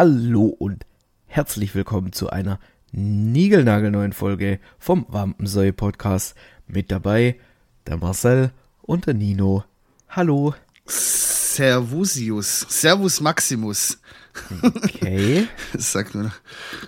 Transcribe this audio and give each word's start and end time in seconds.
Hallo 0.00 0.44
und 0.44 0.86
herzlich 1.26 1.74
willkommen 1.74 2.12
zu 2.12 2.30
einer 2.30 2.60
niegelnagelneuen 2.92 4.12
Folge 4.12 4.60
vom 4.78 5.04
Wampensäue 5.08 5.72
Podcast. 5.72 6.36
Mit 6.68 6.92
dabei 6.92 7.40
der 7.88 7.96
Marcel 7.96 8.52
und 8.80 9.06
der 9.08 9.14
Nino. 9.14 9.64
Hallo. 10.08 10.54
Servusius. 10.86 12.64
Servus 12.68 13.20
Maximus. 13.20 13.98
Okay. 14.62 15.48
Das 15.72 15.90
sagt 15.94 16.14
man, 16.14 16.30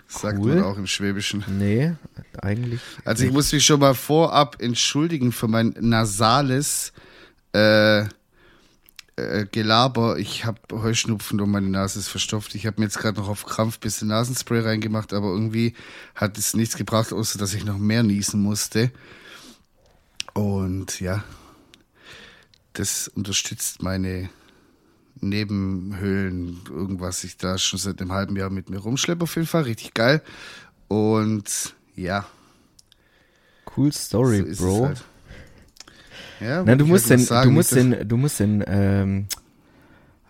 sagt 0.06 0.38
Cool. 0.38 0.54
man 0.54 0.62
auch 0.62 0.78
im 0.78 0.86
Schwäbischen. 0.86 1.44
Nee, 1.48 1.94
eigentlich. 2.40 2.80
Also 3.04 3.24
ich 3.24 3.32
muss 3.32 3.52
mich 3.52 3.66
schon 3.66 3.80
mal 3.80 3.94
vorab 3.94 4.62
entschuldigen 4.62 5.32
für 5.32 5.48
mein 5.48 5.74
nasales 5.80 6.92
äh, 7.54 8.04
äh, 9.20 9.46
Gelaber. 9.50 10.18
Ich 10.18 10.44
habe 10.44 10.60
Heuschnupfen 10.72 11.40
und 11.40 11.50
meine 11.50 11.68
Nase 11.68 11.98
ist 11.98 12.08
verstopft. 12.08 12.54
Ich 12.54 12.66
habe 12.66 12.80
mir 12.80 12.86
jetzt 12.86 12.98
gerade 12.98 13.20
noch 13.20 13.28
auf 13.28 13.44
Krampf 13.44 13.76
ein 13.76 13.80
bisschen 13.80 14.08
Nasenspray 14.08 14.60
reingemacht, 14.60 15.12
aber 15.12 15.28
irgendwie 15.28 15.74
hat 16.14 16.38
es 16.38 16.54
nichts 16.54 16.76
gebracht, 16.76 17.12
außer 17.12 17.38
dass 17.38 17.54
ich 17.54 17.64
noch 17.64 17.78
mehr 17.78 18.02
niesen 18.02 18.40
musste. 18.40 18.90
Und 20.34 21.00
ja, 21.00 21.24
das 22.72 23.08
unterstützt 23.08 23.82
meine 23.82 24.30
Nebenhöhlen, 25.20 26.60
irgendwas 26.70 27.24
ich 27.24 27.36
da 27.36 27.58
schon 27.58 27.78
seit 27.78 28.00
einem 28.00 28.12
halben 28.12 28.36
Jahr 28.36 28.50
mit 28.50 28.70
mir 28.70 28.78
rumschleppe, 28.78 29.24
auf 29.24 29.34
jeden 29.36 29.48
Fall. 29.48 29.62
Richtig 29.62 29.94
geil. 29.94 30.22
Und 30.88 31.74
ja, 31.94 32.26
Cool 33.76 33.92
Story, 33.92 34.54
so 34.54 34.64
Bro. 34.64 34.86
halt. 34.86 35.04
Ja, 36.40 36.62
Na, 36.64 36.74
du 36.76 36.84
ich 36.84 36.90
musst 36.90 37.10
den, 37.10 37.18
sagen. 37.20 37.50
du 37.50 37.54
musst 37.54 37.72
Nicht, 37.74 37.92
den, 38.00 38.08
du 38.08 38.16
musst 38.16 38.40
den, 38.40 38.64
ähm, 38.66 39.26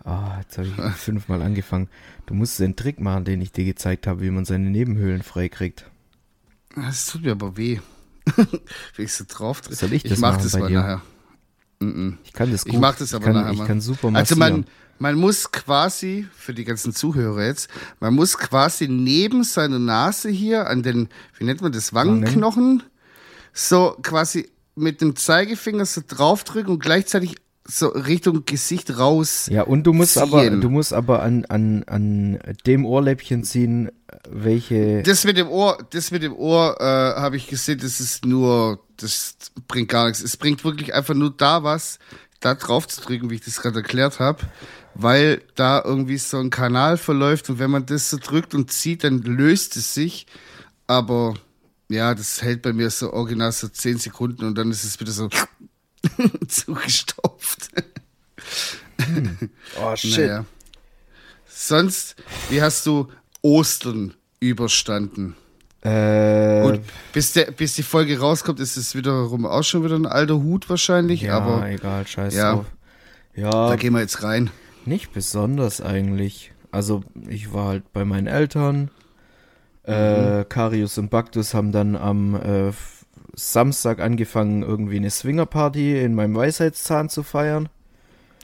ah, 0.03 0.39
jetzt 0.41 0.57
habe 0.57 0.67
ich 0.67 0.75
fünfmal 0.97 1.41
angefangen. 1.41 1.87
Du 2.25 2.33
musst 2.33 2.59
den 2.59 2.75
Trick 2.75 2.99
machen, 2.99 3.25
den 3.25 3.41
ich 3.41 3.51
dir 3.51 3.65
gezeigt 3.65 4.07
habe, 4.07 4.21
wie 4.21 4.29
man 4.31 4.45
seine 4.45 4.69
Nebenhöhlen 4.69 5.23
freikriegt. 5.23 5.85
dass- 6.75 6.85
Das 6.85 7.05
tut 7.07 7.23
mir 7.23 7.31
aber 7.31 7.57
weh. 7.57 7.79
Wenn 8.35 9.05
ich 9.05 9.13
so 9.13 9.23
drauf 9.27 9.61
drücke. 9.61 9.75
Soll 9.75 9.93
ich 9.93 10.03
das 10.03 10.19
mach 10.19 10.33
machen 10.33 10.43
das 10.43 10.51
bei 10.53 10.59
mal 10.59 10.67
dir? 10.69 10.79
nachher. 10.79 11.01
Mm-mm. 11.81 12.17
Ich 12.23 12.33
kann 12.33 12.51
das 12.51 12.63
gut. 12.65 12.73
Ich 12.73 12.79
mach 12.79 12.95
das 12.95 13.13
aber 13.13 13.25
kann, 13.25 13.33
nachher 13.35 13.53
Ich 13.53 13.65
kann 13.65 13.81
super 13.81 14.07
Also 14.13 14.35
massieren. 14.35 14.39
man, 14.39 14.65
man 14.99 15.15
muss 15.15 15.51
quasi, 15.51 16.27
für 16.35 16.53
die 16.53 16.63
ganzen 16.63 16.93
Zuhörer 16.93 17.43
jetzt, 17.45 17.69
man 17.99 18.13
muss 18.13 18.37
quasi 18.37 18.87
neben 18.87 19.43
seiner 19.43 19.79
Nase 19.79 20.29
hier 20.29 20.67
an 20.69 20.83
den, 20.83 21.09
wie 21.37 21.45
nennt 21.45 21.61
man 21.61 21.71
das, 21.71 21.93
Wangenknochen, 21.93 22.83
so 23.53 23.97
quasi 24.03 24.49
mit 24.75 25.01
dem 25.01 25.15
Zeigefinger 25.15 25.85
so 25.85 26.01
draufdrücken 26.05 26.73
und 26.73 26.79
gleichzeitig 26.79 27.35
so 27.67 27.87
Richtung 27.87 28.43
Gesicht 28.45 28.97
raus. 28.97 29.47
Ja, 29.49 29.63
und 29.63 29.83
du 29.83 29.93
musst 29.93 30.17
aber, 30.17 30.41
ziehen. 30.41 30.61
du 30.61 30.69
musst 30.69 30.93
aber 30.93 31.21
an, 31.21 31.45
an, 31.45 31.83
an 31.85 32.39
dem 32.65 32.85
Ohrläppchen 32.85 33.43
ziehen, 33.43 33.91
welche. 34.29 35.03
Das 35.03 35.23
mit 35.23 35.37
dem 35.37 35.47
Ohr, 35.47 35.77
das 35.91 36.11
mit 36.11 36.23
dem 36.23 36.33
Ohr 36.33 36.77
äh, 36.79 36.83
habe 36.83 37.37
ich 37.37 37.47
gesehen, 37.47 37.79
das 37.79 37.99
ist 37.99 38.25
nur, 38.25 38.83
das 38.97 39.35
bringt 39.67 39.89
gar 39.89 40.07
nichts. 40.07 40.21
Es 40.21 40.37
bringt 40.37 40.63
wirklich 40.63 40.93
einfach 40.93 41.13
nur 41.13 41.31
da 41.31 41.63
was, 41.63 41.99
da 42.39 42.55
drauf 42.55 42.87
zu 42.87 43.01
drücken, 43.01 43.29
wie 43.29 43.35
ich 43.35 43.45
das 43.45 43.61
gerade 43.61 43.77
erklärt 43.77 44.19
habe, 44.19 44.39
weil 44.95 45.41
da 45.55 45.81
irgendwie 45.83 46.17
so 46.17 46.37
ein 46.37 46.49
Kanal 46.49 46.97
verläuft 46.97 47.49
und 47.49 47.59
wenn 47.59 47.71
man 47.71 47.85
das 47.85 48.09
so 48.09 48.17
drückt 48.17 48.55
und 48.55 48.71
zieht, 48.71 49.03
dann 49.03 49.21
löst 49.21 49.77
es 49.77 49.93
sich. 49.93 50.25
Aber 50.87 51.35
ja, 51.91 52.15
das 52.15 52.41
hält 52.41 52.61
bei 52.61 52.73
mir 52.73 52.89
so 52.89 53.13
original 53.13 53.51
so 53.51 53.67
10 53.67 53.97
Sekunden 53.99 54.45
und 54.45 54.57
dann 54.57 54.71
ist 54.71 54.83
es 54.83 54.99
wieder 54.99 55.11
so 55.11 55.29
zugestopft. 56.47 57.69
oh 59.79 59.95
Naja. 60.03 60.45
Sonst, 61.47 62.15
wie 62.49 62.61
hast 62.61 62.85
du 62.85 63.07
Ostern 63.41 64.13
überstanden? 64.39 65.35
Äh, 65.81 66.61
Gut, 66.63 66.81
bis, 67.13 67.33
der, 67.33 67.51
bis 67.51 67.75
die 67.75 67.83
Folge 67.83 68.19
rauskommt, 68.19 68.59
ist 68.59 68.77
es 68.77 68.95
wiederum 68.95 69.45
auch 69.45 69.63
schon 69.63 69.83
wieder 69.83 69.95
ein 69.95 70.05
alter 70.05 70.35
Hut 70.35 70.69
wahrscheinlich, 70.69 71.21
ja, 71.21 71.37
aber 71.37 71.67
egal, 71.69 72.05
scheiß 72.05 72.35
ja. 72.35 72.53
drauf. 72.55 72.65
Ja, 73.35 73.69
da 73.69 73.75
gehen 73.75 73.93
wir 73.93 74.01
jetzt 74.01 74.23
rein. 74.23 74.51
nicht 74.85 75.13
besonders 75.13 75.81
eigentlich. 75.81 76.51
Also, 76.71 77.03
ich 77.27 77.53
war 77.53 77.67
halt 77.67 77.93
bei 77.93 78.05
meinen 78.05 78.27
Eltern. 78.27 78.91
Äh, 79.91 80.45
Karius 80.47 80.97
und 80.97 81.09
Baktus 81.09 81.53
haben 81.53 81.71
dann 81.71 81.95
am 81.95 82.35
äh, 82.35 82.71
Samstag 83.33 83.99
angefangen, 83.99 84.63
irgendwie 84.63 84.97
eine 84.97 85.09
Swingerparty 85.09 85.99
in 86.01 86.15
meinem 86.15 86.35
Weisheitszahn 86.35 87.09
zu 87.09 87.23
feiern. 87.23 87.69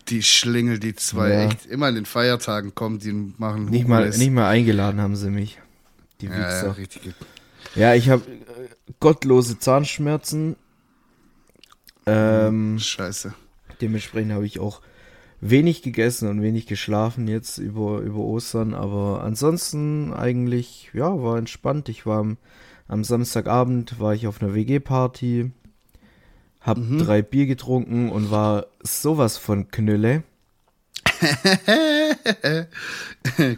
Die 0.07 0.23
Schlingel, 0.23 0.79
die 0.79 0.95
zwei, 0.95 1.29
Ja. 1.31 1.45
echt 1.47 1.65
immer 1.65 1.87
an 1.87 1.95
den 1.95 2.05
Feiertagen 2.05 2.73
kommen, 2.73 2.99
die 2.99 3.11
machen 3.37 3.65
Nicht 3.65 3.87
mal, 3.87 4.09
nicht 4.09 4.31
mal 4.31 4.47
eingeladen 4.49 5.01
haben 5.01 5.15
sie 5.17 5.29
mich. 5.29 5.59
Die 6.21 6.27
ja, 6.27 6.63
ja, 6.65 6.71
richtig. 6.71 7.13
Ja, 7.75 7.93
ich 7.93 8.09
habe 8.09 8.23
äh, 8.23 8.69
gottlose 8.99 9.59
Zahnschmerzen. 9.59 10.55
Ähm, 12.05 12.79
Scheiße. 12.79 13.33
dementsprechend 13.81 14.31
habe 14.31 14.45
ich 14.45 14.59
auch 14.59 14.81
wenig 15.39 15.81
gegessen 15.83 16.27
und 16.29 16.41
wenig 16.41 16.65
geschlafen 16.67 17.27
jetzt 17.27 17.57
über, 17.57 17.99
über 17.99 18.19
Ostern. 18.19 18.73
Aber 18.73 19.23
ansonsten 19.23 20.13
eigentlich, 20.13 20.89
ja, 20.93 21.21
war 21.21 21.37
entspannt. 21.37 21.89
Ich 21.89 22.05
war 22.05 22.19
am, 22.19 22.37
am 22.87 23.03
Samstagabend, 23.03 23.99
war 23.99 24.13
ich 24.13 24.27
auf 24.27 24.41
einer 24.41 24.53
WG-Party, 24.55 25.51
hab 26.61 26.77
Mhm. 26.77 26.99
drei 26.99 27.21
Bier 27.21 27.45
getrunken 27.45 28.09
und 28.09 28.31
war 28.31 28.67
sowas 28.81 29.37
von 29.37 29.69
Knülle. 29.69 30.23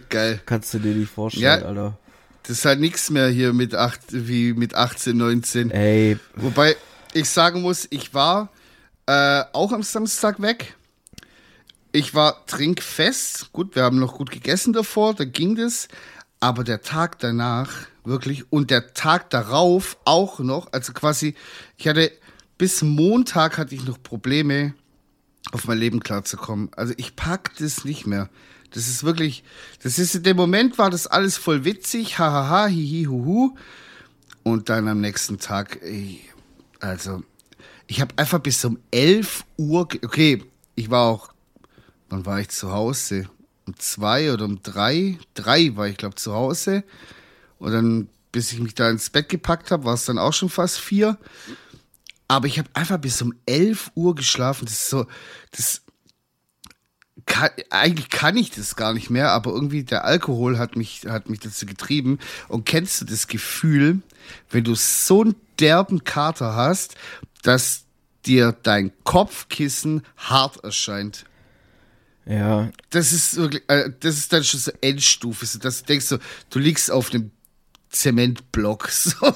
Geil. 0.09 0.41
Kannst 0.45 0.73
du 0.73 0.79
dir 0.79 0.95
nicht 0.95 1.11
vorstellen, 1.11 1.43
Ja. 1.61 1.65
Alter. 1.67 1.97
Das 2.43 2.57
ist 2.57 2.65
halt 2.65 2.79
nichts 2.79 3.09
mehr 3.11 3.27
hier 3.29 3.53
mit 3.53 3.75
acht, 3.75 4.01
wie 4.09 4.53
mit 4.53 4.73
18, 4.73 5.15
19. 5.15 5.71
Ey, 5.71 6.17
Wobei 6.35 6.75
ich 7.13 7.29
sagen 7.29 7.61
muss, 7.61 7.87
ich 7.91 8.13
war 8.13 8.49
äh, 9.05 9.43
auch 9.53 9.71
am 9.71 9.83
Samstag 9.83 10.41
weg. 10.41 10.75
Ich 11.91 12.13
war 12.13 12.45
trinkfest. 12.45 13.51
Gut, 13.51 13.75
wir 13.75 13.83
haben 13.83 13.99
noch 13.99 14.15
gut 14.15 14.29
gegessen 14.31 14.73
davor, 14.73 15.13
da 15.15 15.25
ging 15.25 15.55
das. 15.55 15.87
Aber 16.39 16.63
der 16.63 16.81
Tag 16.81 17.19
danach, 17.19 17.71
wirklich, 18.03 18.51
und 18.51 18.71
der 18.71 18.93
Tag 18.93 19.29
darauf 19.29 19.97
auch 20.05 20.39
noch, 20.39 20.71
also 20.71 20.93
quasi, 20.93 21.35
ich 21.77 21.87
hatte, 21.87 22.11
bis 22.57 22.81
Montag 22.81 23.57
hatte 23.57 23.75
ich 23.75 23.85
noch 23.85 24.01
Probleme, 24.01 24.73
auf 25.51 25.65
mein 25.65 25.79
Leben 25.79 25.99
klarzukommen. 25.99 26.69
Also 26.75 26.93
ich 26.97 27.15
pack 27.15 27.55
das 27.57 27.83
nicht 27.85 28.05
mehr. 28.05 28.29
Das 28.71 28.87
ist 28.87 29.03
wirklich, 29.03 29.43
das 29.81 29.97
ist 29.97 30.13
in 30.15 30.23
dem 30.23 30.37
Moment 30.37 30.77
war 30.77 30.89
das 30.89 31.07
alles 31.07 31.37
voll 31.37 31.65
witzig, 31.65 32.19
hahaha, 32.19 32.67
hihi, 32.67 33.05
huhu. 33.05 33.55
Und 34.43 34.69
dann 34.69 34.87
am 34.87 35.01
nächsten 35.01 35.39
Tag, 35.39 35.79
ey, 35.81 36.21
also, 36.79 37.23
ich 37.87 37.99
habe 37.99 38.13
einfach 38.17 38.39
bis 38.39 38.63
um 38.63 38.79
11 38.91 39.43
Uhr, 39.57 39.87
okay, 40.03 40.43
ich 40.75 40.89
war 40.89 41.07
auch, 41.07 41.29
wann 42.09 42.25
war 42.25 42.39
ich 42.39 42.49
zu 42.49 42.71
Hause? 42.71 43.29
Um 43.65 43.77
zwei 43.77 44.33
oder 44.33 44.45
um 44.45 44.61
drei? 44.61 45.19
Drei 45.33 45.75
war 45.75 45.87
ich, 45.87 45.97
glaube 45.97 46.15
zu 46.15 46.33
Hause. 46.33 46.83
Und 47.59 47.71
dann, 47.71 48.09
bis 48.31 48.51
ich 48.51 48.59
mich 48.59 48.75
da 48.75 48.89
ins 48.89 49.09
Bett 49.09 49.29
gepackt 49.29 49.71
habe, 49.71 49.85
war 49.85 49.93
es 49.93 50.05
dann 50.05 50.17
auch 50.17 50.33
schon 50.33 50.49
fast 50.49 50.79
vier. 50.79 51.17
Aber 52.27 52.47
ich 52.47 52.59
habe 52.59 52.69
einfach 52.73 52.97
bis 52.97 53.21
um 53.21 53.33
11 53.45 53.91
Uhr 53.95 54.15
geschlafen. 54.15 54.65
Das 54.65 54.73
ist 54.73 54.89
so, 54.89 55.05
das, 55.51 55.81
kann, 57.25 57.49
eigentlich 57.69 58.09
kann 58.09 58.37
ich 58.37 58.51
das 58.51 58.75
gar 58.75 58.93
nicht 58.93 59.09
mehr, 59.09 59.31
aber 59.31 59.51
irgendwie 59.51 59.83
der 59.83 60.05
Alkohol 60.05 60.57
hat 60.57 60.75
mich, 60.75 61.05
hat 61.07 61.29
mich 61.29 61.39
dazu 61.39 61.65
getrieben. 61.65 62.19
Und 62.47 62.65
kennst 62.65 63.01
du 63.01 63.05
das 63.05 63.27
Gefühl, 63.27 64.01
wenn 64.49 64.63
du 64.63 64.75
so 64.75 65.21
einen 65.21 65.35
derben 65.59 66.03
Kater 66.03 66.55
hast, 66.55 66.95
dass 67.43 67.83
dir 68.25 68.55
dein 68.63 68.91
Kopfkissen 69.03 70.03
hart 70.17 70.63
erscheint? 70.63 71.25
Ja, 72.29 72.69
Das 72.91 73.11
ist 73.11 73.35
wirklich, 73.37 73.63
äh, 73.67 73.89
das 73.99 74.17
ist 74.17 74.31
dann 74.31 74.43
schon 74.43 74.59
so 74.59 74.71
Endstufe, 74.81 75.45
so 75.45 75.59
dass 75.59 75.79
du 75.81 75.85
denkst 75.87 76.05
so, 76.05 76.17
du 76.49 76.59
liegst 76.59 76.91
auf 76.91 77.11
einem 77.13 77.31
Zementblock. 77.89 78.89
So. 79.09 79.33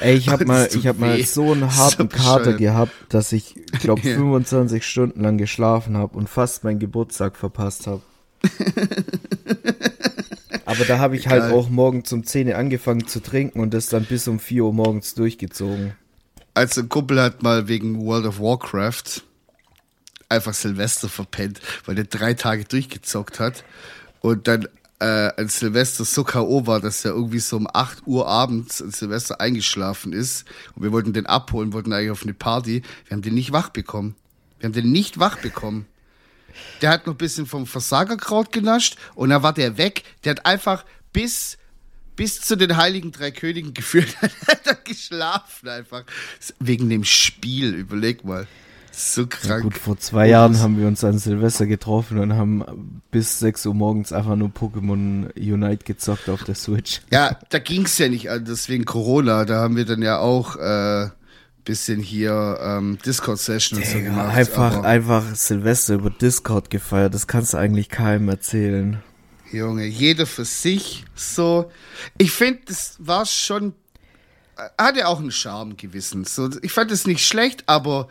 Ey, 0.00 0.16
ich 0.16 0.28
hab 0.28 0.40
Und 0.40 0.46
mal, 0.48 0.68
ich 0.72 0.86
hab 0.86 0.98
mal 0.98 1.22
so 1.24 1.52
einen 1.52 1.62
So 1.70 1.76
harten 1.76 2.08
Kater 2.08 2.38
bescheuert. 2.38 2.58
gehabt, 2.58 2.92
dass 3.10 3.32
ich, 3.32 3.54
glaube 3.80 4.00
Ja. 4.08 4.14
25 4.16 4.84
Stunden 4.86 5.20
lang 5.22 5.36
geschlafen 5.38 5.96
habe 5.96 6.16
und 6.16 6.28
fast 6.28 6.64
meinen 6.64 6.78
Geburtstag 6.78 7.36
verpasst 7.36 7.86
habe. 7.86 8.02
Aber 10.64 10.84
da 10.84 10.98
habe 10.98 11.16
ich 11.16 11.28
halt 11.28 11.42
Geil. 11.42 11.52
auch 11.52 11.68
morgen 11.70 12.04
zum 12.04 12.24
10 12.24 12.52
angefangen 12.52 13.06
zu 13.06 13.20
trinken 13.20 13.60
und 13.60 13.72
das 13.72 13.86
dann 13.86 14.04
bis 14.04 14.28
um 14.28 14.38
4 14.38 14.64
Uhr 14.64 14.72
morgens 14.72 15.14
durchgezogen. 15.14 15.94
Also 16.54 16.82
ein 16.82 16.88
Kumpel 16.88 17.20
hat 17.20 17.42
mal 17.42 17.68
wegen 17.68 18.00
World 18.04 18.26
of 18.26 18.40
Warcraft 18.40 19.22
einfach 20.28 20.54
Silvester 20.54 21.08
verpennt, 21.08 21.60
weil 21.86 21.94
der 21.94 22.04
drei 22.04 22.34
Tage 22.34 22.64
durchgezockt 22.64 23.40
hat 23.40 23.64
und 24.20 24.48
dann 24.48 24.68
äh, 25.00 25.30
an 25.36 25.48
Silvester 25.48 26.04
so 26.04 26.24
K.O. 26.24 26.66
war, 26.66 26.80
dass 26.80 27.04
er 27.04 27.12
irgendwie 27.12 27.38
so 27.38 27.56
um 27.56 27.68
8 27.72 28.06
Uhr 28.06 28.26
abends 28.26 28.82
an 28.82 28.90
Silvester 28.90 29.40
eingeschlafen 29.40 30.12
ist 30.12 30.44
und 30.74 30.82
wir 30.82 30.92
wollten 30.92 31.12
den 31.12 31.26
abholen, 31.26 31.72
wollten 31.72 31.92
eigentlich 31.92 32.10
auf 32.10 32.22
eine 32.22 32.34
Party. 32.34 32.82
Wir 33.06 33.14
haben 33.14 33.22
den 33.22 33.34
nicht 33.34 33.52
wach 33.52 33.68
bekommen. 33.68 34.16
Wir 34.58 34.66
haben 34.66 34.72
den 34.72 34.90
nicht 34.90 35.18
wach 35.18 35.36
bekommen. 35.36 35.86
der 36.82 36.90
hat 36.90 37.06
noch 37.06 37.14
ein 37.14 37.18
bisschen 37.18 37.46
vom 37.46 37.66
Versagerkraut 37.66 38.50
genascht 38.50 38.96
und 39.14 39.30
dann 39.30 39.42
war 39.42 39.52
der 39.52 39.78
weg. 39.78 40.02
Der 40.24 40.30
hat 40.32 40.46
einfach 40.46 40.84
bis, 41.12 41.58
bis 42.16 42.40
zu 42.40 42.56
den 42.56 42.76
Heiligen 42.76 43.12
Drei 43.12 43.30
Königen 43.30 43.74
geführt, 43.74 44.16
hat 44.20 44.66
er 44.66 44.74
geschlafen 44.74 45.68
einfach. 45.68 46.02
Wegen 46.58 46.90
dem 46.90 47.04
Spiel, 47.04 47.74
überleg 47.74 48.24
mal. 48.24 48.48
So 48.98 49.28
krank. 49.28 49.62
Gut, 49.62 49.78
vor 49.78 49.96
zwei 49.96 50.26
Jahren 50.26 50.58
haben 50.58 50.76
wir 50.76 50.88
uns 50.88 51.04
an 51.04 51.20
Silvester 51.20 51.66
getroffen 51.66 52.18
und 52.18 52.34
haben 52.34 53.00
bis 53.12 53.38
6 53.38 53.66
Uhr 53.66 53.74
morgens 53.74 54.12
einfach 54.12 54.34
nur 54.34 54.48
Pokémon 54.48 55.30
Unite 55.36 55.84
gezockt 55.84 56.28
auf 56.28 56.42
der 56.42 56.56
Switch. 56.56 57.00
Ja, 57.12 57.38
da 57.50 57.60
ging 57.60 57.84
es 57.84 57.96
ja 57.98 58.08
nicht 58.08 58.28
anders 58.28 58.68
wegen 58.68 58.84
Corona. 58.84 59.44
Da 59.44 59.60
haben 59.60 59.76
wir 59.76 59.84
dann 59.84 60.02
ja 60.02 60.18
auch 60.18 60.56
äh, 60.56 61.10
bisschen 61.62 62.00
hier 62.00 62.58
ähm, 62.60 62.98
Discord-Session 63.06 63.78
und 63.78 63.86
so 63.86 64.00
gemacht. 64.00 64.34
Einfach, 64.34 64.82
einfach 64.82 65.32
Silvester 65.36 65.94
über 65.94 66.10
Discord 66.10 66.68
gefeiert. 66.68 67.14
Das 67.14 67.28
kannst 67.28 67.52
du 67.52 67.58
eigentlich 67.58 67.90
keinem 67.90 68.28
erzählen. 68.28 69.00
Junge, 69.52 69.86
jeder 69.86 70.26
für 70.26 70.44
sich 70.44 71.04
so. 71.14 71.70
Ich 72.16 72.32
finde, 72.32 72.62
das 72.66 72.96
war 72.98 73.26
schon, 73.26 73.74
äh, 74.56 74.82
hat 74.82 74.96
ja 74.96 75.06
auch 75.06 75.20
einen 75.20 75.30
Charme 75.30 75.76
gewissen. 75.76 76.24
So, 76.24 76.50
ich 76.62 76.72
fand 76.72 76.90
es 76.90 77.06
nicht 77.06 77.24
schlecht, 77.24 77.62
aber 77.66 78.08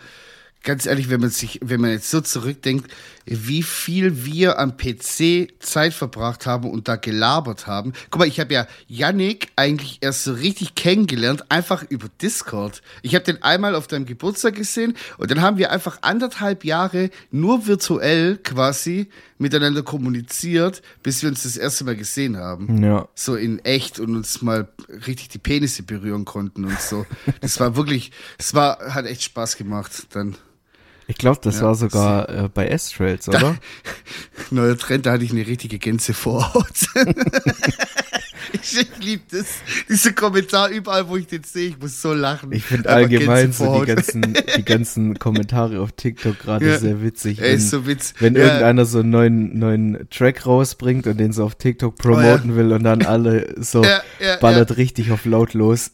ganz 0.68 0.86
ehrlich, 0.86 1.10
wenn 1.10 1.22
man 1.22 1.30
sich, 1.30 1.62
wenn 1.64 1.80
man 1.80 1.92
jetzt 1.92 2.12
so 2.12 2.19
zurückdenkt, 2.19 2.92
wie 3.25 3.64
viel 3.64 4.25
wir 4.25 4.60
am 4.60 4.75
PC 4.75 5.48
Zeit 5.60 5.94
verbracht 5.94 6.46
haben 6.46 6.69
und 6.69 6.90
da 6.90 6.98
gelabert 6.98 7.68
haben. 7.68 7.94
Guck 8.12 8.19
mal, 8.19 8.28
ich 8.28 8.42
habe 8.42 8.54
ja 8.54 8.68
Yannick 8.88 9.48
eigentlich 9.56 10.00
erst 10.02 10.25
so 10.25 10.34
richtig 10.34 10.75
kennengelernt, 10.75 11.50
einfach 11.50 11.84
über 11.88 12.08
Discord. 12.22 12.81
Ich 13.02 13.16
habe 13.16 13.24
den 13.24 13.42
einmal 13.44 13.75
auf 13.75 13.88
deinem 13.88 14.06
Geburtstag 14.06 14.56
gesehen 14.56 14.96
und 15.18 15.31
dann 15.31 15.42
haben 15.42 15.58
wir 15.58 15.72
einfach 15.72 16.00
anderthalb 16.02 16.66
Jahre 16.66 17.12
nur 17.31 17.66
virtuell 17.66 18.36
quasi 18.36 19.08
miteinander 19.38 19.84
kommuniziert, 19.84 20.81
bis 21.02 21.22
wir 21.22 21.30
uns 21.30 21.44
das 21.44 21.56
erste 21.56 21.86
Mal 21.86 21.96
gesehen 21.96 22.36
haben. 22.36 22.84
Ja. 22.84 23.08
So 23.16 23.36
in 23.36 23.60
echt 23.60 24.02
und 24.02 24.18
uns 24.18 24.42
mal 24.42 24.68
richtig 25.08 25.30
die 25.30 25.38
Penisse 25.38 25.84
berühren 25.84 26.25
konnten 26.25 26.66
und 26.66 26.81
so. 26.81 27.06
Das 27.40 27.58
war 27.62 27.78
wirklich, 27.78 28.12
es 28.38 28.54
war, 28.54 28.94
hat 28.94 29.06
echt 29.06 29.24
Spaß 29.24 29.56
gemacht 29.56 30.08
dann. 30.10 30.36
Ich 31.07 31.18
glaube, 31.18 31.39
das 31.42 31.57
ja, 31.57 31.63
war 31.63 31.75
sogar 31.75 32.30
äh, 32.30 32.50
bei 32.54 32.68
S-Trails, 32.68 33.30
oder? 33.30 33.57
Neuer 34.51 34.77
Trend, 34.77 35.06
da 35.06 35.13
hatte 35.13 35.24
ich 35.24 35.31
eine 35.31 35.48
richtige 35.48 35.80
Gänse 35.80 36.07
Gänsevorhaut. 36.07 36.65
ich 38.54 38.86
liebe 39.00 39.24
das. 39.31 39.45
Diese 39.88 40.12
Kommentar 40.13 40.69
überall, 40.69 41.07
wo 41.07 41.15
ich 41.15 41.27
den 41.27 41.44
sehe, 41.44 41.69
ich 41.69 41.80
muss 41.80 42.01
so 42.01 42.13
lachen. 42.13 42.51
Ich 42.51 42.65
finde 42.65 42.89
allgemein 42.89 43.54
so 43.54 43.80
die 43.80 43.86
ganzen, 43.86 44.38
die 44.57 44.63
ganzen 44.65 45.18
Kommentare 45.18 45.80
auf 45.80 45.94
TikTok 45.94 46.39
gerade 46.39 46.68
ja. 46.68 46.77
sehr 46.77 47.01
witzig. 47.01 47.39
Wenn, 47.39 47.56
ist 47.56 47.69
so 47.69 47.88
witzig. 47.88 48.15
wenn 48.19 48.36
ja. 48.36 48.44
irgendeiner 48.44 48.86
so 48.86 49.00
einen 49.00 49.09
neuen, 49.09 49.57
neuen 49.57 50.07
Track 50.09 50.45
rausbringt 50.45 51.07
und 51.07 51.18
den 51.18 51.31
so 51.31 51.45
auf 51.45 51.56
TikTok 51.56 51.95
promoten 51.95 52.51
oh, 52.51 52.56
will 52.56 52.74
und 52.74 52.83
dann 52.83 53.04
alle 53.04 53.56
so 53.57 53.86
ballert 54.42 54.75
richtig 54.75 55.12
auf 55.12 55.25
laut 55.25 55.54
los. 55.54 55.92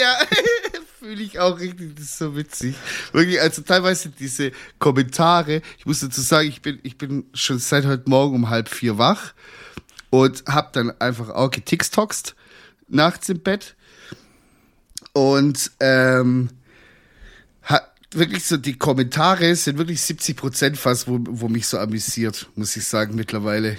Ja 0.00 0.16
fühle 1.08 1.22
ich 1.22 1.38
auch 1.38 1.58
richtig, 1.58 1.96
das 1.96 2.04
ist 2.04 2.18
so 2.18 2.36
witzig. 2.36 2.74
Wirklich, 3.12 3.40
also 3.40 3.62
teilweise 3.62 4.10
diese 4.10 4.52
Kommentare, 4.78 5.62
ich 5.78 5.86
muss 5.86 6.00
dazu 6.00 6.20
sagen, 6.20 6.48
ich 6.48 6.60
bin, 6.60 6.80
ich 6.82 6.98
bin 6.98 7.24
schon 7.32 7.58
seit 7.58 7.86
heute 7.86 8.10
Morgen 8.10 8.34
um 8.34 8.50
halb 8.50 8.68
vier 8.68 8.98
wach 8.98 9.32
und 10.10 10.44
hab 10.46 10.74
dann 10.74 10.92
einfach 11.00 11.30
auch 11.30 11.50
getixtoxt 11.50 12.34
nachts 12.88 13.30
im 13.30 13.40
Bett 13.40 13.74
und 15.14 15.70
ähm, 15.80 16.50
hat 17.62 17.90
wirklich 18.12 18.44
so 18.44 18.58
die 18.58 18.76
Kommentare 18.76 19.56
sind 19.56 19.78
wirklich 19.78 20.02
70 20.02 20.36
Prozent 20.36 20.76
fast, 20.76 21.08
wo, 21.08 21.20
wo 21.22 21.48
mich 21.48 21.66
so 21.68 21.78
amüsiert, 21.78 22.50
muss 22.54 22.76
ich 22.76 22.84
sagen 22.84 23.14
mittlerweile 23.14 23.78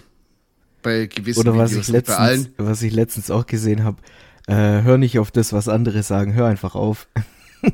bei 0.82 1.06
gewissen 1.06 1.42
Oder 1.42 1.56
was 1.56 1.70
Videos, 1.70 1.90
ich 1.90 1.94
letztens, 1.94 2.50
was 2.58 2.82
ich 2.82 2.92
letztens 2.92 3.30
auch 3.30 3.46
gesehen 3.46 3.84
habe, 3.84 3.98
äh, 4.50 4.82
hör 4.82 4.98
nicht 4.98 5.20
auf 5.20 5.30
das, 5.32 5.54
was 5.54 5.70
andere 5.70 6.02
sagen, 6.02 6.34
hör 6.34 6.48
einfach 6.48 6.74
auf. 6.76 7.08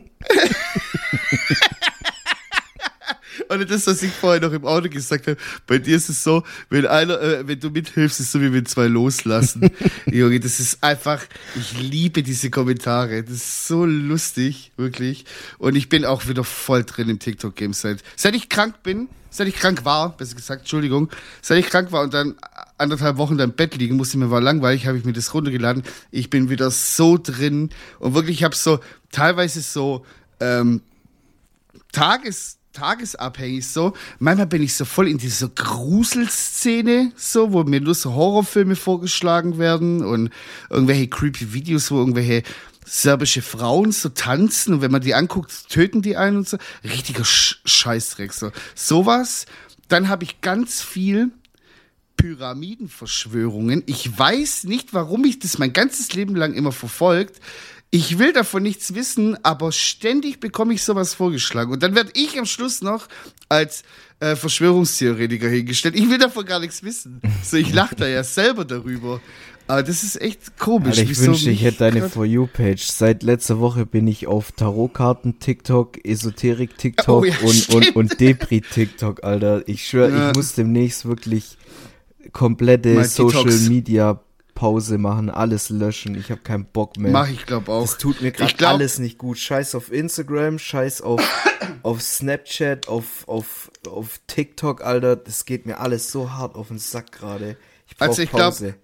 Und 3.49 3.69
das, 3.69 3.87
was 3.87 4.01
ich 4.03 4.11
vorher 4.11 4.41
noch 4.41 4.51
im 4.51 4.65
Auto 4.65 4.89
gesagt 4.89 5.27
habe, 5.27 5.37
bei 5.67 5.77
dir 5.77 5.95
ist 5.95 6.09
es 6.09 6.23
so, 6.23 6.43
wenn 6.69 6.85
einer, 6.85 7.19
äh, 7.21 7.47
wenn 7.47 7.59
du 7.59 7.69
mithilfst, 7.69 8.19
ist 8.19 8.27
es 8.27 8.31
so 8.31 8.41
wie 8.41 8.51
wenn 8.53 8.65
zwei 8.65 8.87
loslassen. 8.87 9.69
Junge, 10.05 10.39
das 10.39 10.59
ist 10.59 10.83
einfach, 10.83 11.23
ich 11.55 11.79
liebe 11.79 12.23
diese 12.23 12.49
Kommentare. 12.49 13.23
Das 13.23 13.35
ist 13.35 13.67
so 13.67 13.85
lustig, 13.85 14.71
wirklich. 14.77 15.25
Und 15.57 15.75
ich 15.75 15.89
bin 15.89 16.05
auch 16.05 16.27
wieder 16.27 16.43
voll 16.43 16.83
drin 16.83 17.09
im 17.09 17.19
TikTok-Game 17.19 17.73
seit, 17.73 18.03
seit 18.15 18.35
ich 18.35 18.49
krank 18.49 18.83
bin, 18.83 19.09
seit 19.29 19.47
ich 19.47 19.55
krank 19.55 19.85
war, 19.85 20.15
besser 20.15 20.35
gesagt, 20.35 20.61
Entschuldigung, 20.61 21.09
seit 21.41 21.59
ich 21.59 21.69
krank 21.69 21.91
war 21.91 22.03
und 22.03 22.13
dann 22.13 22.35
anderthalb 22.77 23.17
Wochen 23.17 23.37
im 23.39 23.51
Bett 23.53 23.75
liegen 23.75 23.95
musste, 23.95 24.17
mir 24.17 24.31
war 24.31 24.41
langweilig, 24.41 24.87
habe 24.87 24.97
ich 24.97 25.05
mir 25.05 25.13
das 25.13 25.33
runtergeladen. 25.33 25.83
Ich 26.11 26.29
bin 26.29 26.49
wieder 26.49 26.71
so 26.71 27.17
drin 27.21 27.69
und 27.99 28.13
wirklich, 28.13 28.37
ich 28.37 28.43
habe 28.43 28.55
so 28.55 28.79
teilweise 29.11 29.61
so 29.61 30.05
ähm, 30.39 30.81
Tages 31.91 32.57
tagesabhängig 32.75 33.67
so. 33.67 33.93
Manchmal 34.19 34.47
bin 34.47 34.61
ich 34.61 34.75
so 34.75 34.85
voll 34.85 35.07
in 35.07 35.17
dieser 35.17 35.49
Gruselszene, 35.49 37.11
so, 37.15 37.53
wo 37.53 37.63
mir 37.63 37.81
nur 37.81 37.95
so 37.95 38.13
Horrorfilme 38.13 38.75
vorgeschlagen 38.75 39.57
werden 39.57 40.03
und 40.03 40.29
irgendwelche 40.69 41.07
creepy 41.07 41.53
Videos, 41.53 41.89
wo 41.89 41.97
irgendwelche 41.97 42.43
serbische 42.85 43.41
Frauen 43.41 43.91
so 43.91 44.09
tanzen 44.09 44.75
und 44.75 44.81
wenn 44.81 44.91
man 44.91 45.01
die 45.01 45.15
anguckt, 45.15 45.69
töten 45.69 46.01
die 46.01 46.17
einen 46.17 46.37
und 46.37 46.47
so. 46.47 46.57
Richtiger 46.83 47.25
Sch 47.25 47.61
Scheißdreck, 47.65 48.31
so. 48.31 48.51
Sowas. 48.75 49.45
Dann 49.87 50.09
habe 50.09 50.23
ich 50.23 50.41
ganz 50.41 50.81
viel 50.81 51.31
Pyramidenverschwörungen. 52.17 53.83
Ich 53.85 54.17
weiß 54.17 54.65
nicht, 54.65 54.93
warum 54.93 55.25
ich 55.25 55.39
das 55.39 55.57
mein 55.57 55.73
ganzes 55.73 56.13
Leben 56.13 56.35
lang 56.35 56.53
immer 56.53 56.71
verfolgt. 56.71 57.39
Ich 57.95 58.19
will 58.19 58.33
davon 58.33 58.63
nichts 58.63 58.93
wissen, 58.93 59.37
aber 59.45 59.71
ständig 59.71 60.41
bekomme 60.41 60.73
ich 60.73 60.83
sowas 60.83 61.13
vorgeschlagen. 61.13 61.71
Und 61.71 61.81
dann 61.81 61.95
werde 61.95 62.11
ich 62.13 62.37
am 62.37 62.45
Schluss 62.45 62.81
noch 62.81 63.07
als 63.47 63.83
äh, 64.19 64.35
Verschwörungstheoretiker 64.35 65.47
hingestellt. 65.47 65.95
Ich 65.95 66.09
will 66.09 66.17
davon 66.17 66.45
gar 66.45 66.59
nichts 66.59 66.83
wissen. 66.83 67.21
So, 67.41 67.55
ich 67.55 67.73
lache 67.73 67.95
da 67.95 68.05
ja 68.05 68.25
selber 68.25 68.65
darüber. 68.65 69.21
Aber 69.67 69.81
das 69.81 70.03
ist 70.03 70.19
echt 70.21 70.59
komisch. 70.59 70.99
Alter, 70.99 71.09
ich 71.09 71.19
wünschte, 71.21 71.49
ich 71.49 71.63
hätte 71.63 71.77
deine 71.77 72.09
For 72.09 72.25
You-Page. 72.25 72.83
Seit 72.83 73.23
letzter 73.23 73.61
Woche 73.61 73.85
bin 73.85 74.07
ich 74.07 74.27
auf 74.27 74.51
Tarotkarten-TikTok, 74.51 76.05
Esoterik-TikTok 76.05 77.23
oh, 77.23 77.25
ja, 77.25 77.37
und, 77.43 77.69
und, 77.69 77.95
und 77.95 78.19
Depri-TikTok, 78.19 79.23
Alter. 79.23 79.65
Ich 79.69 79.87
schwöre, 79.87 80.11
ja. 80.11 80.29
ich 80.31 80.35
muss 80.35 80.53
demnächst 80.53 81.05
wirklich 81.05 81.57
komplette 82.33 83.05
Social-Media 83.05 84.19
Pause 84.55 84.97
machen, 84.97 85.29
alles 85.29 85.69
löschen. 85.69 86.15
Ich 86.15 86.31
habe 86.31 86.41
keinen 86.41 86.65
Bock 86.65 86.97
mehr. 86.97 87.11
Mach 87.11 87.29
ich 87.29 87.45
glaube 87.45 87.71
auch. 87.71 87.83
Es 87.83 87.97
tut 87.97 88.21
mir 88.21 88.31
gerade 88.31 88.67
alles 88.67 88.97
nicht 88.97 89.17
gut. 89.17 89.37
Scheiß 89.37 89.75
auf 89.75 89.91
Instagram, 89.91 90.57
scheiß 90.57 91.01
auf, 91.01 91.21
auf 91.83 92.01
Snapchat, 92.01 92.87
auf, 92.87 93.27
auf, 93.27 93.69
auf 93.87 94.19
TikTok, 94.25 94.83
Alter. 94.83 95.17
Das 95.17 95.45
geht 95.45 95.65
mir 95.65 95.79
alles 95.79 96.11
so 96.11 96.31
hart 96.31 96.55
auf 96.55 96.69
den 96.69 96.79
Sack 96.79 97.11
gerade. 97.11 97.57
Ich 97.87 97.97
brauch 97.97 98.07
also 98.07 98.21
ich 98.21 98.31
glaube, 98.31 98.75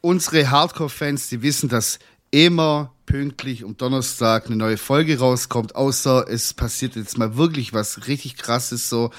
unsere 0.00 0.50
Hardcore-Fans, 0.50 1.28
die 1.28 1.42
wissen, 1.42 1.68
dass 1.68 2.00
immer 2.30 2.92
pünktlich 3.06 3.64
um 3.64 3.76
Donnerstag 3.76 4.46
eine 4.46 4.56
neue 4.56 4.76
Folge 4.76 5.18
rauskommt, 5.18 5.76
außer 5.76 6.26
es 6.28 6.52
passiert 6.52 6.96
jetzt 6.96 7.16
mal 7.16 7.36
wirklich 7.36 7.72
was 7.72 8.06
richtig 8.06 8.36
krasses 8.36 8.90
so. 8.90 9.10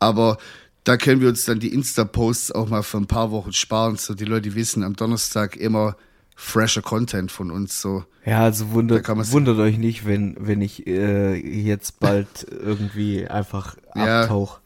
Aber 0.00 0.38
da 0.84 0.96
können 0.96 1.20
wir 1.20 1.28
uns 1.28 1.44
dann 1.44 1.60
die 1.60 1.72
Insta-Posts 1.72 2.52
auch 2.52 2.68
mal 2.68 2.82
für 2.82 2.96
ein 2.96 3.06
paar 3.06 3.30
Wochen 3.30 3.52
sparen, 3.52 3.96
so 3.96 4.14
die 4.14 4.24
Leute 4.24 4.54
wissen 4.54 4.82
am 4.82 4.96
Donnerstag 4.96 5.56
immer 5.56 5.96
fresher 6.34 6.82
Content 6.82 7.30
von 7.30 7.50
uns 7.50 7.80
so. 7.80 8.04
Ja, 8.24 8.44
also 8.44 8.70
wundert, 8.72 9.06
wundert 9.30 9.58
euch 9.58 9.76
nicht, 9.76 10.06
wenn, 10.06 10.36
wenn 10.38 10.62
ich 10.62 10.86
äh, 10.86 11.34
jetzt 11.34 12.00
bald 12.00 12.46
irgendwie 12.50 13.26
einfach 13.28 13.76
ja. 13.94 14.22
abtauche. 14.22 14.60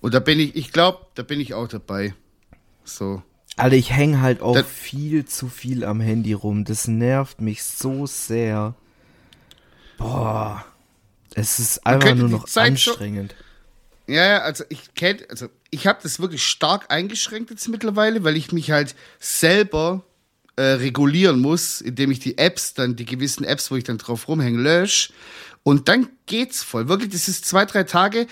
Und 0.00 0.14
da 0.14 0.20
bin 0.20 0.38
ich, 0.38 0.54
ich 0.54 0.72
glaube, 0.72 1.06
da 1.14 1.22
bin 1.22 1.40
ich 1.40 1.54
auch 1.54 1.68
dabei. 1.68 2.14
So. 2.84 3.22
Alter, 3.56 3.76
ich 3.76 3.92
hänge 3.92 4.20
halt 4.20 4.42
auch 4.42 4.54
da, 4.54 4.62
viel 4.62 5.24
zu 5.24 5.48
viel 5.48 5.84
am 5.84 6.00
Handy 6.00 6.34
rum. 6.34 6.64
Das 6.64 6.86
nervt 6.86 7.40
mich 7.40 7.64
so 7.64 8.06
sehr. 8.06 8.74
Boah. 9.98 10.64
Es 11.34 11.58
ist 11.58 11.86
einfach 11.86 12.14
nur 12.14 12.28
noch 12.28 12.46
anstrengend. 12.54 13.34
Schon, 13.36 13.45
ja, 14.06 14.24
ja, 14.24 14.38
also 14.38 14.64
ich 14.68 14.94
kenne, 14.94 15.20
also 15.28 15.48
ich 15.70 15.86
habe 15.86 15.98
das 16.02 16.20
wirklich 16.20 16.44
stark 16.44 16.90
eingeschränkt 16.90 17.50
jetzt 17.50 17.68
mittlerweile, 17.68 18.22
weil 18.24 18.36
ich 18.36 18.52
mich 18.52 18.70
halt 18.70 18.94
selber 19.18 20.04
äh, 20.56 20.62
regulieren 20.62 21.40
muss, 21.40 21.80
indem 21.80 22.10
ich 22.10 22.20
die 22.20 22.38
Apps, 22.38 22.74
dann 22.74 22.96
die 22.96 23.04
gewissen 23.04 23.44
Apps, 23.44 23.70
wo 23.70 23.76
ich 23.76 23.84
dann 23.84 23.98
drauf 23.98 24.28
rumhänge, 24.28 24.58
lösche. 24.58 25.12
Und 25.62 25.88
dann 25.88 26.08
geht's 26.26 26.62
voll. 26.62 26.88
Wirklich, 26.88 27.10
das 27.10 27.28
ist 27.28 27.44
zwei, 27.44 27.64
drei 27.64 27.82
Tage. 27.82 28.26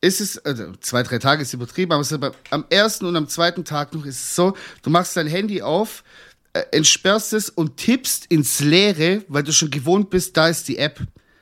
Ist 0.00 0.20
es, 0.20 0.38
also 0.44 0.72
zwei, 0.80 1.02
drei 1.02 1.18
Tage 1.18 1.42
ist 1.42 1.52
übertrieben, 1.52 1.92
aber, 1.92 2.04
aber 2.12 2.32
am 2.50 2.64
ersten 2.70 3.06
und 3.06 3.16
am 3.16 3.28
zweiten 3.28 3.64
Tag 3.64 3.94
noch 3.94 4.04
ist 4.04 4.16
es 4.16 4.34
so, 4.34 4.56
du 4.82 4.90
machst 4.90 5.16
dein 5.16 5.26
Handy 5.26 5.62
auf, 5.62 6.04
äh, 6.52 6.64
entsperrst 6.72 7.32
es 7.32 7.50
und 7.50 7.76
tippst 7.76 8.26
ins 8.26 8.60
Leere, 8.60 9.24
weil 9.28 9.42
du 9.42 9.52
schon 9.52 9.70
gewohnt 9.70 10.10
bist, 10.10 10.36
da 10.36 10.48
ist 10.48 10.68
die 10.68 10.78
App. 10.78 11.00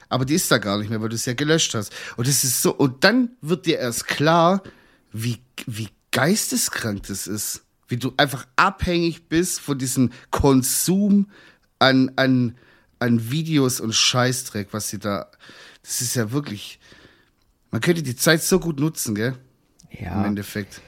Aber 0.08 0.25
die 0.25 0.34
ist 0.34 0.50
da 0.50 0.58
gar 0.58 0.78
nicht 0.78 0.90
mehr, 0.90 1.00
weil 1.00 1.08
du 1.08 1.14
es 1.16 1.26
ja 1.26 1.34
gelöscht 1.34 1.75
hast. 1.75 1.92
Und 2.16 2.28
das 2.28 2.44
ist 2.44 2.62
so, 2.62 2.75
und 2.75 3.04
dann 3.04 3.30
wird 3.40 3.66
dir 3.66 3.78
erst 3.78 4.06
klar, 4.06 4.62
wie, 5.12 5.38
wie 5.66 5.88
geisteskrank 6.12 7.04
das 7.08 7.26
ist. 7.26 7.62
Wie 7.88 7.96
du 7.96 8.12
einfach 8.16 8.46
abhängig 8.56 9.28
bist 9.28 9.60
von 9.60 9.78
diesem 9.78 10.10
Konsum 10.30 11.28
an, 11.78 12.10
an, 12.16 12.56
an 12.98 13.30
Videos 13.30 13.80
und 13.80 13.94
Scheißdreck, 13.94 14.68
was 14.72 14.88
sie 14.88 14.98
da. 14.98 15.30
Das 15.82 16.00
ist 16.00 16.16
ja 16.16 16.32
wirklich. 16.32 16.80
Man 17.70 17.80
könnte 17.80 18.02
die 18.02 18.16
Zeit 18.16 18.42
so 18.42 18.58
gut 18.58 18.80
nutzen, 18.80 19.14
gell? 19.14 19.36
Ja. 19.90 20.20
Im 20.20 20.25
Endeffekt. 20.26 20.80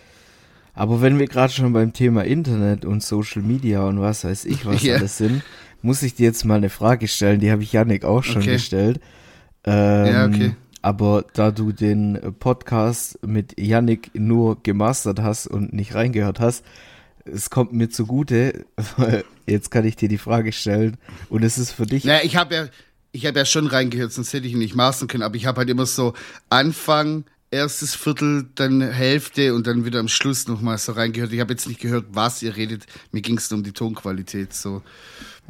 Aber 0.75 1.01
wenn 1.01 1.19
wir 1.19 1.27
gerade 1.27 1.53
schon 1.53 1.73
beim 1.73 1.93
Thema 1.93 2.25
Internet 2.25 2.85
und 2.85 3.03
Social 3.03 3.43
Media 3.43 3.83
und 3.83 4.01
was 4.01 4.25
weiß 4.25 4.45
ich 4.45 4.65
was 4.65 4.83
Ja. 4.83 4.97
alles 4.97 5.19
sind, 5.19 5.43
muss 5.83 6.03
ich 6.03 6.15
dir 6.15 6.27
jetzt 6.27 6.45
mal 6.45 6.57
eine 6.57 6.71
Frage 6.71 7.09
stellen, 7.09 7.41
die 7.41 7.51
habe 7.51 7.63
ich 7.63 7.73
Yannick 7.73 8.05
auch 8.05 8.25
schon 8.25 8.43
Okay. 8.43 8.53
gestellt. 8.55 9.01
Ähm, 9.65 10.07
Ja, 10.07 10.27
okay. 10.27 10.57
Aber 10.81 11.25
da 11.35 11.51
du 11.51 11.73
den 11.73 12.19
Podcast 12.39 13.19
mit 13.27 13.59
Yannick 13.61 14.11
nur 14.15 14.63
gemastert 14.63 15.21
hast 15.21 15.47
und 15.49 15.73
nicht 15.73 15.95
reingehört 15.95 16.39
hast, 16.41 16.65
es 17.25 17.51
kommt 17.51 17.73
mir 17.73 17.91
zugute, 17.91 18.65
weil 18.97 19.25
jetzt 19.47 19.71
kann 19.71 19.85
ich 19.85 19.97
dir 19.97 20.09
die 20.09 20.19
Frage 20.19 20.53
stellen 20.53 20.97
und 21.29 21.43
es 21.45 21.59
ist 21.59 21.73
für 21.73 21.85
dich 21.87 22.05
Naja, 22.05 22.21
ich 22.23 22.37
habe 22.37 22.55
ja, 22.55 22.69
ich 23.13 23.27
habe 23.27 23.39
ja 23.39 23.45
schon 23.45 23.67
reingehört, 23.67 24.13
sonst 24.13 24.33
hätte 24.33 24.47
ich 24.47 24.53
ihn 24.53 24.61
nicht 24.61 24.77
mastern 24.77 25.09
können, 25.09 25.25
aber 25.25 25.35
ich 25.37 25.47
habe 25.47 25.59
halt 25.59 25.69
immer 25.71 25.85
so 25.85 26.15
Anfang, 26.49 27.25
erstes 27.51 27.95
Viertel, 27.95 28.47
dann 28.55 28.81
Hälfte 28.81 29.55
und 29.55 29.67
dann 29.67 29.85
wieder 29.85 29.99
am 30.01 30.09
Schluss 30.09 30.47
nochmal 30.49 30.79
so 30.79 30.93
reingehört. 30.93 31.33
Ich 31.33 31.41
habe 31.41 31.53
jetzt 31.53 31.67
nicht 31.67 31.81
gehört, 31.81 32.07
was 32.13 32.43
ihr 32.43 32.57
redet. 32.57 32.87
Mir 33.11 33.21
ging 33.23 33.37
es 33.39 33.51
nur 33.51 33.59
um 33.59 33.65
die 33.65 33.73
Tonqualität, 33.73 34.53
so. 34.55 34.83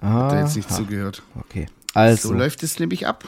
Hab 0.01 0.31
da 0.31 0.41
jetzt 0.43 0.57
nicht 0.57 0.71
zugehört. 0.71 1.23
Okay. 1.41 1.67
So 1.93 2.01
Also, 2.01 2.33
läuft 2.33 2.63
es 2.63 2.79
nämlich 2.79 3.07
ab. 3.07 3.25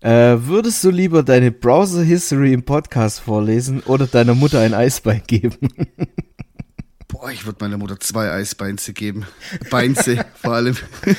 äh, 0.00 0.36
würdest 0.38 0.82
du 0.84 0.90
lieber 0.90 1.22
deine 1.22 1.50
Browser 1.50 2.02
History 2.02 2.52
im 2.52 2.62
Podcast 2.64 3.20
vorlesen 3.20 3.80
oder 3.82 4.06
deiner 4.06 4.34
Mutter 4.34 4.60
ein 4.60 4.74
Eisbein 4.74 5.22
geben? 5.26 5.56
Boah, 7.08 7.30
ich 7.30 7.46
würde 7.46 7.58
meiner 7.60 7.78
Mutter 7.78 7.98
zwei 8.00 8.30
Eisbeinze 8.30 8.92
geben. 8.92 9.26
Beinze, 9.70 10.24
vor 10.34 10.52
allem. 10.54 10.76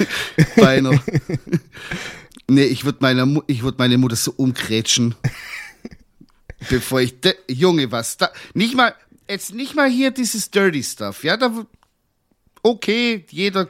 Beiner. 0.56 1.00
Nee, 2.48 2.64
ich 2.66 2.86
würde 2.86 3.00
meiner 3.02 3.26
Mu 3.26 3.42
ich 3.48 3.64
würd 3.64 3.80
meine 3.80 3.98
Mutter 3.98 4.16
so 4.16 4.32
umgrätschen. 4.38 5.16
Bevor 6.70 7.02
ich, 7.02 7.16
Junge, 7.50 7.92
was 7.92 8.18
da, 8.18 8.30
nicht 8.54 8.76
mal, 8.76 8.94
jetzt 9.30 9.54
nicht 9.54 9.76
mal 9.76 9.90
hier 9.90 10.12
dieses 10.12 10.52
Dirty 10.52 10.84
Stuff, 10.84 11.24
ja, 11.24 11.38
da, 11.38 11.66
okay, 12.64 13.26
jeder 13.30 13.70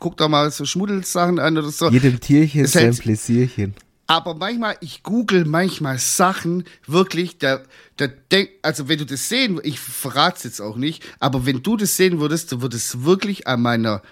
guckt 0.00 0.20
da 0.20 0.28
mal 0.28 0.50
so 0.50 0.64
Schmuddelsachen 0.64 1.38
an 1.38 1.56
oder 1.56 1.70
so. 1.70 1.88
Jedem 1.90 2.18
Tierchen 2.18 2.64
Es 2.64 2.72
sein 2.72 2.84
hält- 2.84 3.00
Pläsierchen. 3.00 3.74
Aber 4.06 4.34
manchmal, 4.34 4.76
ich 4.80 5.04
google 5.04 5.44
manchmal 5.44 5.98
Sachen, 6.00 6.64
wirklich, 6.84 7.38
da, 7.38 7.60
da 7.96 8.08
denk, 8.08 8.50
also 8.62 8.88
wenn 8.88 8.98
du 8.98 9.06
das 9.06 9.28
sehen, 9.28 9.60
ich 9.62 9.78
verrat's 9.78 10.42
jetzt 10.42 10.60
auch 10.60 10.74
nicht, 10.76 11.04
aber 11.20 11.46
wenn 11.46 11.62
du 11.62 11.76
das 11.76 11.96
sehen 11.96 12.18
würdest, 12.18 12.50
du 12.50 12.60
würdest 12.60 13.04
wirklich 13.04 13.46
an 13.46 13.62
meiner 13.62 14.02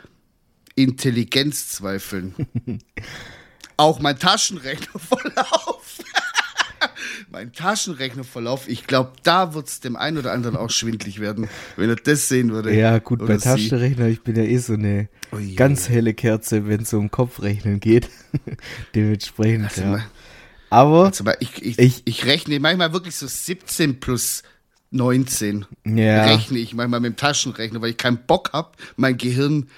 Intelligenz 0.76 1.70
zweifeln. 1.70 2.34
auch 3.76 3.98
mein 3.98 4.16
Taschenrechnerverlauf. 4.18 5.74
mein 7.30 7.52
Taschenrechnerverlauf, 7.52 8.68
ich 8.68 8.86
glaube, 8.86 9.12
da 9.22 9.52
wird's 9.54 9.80
dem 9.80 9.96
einen 9.96 10.18
oder 10.18 10.32
anderen 10.32 10.56
auch 10.56 10.70
schwindlig 10.70 11.20
werden, 11.20 11.48
wenn 11.76 11.90
er 11.90 11.96
das 11.96 12.28
sehen 12.28 12.50
würde. 12.52 12.74
Ja, 12.74 12.98
gut, 12.98 13.18
bei 13.26 13.36
sie. 13.38 13.44
Taschenrechner, 13.44 14.06
ich 14.08 14.22
bin 14.22 14.36
ja 14.36 14.42
eh 14.44 14.58
so 14.58 14.72
eine 14.74 15.08
Ui. 15.32 15.54
ganz 15.54 15.88
helle 15.88 16.14
Kerze, 16.14 16.66
wenn 16.68 16.82
es 16.82 16.92
um 16.94 17.10
Kopfrechnen 17.10 17.80
geht. 17.80 18.08
Dementsprechend, 18.94 19.64
Also 19.66 19.82
ja. 19.82 19.86
mal- 19.88 20.04
Aber, 20.70 21.04
Also, 21.06 21.24
aber 21.24 21.40
ich, 21.40 21.62
ich, 21.62 21.78
Ich- 21.78 22.02
ich, 22.04 22.24
rechne 22.26 22.58
manchmal 22.60 22.92
wirklich 22.92 23.14
so 23.16 23.26
17 23.26 24.00
plus 24.00 24.42
19. 24.90 25.66
ja, 25.84 26.24
rechne 26.24 26.58
ich 26.58 26.74
manchmal 26.74 27.00
mit 27.00 27.12
dem 27.12 27.16
Taschenrechner, 27.16 27.80
weil 27.82 27.90
ich 27.90 27.96
keinen 27.98 28.18
Bock 28.26 28.50
hab, 28.52 28.76
mein 28.96 29.16
Gehirn 29.18 29.68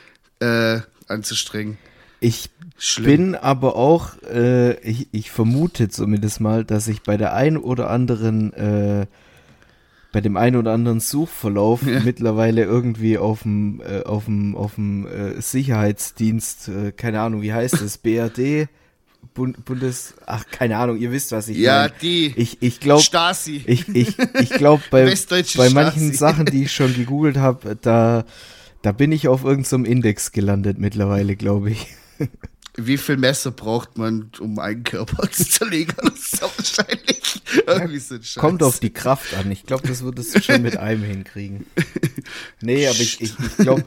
äh, 0.40 0.80
anzustrengen. 1.09 1.78
ich 2.21 2.49
Schlimm. 2.82 3.04
bin 3.06 3.34
aber 3.34 3.76
auch, 3.76 4.20
äh, 4.22 4.80
ich, 4.80 5.08
ich 5.12 5.30
vermute 5.30 5.88
zumindest 5.90 6.40
mal, 6.40 6.64
dass 6.64 6.88
ich 6.88 7.02
bei 7.02 7.16
der 7.18 7.34
ein 7.34 7.56
oder 7.58 7.90
anderen, 7.90 8.52
äh, 8.54 9.06
bei 10.12 10.20
dem 10.22 10.37
einen 10.38 10.56
oder 10.56 10.72
anderen 10.72 10.99
Suchverlauf 11.00 11.82
Ja. 11.82 12.00
mittlerweile 12.00 12.64
irgendwie 12.64 13.18
auf 13.18 13.42
dem, 13.42 13.80
äh, 13.82 14.02
auf 14.04 14.25
dem, 14.25 14.56
auf 14.56 14.76
dem 14.76 15.06
äh, 15.06 15.40
Sicherheitsdienst, 15.40 16.68
äh, 16.68 16.92
keine 16.92 17.20
Ahnung, 17.20 17.42
wie 17.42 17.52
heißt 17.52 17.80
es, 17.82 17.99
BRD, 17.99 18.68
Bund, 19.34 19.62
Bundes, 19.66 20.14
ach, 20.26 20.44
keine 20.50 20.78
Ahnung, 20.78 20.96
ihr 20.96 21.12
wisst, 21.12 21.32
was 21.32 21.49
ich 21.49 21.58
Ja, 21.58 21.82
meine. 21.82 21.92
die 22.00 22.32
Ich, 22.37 22.62
ich 22.62 22.80
glaube, 22.80 23.02
Stasi. 23.02 23.62
Ich, 23.66 23.88
ich, 23.94 24.16
ich 24.40 24.50
glaube, 24.50 24.82
bei, 24.90 25.04
bei 25.56 25.68
manchen 25.70 26.08
Stasi. 26.08 26.14
Sachen, 26.14 26.46
die 26.46 26.62
ich 26.64 26.72
schon 26.72 26.94
gegoogelt 26.94 27.37
habe, 27.37 27.76
da, 27.80 28.25
da 28.80 28.92
bin 28.92 29.12
ich 29.12 29.28
auf 29.28 29.44
irgendeinem 29.44 29.84
Index 29.84 30.32
gelandet 30.32 30.78
mittlerweile, 30.78 31.37
glaube 31.37 31.72
ich. 31.72 31.87
Wie 32.76 32.98
viel 32.98 33.16
Messer 33.16 33.50
braucht 33.50 33.98
man, 33.98 34.30
um 34.38 34.58
einen 34.58 34.84
Körper 34.84 35.28
zu 35.30 35.48
zerlegen? 35.48 35.94
Das 35.96 36.14
ist 36.14 36.42
wahrscheinlich 36.42 37.42
irgendwie 37.66 37.98
so 37.98 38.14
ein 38.14 38.22
Scheiß. 38.22 38.40
Kommt 38.40 38.62
auf 38.62 38.80
die 38.80 38.92
Kraft 38.92 39.34
an. 39.34 39.50
Ich 39.50 39.64
glaube, 39.64 39.86
das 39.88 40.02
würdest 40.02 40.34
du 40.34 40.42
schon 40.42 40.62
mit 40.62 40.76
einem 40.76 41.02
hinkriegen. 41.02 41.66
Nee, 42.60 42.86
aber 42.86 43.00
ich, 43.00 43.20
ich, 43.20 43.34
ich 43.38 43.56
glaube, 43.56 43.84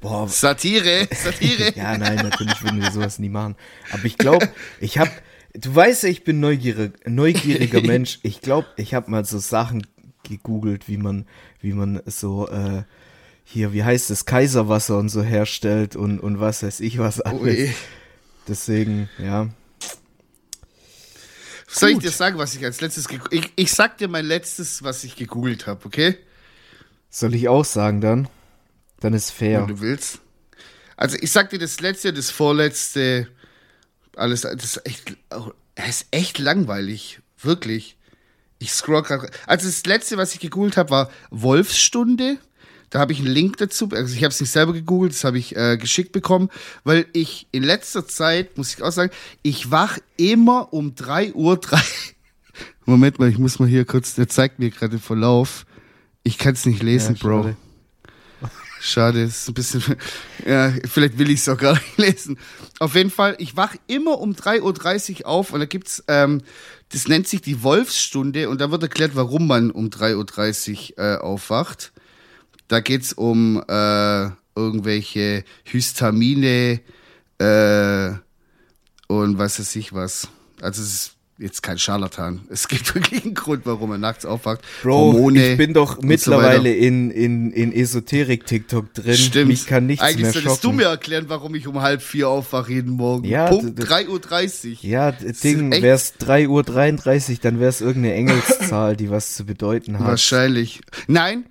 boah, 0.00 0.28
Satire, 0.28 1.08
Satire. 1.12 1.72
ja, 1.76 1.98
nein, 1.98 2.16
natürlich 2.16 2.62
würden 2.62 2.80
wir 2.80 2.90
sowas 2.90 3.18
nie 3.18 3.28
machen. 3.28 3.56
Aber 3.90 4.04
ich 4.04 4.18
glaube, 4.18 4.48
ich 4.80 4.98
habe, 4.98 5.10
du 5.54 5.74
weißt 5.74 6.04
ja, 6.04 6.08
ich 6.10 6.24
bin 6.24 6.40
neugierig, 6.40 6.92
neugieriger 7.06 7.80
Mensch. 7.86 8.20
Ich 8.22 8.40
glaube, 8.40 8.68
ich 8.76 8.94
habe 8.94 9.10
mal 9.10 9.24
so 9.24 9.38
Sachen 9.38 9.86
gegoogelt, 10.22 10.88
wie 10.88 10.98
man, 10.98 11.26
wie 11.60 11.72
man 11.72 12.00
so, 12.06 12.48
äh, 12.48 12.84
hier, 13.44 13.72
wie 13.72 13.84
heißt 13.84 14.10
es, 14.10 14.24
Kaiserwasser 14.24 14.98
und 14.98 15.08
so 15.08 15.22
herstellt 15.22 15.96
und, 15.96 16.20
und 16.20 16.40
was 16.40 16.62
weiß 16.62 16.80
ich 16.80 16.98
was 16.98 17.20
alles. 17.20 17.42
Ui. 17.42 17.74
Deswegen, 18.48 19.08
ja. 19.18 19.48
Soll 21.68 21.90
ich 21.90 21.94
Gut. 21.96 22.04
dir 22.04 22.10
sagen, 22.10 22.38
was 22.38 22.54
ich 22.54 22.64
als 22.64 22.80
letztes 22.80 23.08
gegoogelt 23.08 23.32
ich, 23.32 23.52
ich 23.56 23.72
sag 23.72 23.98
dir 23.98 24.08
mein 24.08 24.24
letztes, 24.24 24.82
was 24.84 25.02
ich 25.02 25.16
gegoogelt 25.16 25.66
habe, 25.66 25.84
okay? 25.86 26.16
Soll 27.10 27.34
ich 27.34 27.48
auch 27.48 27.64
sagen 27.64 28.00
dann? 28.00 28.28
Dann 29.00 29.12
ist 29.12 29.30
fair. 29.30 29.60
Wenn 29.60 29.76
du 29.76 29.80
willst. 29.80 30.20
Also 30.96 31.16
ich 31.20 31.32
sag 31.32 31.50
dir 31.50 31.58
das 31.58 31.80
letzte, 31.80 32.12
das 32.12 32.30
vorletzte, 32.30 33.28
alles, 34.14 34.42
das 34.42 34.76
ist 34.76 34.86
echt, 34.86 35.16
oh, 35.30 35.50
es 35.74 36.02
ist 36.02 36.06
echt 36.12 36.38
langweilig, 36.38 37.20
wirklich. 37.38 37.96
Ich 38.58 38.72
scroll 38.72 39.02
gerade. 39.02 39.30
Also 39.46 39.66
das 39.66 39.84
letzte, 39.84 40.16
was 40.16 40.34
ich 40.34 40.40
gegoogelt 40.40 40.76
habe, 40.76 40.90
war 40.90 41.10
Wolfsstunde. 41.30 42.38
Da 42.94 43.00
habe 43.00 43.12
ich 43.12 43.18
einen 43.18 43.26
Link 43.26 43.56
dazu. 43.56 43.88
Also 43.92 44.14
ich 44.14 44.22
habe 44.22 44.28
es 44.28 44.40
nicht 44.40 44.52
selber 44.52 44.72
gegoogelt, 44.72 45.14
das 45.14 45.24
habe 45.24 45.36
ich 45.36 45.56
äh, 45.56 45.76
geschickt 45.76 46.12
bekommen, 46.12 46.48
weil 46.84 47.06
ich 47.12 47.48
in 47.50 47.64
letzter 47.64 48.06
Zeit, 48.06 48.56
muss 48.56 48.72
ich 48.72 48.84
auch 48.84 48.92
sagen, 48.92 49.10
ich 49.42 49.72
wach 49.72 49.98
immer 50.16 50.72
um 50.72 50.94
3 50.94 51.32
Uhr. 51.34 51.56
3 51.56 51.80
Moment 52.86 53.18
mal, 53.18 53.28
ich 53.28 53.36
muss 53.36 53.58
mal 53.58 53.66
hier 53.66 53.84
kurz, 53.84 54.14
der 54.14 54.28
zeigt 54.28 54.60
mir 54.60 54.70
gerade 54.70 54.90
den 54.90 55.00
Verlauf. 55.00 55.66
Ich 56.22 56.38
kann 56.38 56.52
es 56.54 56.66
nicht 56.66 56.84
lesen, 56.84 57.16
Ja, 57.16 57.20
Bro. 57.20 57.42
schade. 57.42 57.56
Schade, 58.80 59.22
es 59.24 59.40
ist 59.40 59.48
ein 59.48 59.54
bisschen. 59.54 59.82
Ja, 60.46 60.72
vielleicht 60.88 61.18
will 61.18 61.30
ich 61.30 61.40
es 61.40 61.48
auch 61.48 61.58
gar 61.58 61.72
nicht 61.72 61.98
lesen. 61.98 62.38
Auf 62.78 62.94
jeden 62.94 63.10
Fall, 63.10 63.34
ich 63.38 63.56
wach 63.56 63.74
immer 63.88 64.20
um 64.20 64.34
3.30 64.34 65.22
Uhr 65.22 65.26
auf 65.26 65.52
und 65.52 65.58
da 65.58 65.66
gibt's, 65.66 66.04
ähm, 66.06 66.42
das 66.90 67.08
nennt 67.08 67.26
sich 67.26 67.40
die 67.40 67.64
Wolfsstunde 67.64 68.48
und 68.48 68.60
da 68.60 68.70
wird 68.70 68.84
erklärt, 68.84 69.16
warum 69.16 69.48
man 69.48 69.72
um 69.72 69.88
3.30 69.88 70.92
Uhr 70.92 71.04
äh, 71.04 71.16
aufwacht. 71.16 71.92
Da 72.68 72.80
geht's 72.80 73.12
um 73.12 73.62
äh, 73.68 74.28
irgendwelche 74.56 75.44
Histamine 75.64 76.80
äh, 77.38 78.10
und 79.08 79.38
was 79.38 79.58
weiß 79.58 79.76
ich 79.76 79.92
was. 79.92 80.28
Also 80.62 80.80
es 80.82 80.88
ist 80.88 81.10
jetzt 81.38 81.62
kein 81.64 81.78
Scharlatan. 81.78 82.42
Es 82.48 82.68
gibt 82.68 82.94
wirklich 82.94 83.24
einen 83.24 83.34
Grund, 83.34 83.66
warum 83.66 83.90
man 83.90 84.00
nachts 84.00 84.24
aufwacht. 84.24 84.60
Bro, 84.82 85.12
Hormone 85.12 85.52
ich 85.52 85.58
bin 85.58 85.74
doch 85.74 85.96
so 85.96 86.02
mittlerweile 86.06 86.70
weiter. 86.70 86.76
in, 86.78 87.10
in, 87.10 87.50
in 87.50 87.72
Esoterik-TikTok 87.72 88.94
drin. 88.94 89.14
Stimmt. 89.16 89.48
Mich 89.48 89.66
kann 89.66 89.86
nichts 89.86 90.02
Eigentlich 90.04 90.22
mehr 90.22 90.32
solltest 90.32 90.62
schocken. 90.62 90.76
du 90.78 90.82
mir 90.84 90.88
erklären, 90.88 91.24
warum 91.28 91.54
ich 91.56 91.66
um 91.66 91.80
halb 91.82 92.00
vier 92.02 92.28
aufwache 92.28 92.72
jeden 92.72 92.92
Morgen. 92.92 93.26
Ja, 93.26 93.48
Punkt 93.48 93.78
d- 93.78 93.82
d- 93.84 93.88
3.30 93.90 94.70
Uhr. 94.70 94.76
ja, 94.82 95.10
d- 95.12 95.32
Ding, 95.32 95.72
echt- 95.72 95.82
wär's 95.82 96.14
3.33 96.20 97.30
Uhr, 97.32 97.38
dann 97.42 97.58
wär's 97.60 97.80
irgendeine 97.80 98.14
Engelszahl, 98.14 98.96
die 98.96 99.10
was 99.10 99.34
zu 99.34 99.44
bedeuten 99.44 99.98
hat. 99.98 100.06
Wahrscheinlich. 100.06 100.80
Nein, 101.08 101.44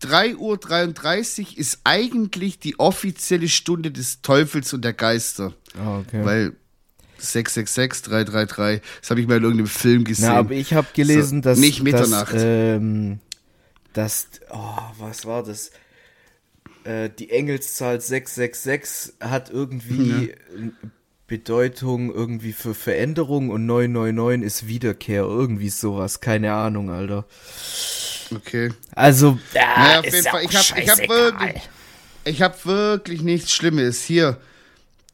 3.33 0.00 1.52
Uhr 1.52 1.58
ist 1.58 1.80
eigentlich 1.84 2.58
die 2.58 2.78
offizielle 2.78 3.48
Stunde 3.48 3.90
des 3.90 4.22
Teufels 4.22 4.72
und 4.72 4.84
der 4.84 4.92
Geister. 4.92 5.54
Ah, 5.78 5.98
okay. 5.98 6.24
Weil 6.24 6.56
666, 7.18 8.02
333, 8.02 8.82
das 9.00 9.10
habe 9.10 9.20
ich 9.20 9.26
mal 9.26 9.36
in 9.36 9.44
irgendeinem 9.44 9.68
Film 9.68 10.04
gesehen. 10.04 10.26
Na, 10.26 10.34
aber 10.38 10.52
ich 10.52 10.74
habe 10.74 10.88
gelesen, 10.92 11.42
So, 11.42 11.50
dass 11.50 11.58
nicht 11.58 11.82
Mitternacht. 11.82 12.34
Dass, 12.34 12.42
ähm, 12.44 13.20
dass, 13.92 14.26
oh, 14.50 14.78
was 14.98 15.24
war 15.26 15.44
das? 15.44 15.70
Äh, 16.84 17.10
die 17.10 17.30
Engelszahl 17.30 18.00
666 18.00 19.14
hat 19.20 19.50
irgendwie 19.50 20.34
ein 20.56 20.76
Bedeutung 21.32 22.12
irgendwie 22.12 22.52
für 22.52 22.74
Veränderung 22.74 23.48
und 23.48 23.64
999 23.64 24.46
ist 24.46 24.66
Wiederkehr. 24.66 25.22
Irgendwie 25.22 25.70
sowas. 25.70 26.20
Keine 26.20 26.52
Ahnung, 26.52 26.90
Alter. 26.90 27.24
Okay. 28.34 28.70
Also, 28.94 29.38
ja, 29.54 29.62
Naja, 29.78 30.00
auf 30.00 30.04
ist 30.06 30.12
jeden 30.14 30.26
Fall. 30.26 30.44
Ich 30.44 30.54
habe 30.54 30.82
ich 30.82 30.90
hab 30.90 31.08
wirklich, 31.08 31.62
ich 32.26 32.42
hab 32.42 32.66
wirklich 32.66 33.22
nichts 33.22 33.50
Schlimmes. 33.50 34.02
Hier. 34.02 34.36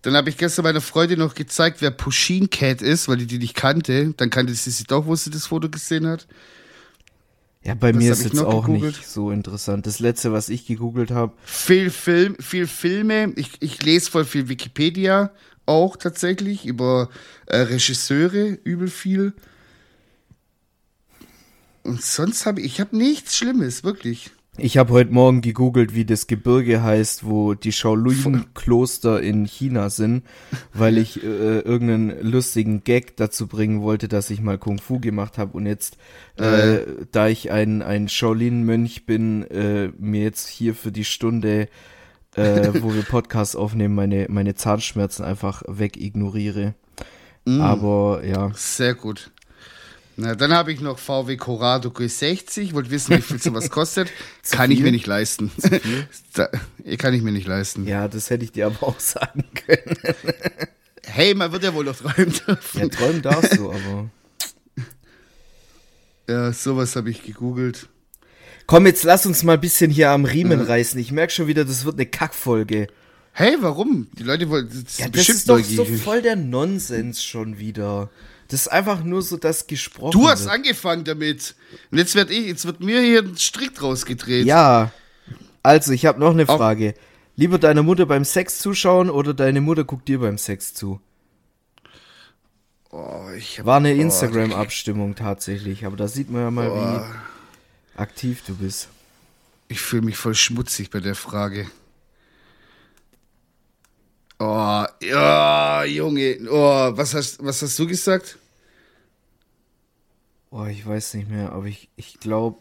Dann 0.03 0.17
habe 0.17 0.29
ich 0.29 0.37
gestern 0.37 0.65
meiner 0.65 0.81
Freundin 0.81 1.21
noch 1.21 1.37
gezeigt, 1.37 1.83
wer 1.83 1.93
Pusheen 1.93 2.51
Cat 2.51 2.83
ist, 2.83 3.07
weil 3.07 3.19
die 3.19 3.27
die 3.29 3.39
nicht 3.39 3.55
kannte. 3.55 4.13
Dann 4.17 4.29
kannte 4.31 4.53
sie 4.55 4.71
sie 4.73 4.85
doch, 4.85 5.07
wo 5.07 5.15
sie 5.15 5.31
das 5.31 5.47
Foto 5.47 5.69
gesehen 5.69 6.05
hat. 6.09 6.27
Ja, 7.63 7.75
bei 7.75 7.93
Das 7.93 8.03
mir 8.03 8.11
ist 8.13 8.25
jetzt 8.25 8.41
auch 8.41 8.67
gegoogelt. 8.67 8.97
nicht 8.97 9.07
so 9.09 9.31
interessant. 9.31 9.87
Das 9.87 10.01
letzte, 10.01 10.33
was 10.33 10.49
ich 10.49 10.67
gegoogelt 10.67 11.13
habe, 11.13 11.33
Viel 11.45 11.91
Film, 11.91 12.35
viel 12.41 12.67
Filme. 12.67 13.33
Ich, 13.37 13.51
ich 13.61 13.81
lese 13.83 14.11
voll 14.11 14.25
viel 14.25 14.49
Wikipedia 14.49 15.31
auch 15.69 15.97
tatsächlich 15.97 16.67
über 16.67 17.09
äh, 17.47 17.59
Regisseure, 17.59 18.59
übel 18.65 18.89
viel. 18.89 19.35
Und 21.83 22.03
sonst 22.03 22.47
habe 22.47 22.61
ich, 22.61 22.67
ich 22.67 22.81
habe 22.81 22.97
nichts 22.97 23.37
Schlimmes, 23.37 23.85
wirklich. 23.85 24.31
Ich 24.61 24.77
habe 24.77 24.93
heute 24.93 25.13
Morgen 25.13 25.41
gegoogelt, 25.41 25.95
wie 25.95 26.05
das 26.05 26.27
Gebirge 26.27 26.83
heißt, 26.83 27.25
wo 27.25 27.55
die 27.55 27.71
Shaolin-Kloster 27.71 29.23
in 29.23 29.45
China 29.45 29.89
sind, 29.89 30.25
weil 30.75 30.99
ich 30.99 31.23
äh, 31.23 31.61
irgendeinen 31.61 32.29
lustigen 32.29 32.83
Gag 32.83 33.17
dazu 33.17 33.47
bringen 33.47 33.83
wollte, 33.83 34.09
dass 34.09 34.31
ich 34.31 34.41
mal 34.41 34.59
Kung 34.59 34.79
Fu 34.79 34.99
gemacht 34.99 35.39
habe 35.39 35.57
und 35.57 35.67
jetzt, 35.67 35.97
äh, 36.39 36.81
da 37.13 37.29
ich 37.29 37.53
ein, 37.53 37.83
ein 37.83 38.09
Shaolin-Mönch 38.09 39.07
bin, 39.07 39.45
äh, 39.45 39.93
mir 39.97 40.25
jetzt 40.25 40.49
hier 40.49 40.75
für 40.75 40.91
die 40.91 41.05
Stunde, 41.05 41.69
äh, 42.39 42.83
wo 42.83 42.95
wir 42.95 43.03
Podcast 43.03 43.57
aufnehmen, 43.57 43.95
meine, 43.95 44.27
meine 44.29 44.55
Zahnschmerzen 44.55 45.25
einfach 45.25 45.63
wegignoriere. 45.67 46.75
Aber 47.47 48.23
ja, 48.25 48.51
Sehr 48.55 48.95
gut. 48.95 49.31
Na, 50.21 50.35
dann 50.35 50.53
habe 50.53 50.73
ich 50.73 50.81
noch 50.81 50.99
VW 50.99 51.37
Corrado 51.37 51.91
G60. 51.91 52.75
Wollt 52.75 52.91
wissen, 52.91 53.17
wie 53.17 53.23
viel 53.23 53.41
sowas 53.41 53.71
kostet? 53.71 54.11
kann 54.51 54.71
ich 54.73 54.79
viel? 54.79 54.87
mir 54.87 54.91
nicht 54.93 55.07
leisten. 55.07 55.53
da, 56.35 56.49
kann 56.99 57.15
ich 57.15 57.23
mir 57.23 57.31
nicht 57.31 57.47
leisten. 57.47 57.87
ja, 57.87 58.09
das 58.09 58.29
hätte 58.29 58.45
ich 58.45 58.51
dir 58.51 58.67
aber 58.67 58.83
auch 58.83 59.01
sagen 59.01 59.45
können. 59.55 59.97
Hey, 61.11 61.35
man 61.35 61.51
wird 61.53 61.65
ja 61.65 61.73
wohl 61.73 61.87
noch 61.87 61.97
träumen 61.97 62.35
dürfen. 62.47 62.81
Ja, 62.81 62.89
träumen 62.89 63.23
darfst 63.23 63.57
du, 63.57 63.71
aber. 63.73 64.11
Ja, 66.29 66.53
sowas 66.53 66.95
habe 66.97 67.09
ich 67.09 67.23
gegoogelt. 67.23 67.89
Komm, 68.69 68.85
jetzt 68.85 69.03
lass 69.03 69.25
uns 69.25 69.45
mal 69.45 69.55
ein 69.55 69.63
bisschen 69.63 69.91
hier 69.91 70.11
am 70.11 70.27
Riemen 70.27 70.61
reißen. 70.61 71.01
Ich 71.01 71.11
merke 71.11 71.33
schon 71.33 71.47
wieder, 71.47 71.65
das 71.65 71.87
wird 71.87 71.95
eine 71.95 72.05
Kackfolge. 72.05 72.89
Hey, 73.33 73.57
warum? 73.61 74.09
Die 74.13 74.25
Leute 74.25 74.51
wollen 74.51 74.69
das 74.69 74.77
ist 74.77 74.99
Ja, 75.01 75.07
das 75.07 75.13
bestimmt 75.13 75.39
ist 75.39 75.49
doch 75.49 75.65
so 75.65 75.87
voll 75.87 76.21
der 76.21 76.37
Nonsens 76.37 77.25
schon 77.25 77.59
wieder. 77.59 78.11
Das 78.49 78.61
ist 78.61 78.69
einfach 78.69 79.03
nur 79.03 79.23
so 79.23 79.39
das 79.39 79.69
gesprochen. 79.69 80.11
Du 80.11 80.29
hast 80.29 80.45
wird. 80.45 80.53
angefangen 80.53 81.05
damit. 81.05 81.55
Und 81.91 81.97
jetzt 81.97 82.15
wird 82.15 82.31
ich, 82.31 82.47
jetzt 82.47 82.67
wird 82.67 82.81
mir 82.81 83.01
hier 83.01 83.21
ein 83.21 83.39
Strick 83.39 83.75
draus 83.75 84.05
gedreht. 84.05 84.45
Ja. 84.45 84.93
Also, 85.63 85.93
ich 85.93 86.05
habe 86.05 86.21
noch 86.21 86.33
eine 86.33 86.45
Frage. 86.45 86.93
Lieber 87.37 87.59
deiner 87.59 87.83
Mutter 87.83 88.05
beim 88.05 88.27
Sex 88.27 88.59
zuschauen 88.59 89.09
oder 89.09 89.33
deine 89.33 89.63
Mutter 89.63 89.85
guckt 89.85 90.09
dir 90.09 90.19
beim 90.19 90.37
Sex 90.37 90.75
zu? 90.75 91.01
Oh, 92.91 93.29
ich 93.35 93.61
hab, 93.61 93.65
War 93.67 93.79
eine 93.79 93.95
oh, 93.95 93.99
Instagram-Abstimmung 93.99 95.15
tatsächlich, 95.15 95.87
aber 95.87 95.97
da 95.97 96.07
sieht 96.07 96.31
man 96.31 96.43
ja 96.43 96.51
mal, 96.51 96.71
wie 96.71 97.28
aktiv 97.99 98.43
du 98.47 98.57
bist. 98.57 98.89
Ich 99.69 99.81
fühle 99.81 100.03
mich 100.03 100.17
voll 100.17 100.35
schmutzig 100.35 100.91
bei 100.91 101.01
der 101.01 101.15
Frage. 101.15 101.71
Oh, 104.39 104.85
ja, 105.03 105.85
Junge. 105.85 106.39
Oh, 106.49 106.97
was 106.97 107.15
hast, 107.15 107.45
was 107.45 107.61
hast 107.61 107.79
du 107.79 107.87
gesagt? 107.87 108.39
Oh, 110.51 110.65
ich 110.65 110.87
weiß 110.87 111.15
nicht 111.15 111.29
mehr, 111.29 111.53
aber 111.53 111.67
ich, 111.67 111.89
ich 111.97 112.21
glaube, 112.21 112.59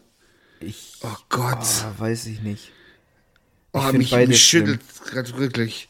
ich. 0.60 0.98
Oh 1.02 1.16
Gott. 1.28 1.58
Ah, 1.58 1.94
weiß 1.98 2.26
ich 2.26 2.40
nicht. 2.40 2.72
Oh, 3.72 3.80
find 3.80 3.98
mich, 3.98 4.12
mich 4.12 4.42
schüttelt 4.42 4.80
gerade 5.06 5.38
wirklich. 5.38 5.88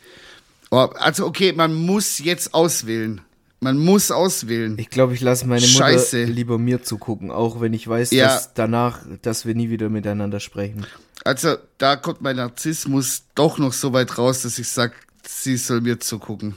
Oh, 0.71 0.90
also, 0.95 1.26
okay, 1.26 1.52
man 1.52 1.75
muss 1.75 2.19
jetzt 2.19 2.52
auswählen. 2.52 3.23
Man 3.60 3.76
muss 3.78 4.10
auswählen. 4.12 4.76
Ich 4.78 4.88
glaube, 4.90 5.14
ich 5.14 5.21
lasse 5.21 5.47
meine 5.47 5.62
Mutter 5.66 5.73
Scheiße. 5.78 6.25
lieber 6.25 6.58
mir 6.58 6.82
zugucken, 6.82 7.30
auch 7.32 7.60
wenn 7.60 7.73
ich 7.75 7.88
weiß, 7.88 8.12
Ja. 8.12 8.26
dass 8.26 8.54
danach, 8.54 9.00
dass 9.23 9.47
wir 9.47 9.54
nie 9.54 9.68
wieder 9.71 9.88
miteinander 9.88 10.38
sprechen. 10.40 10.86
Also, 11.25 11.56
da 11.78 11.97
kommt 11.97 12.21
mein 12.23 12.36
Narzissmus 12.36 13.25
doch 13.34 13.58
noch 13.58 13.73
so 13.73 13.92
weit 13.92 14.16
raus, 14.16 14.42
dass 14.42 14.58
ich 14.60 14.68
sage, 14.68 14.92
sie 15.26 15.56
soll 15.56 15.80
mir 15.80 15.99
zugucken. 15.99 16.56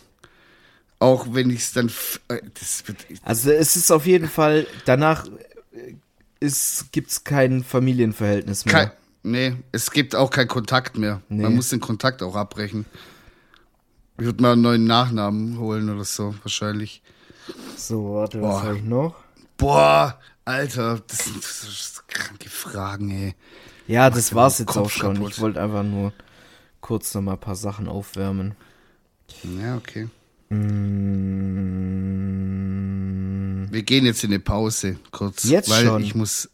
Auch 1.00 1.26
wenn 1.32 1.50
ich 1.50 1.62
es 1.62 1.74
dann. 1.74 1.92
äh, 2.28 2.40
Also 3.24 3.50
es 3.52 3.76
ist 3.76 3.92
auf 3.92 4.06
jeden 4.06 4.30
Fall, 4.30 4.68
danach 4.86 5.26
äh, 5.74 5.96
ist, 6.40 6.92
gibt's 6.92 7.24
kein 7.24 7.64
Familienverhältnis 7.64 8.66
mehr. 8.66 8.74
kein, 8.76 8.92
nee, 9.24 9.54
es 9.72 9.90
gibt 9.90 10.16
auch 10.16 10.30
keinen 10.30 10.48
Kontakt 10.48 10.98
mehr. 11.00 11.22
Nee. 11.30 11.42
Man 11.42 11.56
muss 11.56 11.70
den 11.70 11.80
Kontakt 11.80 12.22
auch 12.22 12.36
abbrechen. 12.36 12.86
Ich 14.18 14.26
würde 14.26 14.42
mal 14.42 14.54
einen 14.54 14.62
neuen 14.62 14.86
Nachnamen 14.86 15.58
holen 15.60 15.90
oder 15.90 16.04
so, 16.04 16.36
wahrscheinlich. 16.44 17.02
So, 17.76 18.14
warte, 18.16 18.42
was 18.42 18.50
Boah. 18.50 18.64
habe 18.64 18.78
ich 18.78 18.84
noch? 18.84 19.16
Boah, 19.58 20.20
Alter, 20.46 21.02
das 21.08 21.26
sind, 21.26 21.38
das 21.38 21.62
sind 21.62 22.08
kranke 22.08 22.50
Fragen, 22.50 23.10
ey. 23.12 23.36
Ja, 23.88 24.10
das 24.10 24.30
dir 24.30 24.36
war's 24.36 24.60
jetzt 24.60 24.68
Kopf 24.70 24.86
auch 24.86 24.90
schon. 24.90 25.16
kaputt. 25.16 25.32
Ich 25.34 25.42
wollte 25.42 25.62
einfach 25.62 25.84
nur 25.84 26.14
kurz 26.82 27.14
noch 27.14 27.22
mal 27.22 27.34
ein 27.34 27.40
paar 27.40 27.56
Sachen 27.56 27.88
aufwärmen. 27.88 28.56
Ja, 29.60 29.76
okay. 29.78 30.08
Mm, 32.32 33.68
Wir 33.72 33.84
gehen 33.84 34.06
jetzt 34.06 34.24
in 34.24 34.32
eine 34.32 34.40
Pause, 34.40 34.98
kurz. 35.12 35.44
Jetzt 35.44 35.70
weil 35.70 35.86
schon? 35.86 36.04
ich 36.04 36.16
muss. 36.16 36.50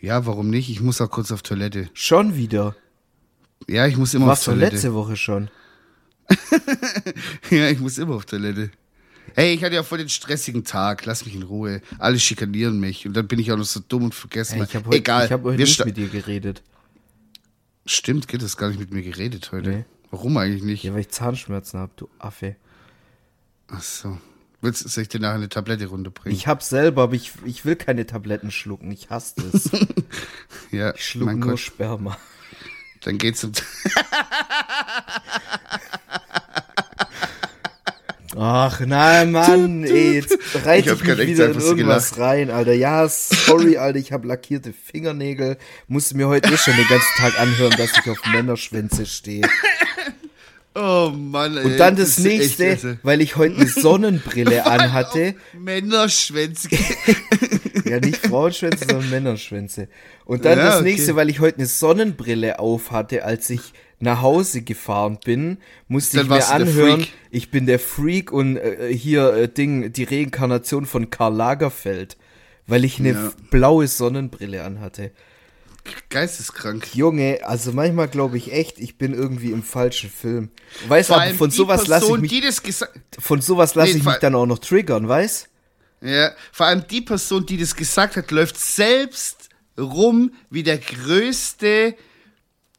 Ja, 0.00 0.26
warum 0.26 0.50
nicht? 0.50 0.68
Ich 0.70 0.80
muss 0.80 1.00
auch 1.00 1.10
kurz 1.10 1.30
auf 1.32 1.42
Toilette. 1.42 1.88
schon 1.94 2.36
wieder. 2.36 2.74
Ja, 3.68 3.86
ich 3.86 3.96
muss 3.96 4.14
immer 4.14 4.26
Warst 4.26 4.42
auf 4.48 4.54
du 4.54 4.58
Toilette. 4.60 4.74
letzte 4.76 4.94
Woche 4.94 5.16
schon? 5.16 5.48
Ja, 7.50 7.68
ich 7.70 7.78
muss 7.78 7.98
immer 7.98 8.14
auf 8.16 8.26
Toilette. 8.26 8.70
Hey, 9.34 9.54
ich 9.54 9.62
hatte 9.62 9.74
ja 9.74 9.82
voll 9.82 9.98
den 9.98 10.08
stressigen 10.08 10.64
Tag. 10.64 11.04
Lass 11.04 11.24
mich 11.26 11.34
in 11.34 11.42
Ruhe. 11.42 11.82
Alle 11.98 12.18
schikanieren 12.18 12.80
mich. 12.80 13.06
Und 13.06 13.14
dann 13.14 13.26
bin 13.28 13.38
ich 13.38 13.52
auch 13.52 13.56
noch 13.56 13.64
so 13.64 13.80
dumm 13.86 14.04
und 14.04 14.14
vergesse 14.14 14.54
Ey, 14.54 14.58
mal. 14.60 14.64
ich 14.64 14.74
habe 14.74 14.86
heute, 14.86 14.96
Egal. 14.96 15.26
ich 15.26 15.32
hab 15.32 15.42
heute 15.42 15.60
nicht 15.62 15.84
mit 15.84 15.96
dir 15.96 16.08
geredet. 16.08 16.62
Stimmt, 17.84 18.28
geht 18.28 18.42
das 18.42 18.56
gar 18.56 18.68
nicht 18.68 18.80
mit 18.80 18.92
mir 18.92 19.02
geredet 19.02 19.52
heute. 19.52 19.68
Nee. 19.70 19.84
Warum 20.10 20.36
eigentlich 20.38 20.62
nicht? 20.62 20.82
Ja, 20.84 20.92
weil 20.94 21.00
ich 21.00 21.10
Zahnschmerzen 21.10 21.78
hab, 21.80 21.96
du 21.96 22.08
Affe. 22.18 22.56
Ach 23.68 23.82
so. 23.82 24.18
Willst, 24.62 24.88
soll 24.88 25.02
ich 25.02 25.08
dir 25.08 25.20
nachher 25.20 25.34
eine 25.34 25.48
Tablette 25.48 25.86
runterbringen? 25.86 26.36
Ich 26.36 26.46
hab 26.46 26.62
selber, 26.62 27.02
aber 27.02 27.14
ich, 27.14 27.32
ich 27.44 27.64
will 27.64 27.76
keine 27.76 28.06
Tabletten 28.06 28.50
schlucken. 28.50 28.90
Ich 28.90 29.10
hasse 29.10 29.34
das. 29.52 29.70
ja, 30.72 30.94
Ich 30.94 31.04
schluck 31.04 31.30
nur 31.32 31.50
Gott. 31.50 31.60
Sperma. 31.60 32.16
Dann 33.02 33.18
geht's 33.18 33.44
um. 33.44 33.52
Ach 38.38 38.80
nein, 38.80 39.32
Mann, 39.32 39.84
ey, 39.84 40.14
jetzt 40.16 40.36
reite 40.64 40.80
Ich 40.84 40.88
hab 40.90 41.00
ich, 41.00 41.08
mich 41.08 41.18
echt 41.18 41.28
wieder 41.28 41.50
in 41.50 41.58
irgendwas 41.60 42.18
rein, 42.18 42.50
Alter. 42.50 42.74
Ja, 42.74 43.08
sorry, 43.08 43.78
Alter, 43.78 43.98
ich 43.98 44.12
habe 44.12 44.28
lackierte 44.28 44.72
Fingernägel. 44.72 45.56
Musste 45.88 46.16
mir 46.16 46.28
heute 46.28 46.52
eh 46.52 46.56
schon 46.56 46.76
den 46.76 46.86
ganzen 46.86 47.14
Tag 47.16 47.40
anhören, 47.40 47.74
dass 47.78 47.92
ich 47.98 48.10
auf 48.10 48.18
Männerschwänze 48.32 49.06
stehe. 49.06 49.42
Oh 50.78 51.10
Mann, 51.10 51.56
ey. 51.56 51.64
Und 51.64 51.78
dann 51.80 51.96
das, 51.96 52.18
echt, 52.18 52.26
nächste, 52.58 52.66
also- 52.68 52.94
weil 53.02 53.22
ich 53.22 53.36
heute 53.36 53.56
eine 53.56 53.66
Sonnenbrille 53.66 54.66
anhatte. 54.66 55.34
Männerschwänze. 55.58 56.68
Ja, 57.86 58.00
nicht 58.00 58.26
Frauenschwänze, 58.26 58.84
sondern 58.90 59.08
Männerschwänze. 59.10 59.86
Und 60.24 60.44
dann 60.44 60.58
Ja, 60.58 60.64
das 60.66 60.74
okay. 60.80 60.84
nächste, 60.90 61.14
weil 61.14 61.30
ich 61.30 61.38
heute 61.38 61.58
eine 61.58 61.66
Sonnenbrille 61.66 62.58
auf 62.58 62.90
hatte, 62.90 63.24
als 63.24 63.48
ich 63.48 63.60
nach 63.98 64.20
Hause 64.20 64.62
gefahren 64.62 65.18
bin, 65.24 65.58
musste 65.88 66.18
Dann 66.18 66.26
ich 66.26 66.30
mir 66.30 66.48
anhören, 66.48 67.06
ich 67.30 67.50
bin 67.50 67.66
der 67.66 67.78
Freak 67.78 68.30
und 68.32 68.56
äh, 68.56 68.92
hier 68.92 69.32
äh, 69.32 69.48
Ding, 69.48 69.92
die 69.92 70.04
Reinkarnation 70.04 70.86
von 70.86 71.10
Karl 71.10 71.34
Lagerfeld, 71.34 72.16
weil 72.66 72.84
ich 72.84 72.98
eine 72.98 73.12
Ja. 73.12 73.32
blaue 73.50 73.88
Sonnenbrille 73.88 74.64
anhatte. 74.64 75.12
Geisteskrank. 76.10 76.94
Junge, 76.94 77.40
also 77.44 77.72
manchmal 77.72 78.08
glaube 78.08 78.36
ich 78.36 78.52
echt, 78.52 78.78
ich 78.80 78.98
bin 78.98 79.14
irgendwie 79.14 79.52
im 79.52 79.62
falschen 79.62 80.10
Film. 80.10 80.50
Weißt 80.88 81.10
du, 81.10 81.34
von 81.34 81.50
sowas 81.50 81.86
lasse 81.86 82.12
ich 82.16 82.20
mich, 82.20 82.76
von 83.18 83.40
sowas 83.40 83.74
lasse 83.74 83.92
Nee, 83.92 83.98
ich 83.98 84.04
mich 84.04 84.16
dann 84.16 84.34
auch 84.34 84.46
noch 84.46 84.58
triggern, 84.58 85.08
weißt? 85.08 85.48
Ja, 86.02 86.32
vor 86.52 86.66
allem 86.66 86.84
die 86.88 87.00
Person, 87.00 87.46
die 87.46 87.56
das 87.56 87.74
gesagt 87.74 88.16
hat, 88.16 88.30
läuft 88.30 88.58
selbst 88.58 89.48
rum 89.78 90.32
wie 90.50 90.62
der 90.62 90.78
größte 90.78 91.94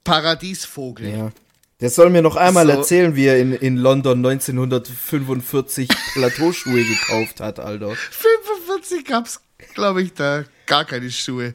Paradiesvogel. 0.08 1.10
Ja. 1.10 1.32
Der 1.80 1.90
soll 1.92 2.10
mir 2.10 2.22
noch 2.24 2.36
einmal 2.36 2.66
So. 2.66 2.72
erzählen, 2.72 3.16
wie 3.16 3.26
er 3.26 3.38
in, 3.40 3.54
in 3.54 3.78
London 3.78 4.26
1945 4.26 5.88
Plateauschuhe 6.14 6.84
gekauft 6.84 7.40
hat, 7.40 7.60
Alter. 7.60 7.96
45 7.96 9.06
gab's, 9.06 9.40
glaube 9.76 10.02
ich, 10.02 10.14
da 10.14 10.44
gar 10.66 10.86
keine 10.86 11.12
Schuhe. 11.12 11.54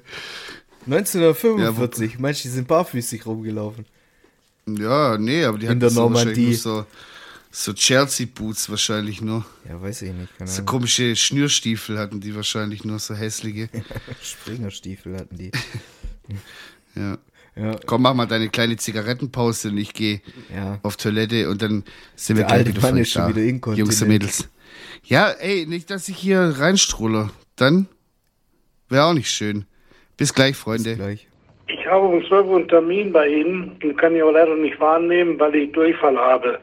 1945, 0.86 2.18
meinst 2.18 2.44
du, 2.44 2.48
die 2.48 2.54
sind 2.54 2.68
barfüßig 2.68 3.26
rumgelaufen? 3.26 3.86
Ja, 4.66 5.18
nee, 5.18 5.44
aber 5.44 5.58
die 5.58 5.64
In 5.64 5.70
hatten 5.70 5.80
der 5.80 5.90
so 5.90 6.08
wahrscheinlich 6.12 6.36
Normandie. 6.36 6.50
nur 6.50 6.56
so, 6.56 6.86
So 7.50 7.72
Chelsea-Boots 7.72 8.70
wahrscheinlich 8.70 9.20
nur. 9.20 9.44
Ja, 9.68 9.80
weiß 9.82 10.02
ich 10.02 10.12
nicht. 10.12 10.38
Keine 10.38 10.50
So 10.50 10.62
komische 10.62 11.16
Schnürstiefel 11.16 11.98
hatten 11.98 12.20
die 12.20 12.34
wahrscheinlich 12.34 12.84
nur, 12.84 12.98
so 13.00 13.14
hässliche. 13.14 13.68
Springerstiefel 14.22 15.16
hatten 15.18 15.36
die. 15.36 15.50
Ja. 16.94 17.16
Ja, 17.54 17.76
Komm, 17.86 18.02
mach 18.02 18.14
mal 18.14 18.26
deine 18.26 18.48
kleine 18.48 18.76
Zigarettenpause 18.76 19.68
und 19.68 19.78
ich 19.78 19.92
gehe 19.92 20.22
ja. 20.54 20.78
auf 20.82 20.96
Toilette 20.96 21.50
und 21.50 21.60
dann 21.60 21.84
sind 22.16 22.38
wir 22.38 22.44
Der 22.46 22.52
alte 22.52 22.72
gleich 22.72 22.76
wieder 22.76 22.88
Mann 22.92 23.00
ist 23.02 23.12
schon 23.12 23.22
da. 23.22 23.28
wieder 23.28 23.42
inkontinent. 23.42 23.78
Jungs 23.88 24.02
und 24.02 24.08
Mädels. 24.08 24.48
Ja, 25.04 25.28
ey, 25.30 25.66
nicht, 25.66 25.90
dass 25.90 26.08
ich 26.08 26.16
hier 26.16 26.40
reinstrulle. 26.58 27.30
Dann 27.56 27.88
wäre 28.88 29.04
auch 29.04 29.12
nicht 29.12 29.30
schön. 29.30 29.66
Bis 30.16 30.32
gleich, 30.32 30.56
Freunde. 30.56 30.96
Gleich. 30.96 31.28
Ich 31.68 31.86
habe 31.86 32.06
um 32.06 32.24
12 32.26 32.46
Uhr 32.46 32.56
einen 32.58 32.68
Termin 32.68 33.12
bei 33.12 33.28
Ihnen, 33.28 33.78
den 33.80 33.96
kann 33.96 34.14
ich 34.16 34.22
aber 34.22 34.32
leider 34.32 34.56
nicht 34.56 34.78
wahrnehmen, 34.80 35.38
weil 35.38 35.54
ich 35.54 35.72
Durchfall 35.72 36.16
habe. 36.16 36.58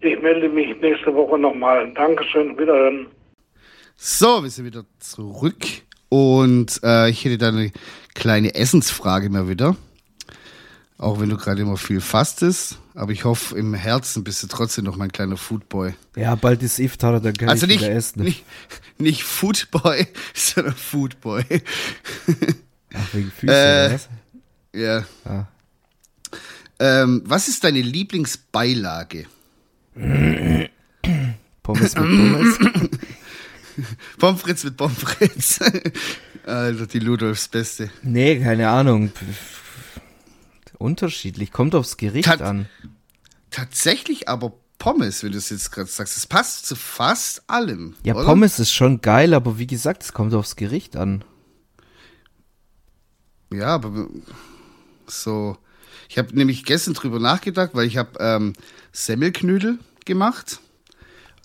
Ich 0.00 0.20
melde 0.22 0.48
mich 0.48 0.80
nächste 0.80 1.14
Woche 1.14 1.38
nochmal. 1.38 1.92
Dankeschön, 1.94 2.56
wiederhören. 2.58 3.06
So, 3.96 4.42
wir 4.42 4.50
sind 4.50 4.64
wieder 4.64 4.84
zurück 4.98 5.58
und 6.08 6.80
äh, 6.82 7.10
ich 7.10 7.24
hätte 7.24 7.36
da 7.38 7.48
eine 7.48 7.70
kleine 8.14 8.54
Essensfrage 8.54 9.28
mal 9.28 9.48
wieder. 9.48 9.76
Auch 11.02 11.18
wenn 11.18 11.30
du 11.30 11.38
gerade 11.38 11.62
immer 11.62 11.78
viel 11.78 12.02
fastest, 12.02 12.76
aber 12.94 13.12
ich 13.12 13.24
hoffe, 13.24 13.56
im 13.56 13.72
Herzen 13.72 14.22
bist 14.22 14.42
du 14.42 14.48
trotzdem 14.48 14.84
noch 14.84 14.96
mein 14.96 15.10
kleiner 15.10 15.38
Foodboy. 15.38 15.94
Ja, 16.14 16.34
bald 16.34 16.62
ist 16.62 16.78
Iftar, 16.78 17.18
dann 17.20 17.32
kann 17.32 17.48
Also 17.48 17.64
ich 17.64 17.70
nicht, 17.72 17.80
wieder 17.80 17.92
essen. 17.94 18.22
nicht, 18.22 18.44
nicht 18.98 19.22
Foodboy, 19.24 20.06
sondern 20.34 20.74
Foodboy. 20.74 21.42
Ach, 22.92 23.14
wegen 23.14 23.30
Füßen, 23.30 23.48
Äh, 23.48 23.98
ja. 24.74 25.04
Ah. 25.24 25.46
Ähm, 26.78 27.22
was 27.24 27.48
ist 27.48 27.64
deine 27.64 27.80
Lieblingsbeilage? 27.80 29.24
Pommes 31.62 31.94
mit 31.94 31.94
Pommes. 31.94 32.58
Pommes 34.18 34.40
frites 34.42 34.64
mit 34.64 34.76
Pommes 34.76 34.98
frites. 34.98 35.60
Alter, 36.46 36.86
die 36.86 36.98
Ludolfs 36.98 37.48
Beste. 37.48 37.90
nee, 38.02 38.38
keine 38.38 38.68
Ahnung. 38.68 39.12
Unterschiedlich. 40.80 41.52
Kommt 41.52 41.74
aufs 41.74 41.98
Gericht 41.98 42.24
Tat- 42.26 42.40
an. 42.40 42.66
Tatsächlich 43.50 44.28
aber 44.28 44.52
Pommes, 44.78 45.22
wenn 45.22 45.32
du 45.32 45.38
es 45.38 45.50
jetzt 45.50 45.70
gerade 45.72 45.90
sagst. 45.90 46.16
Das 46.16 46.26
passt 46.26 46.66
zu 46.66 46.74
fast 46.74 47.42
allem. 47.50 47.96
Ja, 48.02 48.14
oder? 48.14 48.24
Pommes 48.24 48.58
ist 48.58 48.72
schon 48.72 49.02
geil, 49.02 49.34
aber 49.34 49.58
wie 49.58 49.66
gesagt, 49.66 50.02
es 50.02 50.14
kommt 50.14 50.32
aufs 50.32 50.56
Gericht 50.56 50.96
an. 50.96 51.22
Ja, 53.52 53.74
aber 53.74 54.08
so. 55.06 55.58
Ich 56.08 56.16
habe 56.16 56.34
nämlich 56.34 56.64
gestern 56.64 56.94
drüber 56.94 57.18
nachgedacht, 57.18 57.70
weil 57.74 57.86
ich 57.86 57.98
habe 57.98 58.18
ähm, 58.18 58.54
Semmelknödel 58.92 59.78
gemacht. 60.06 60.60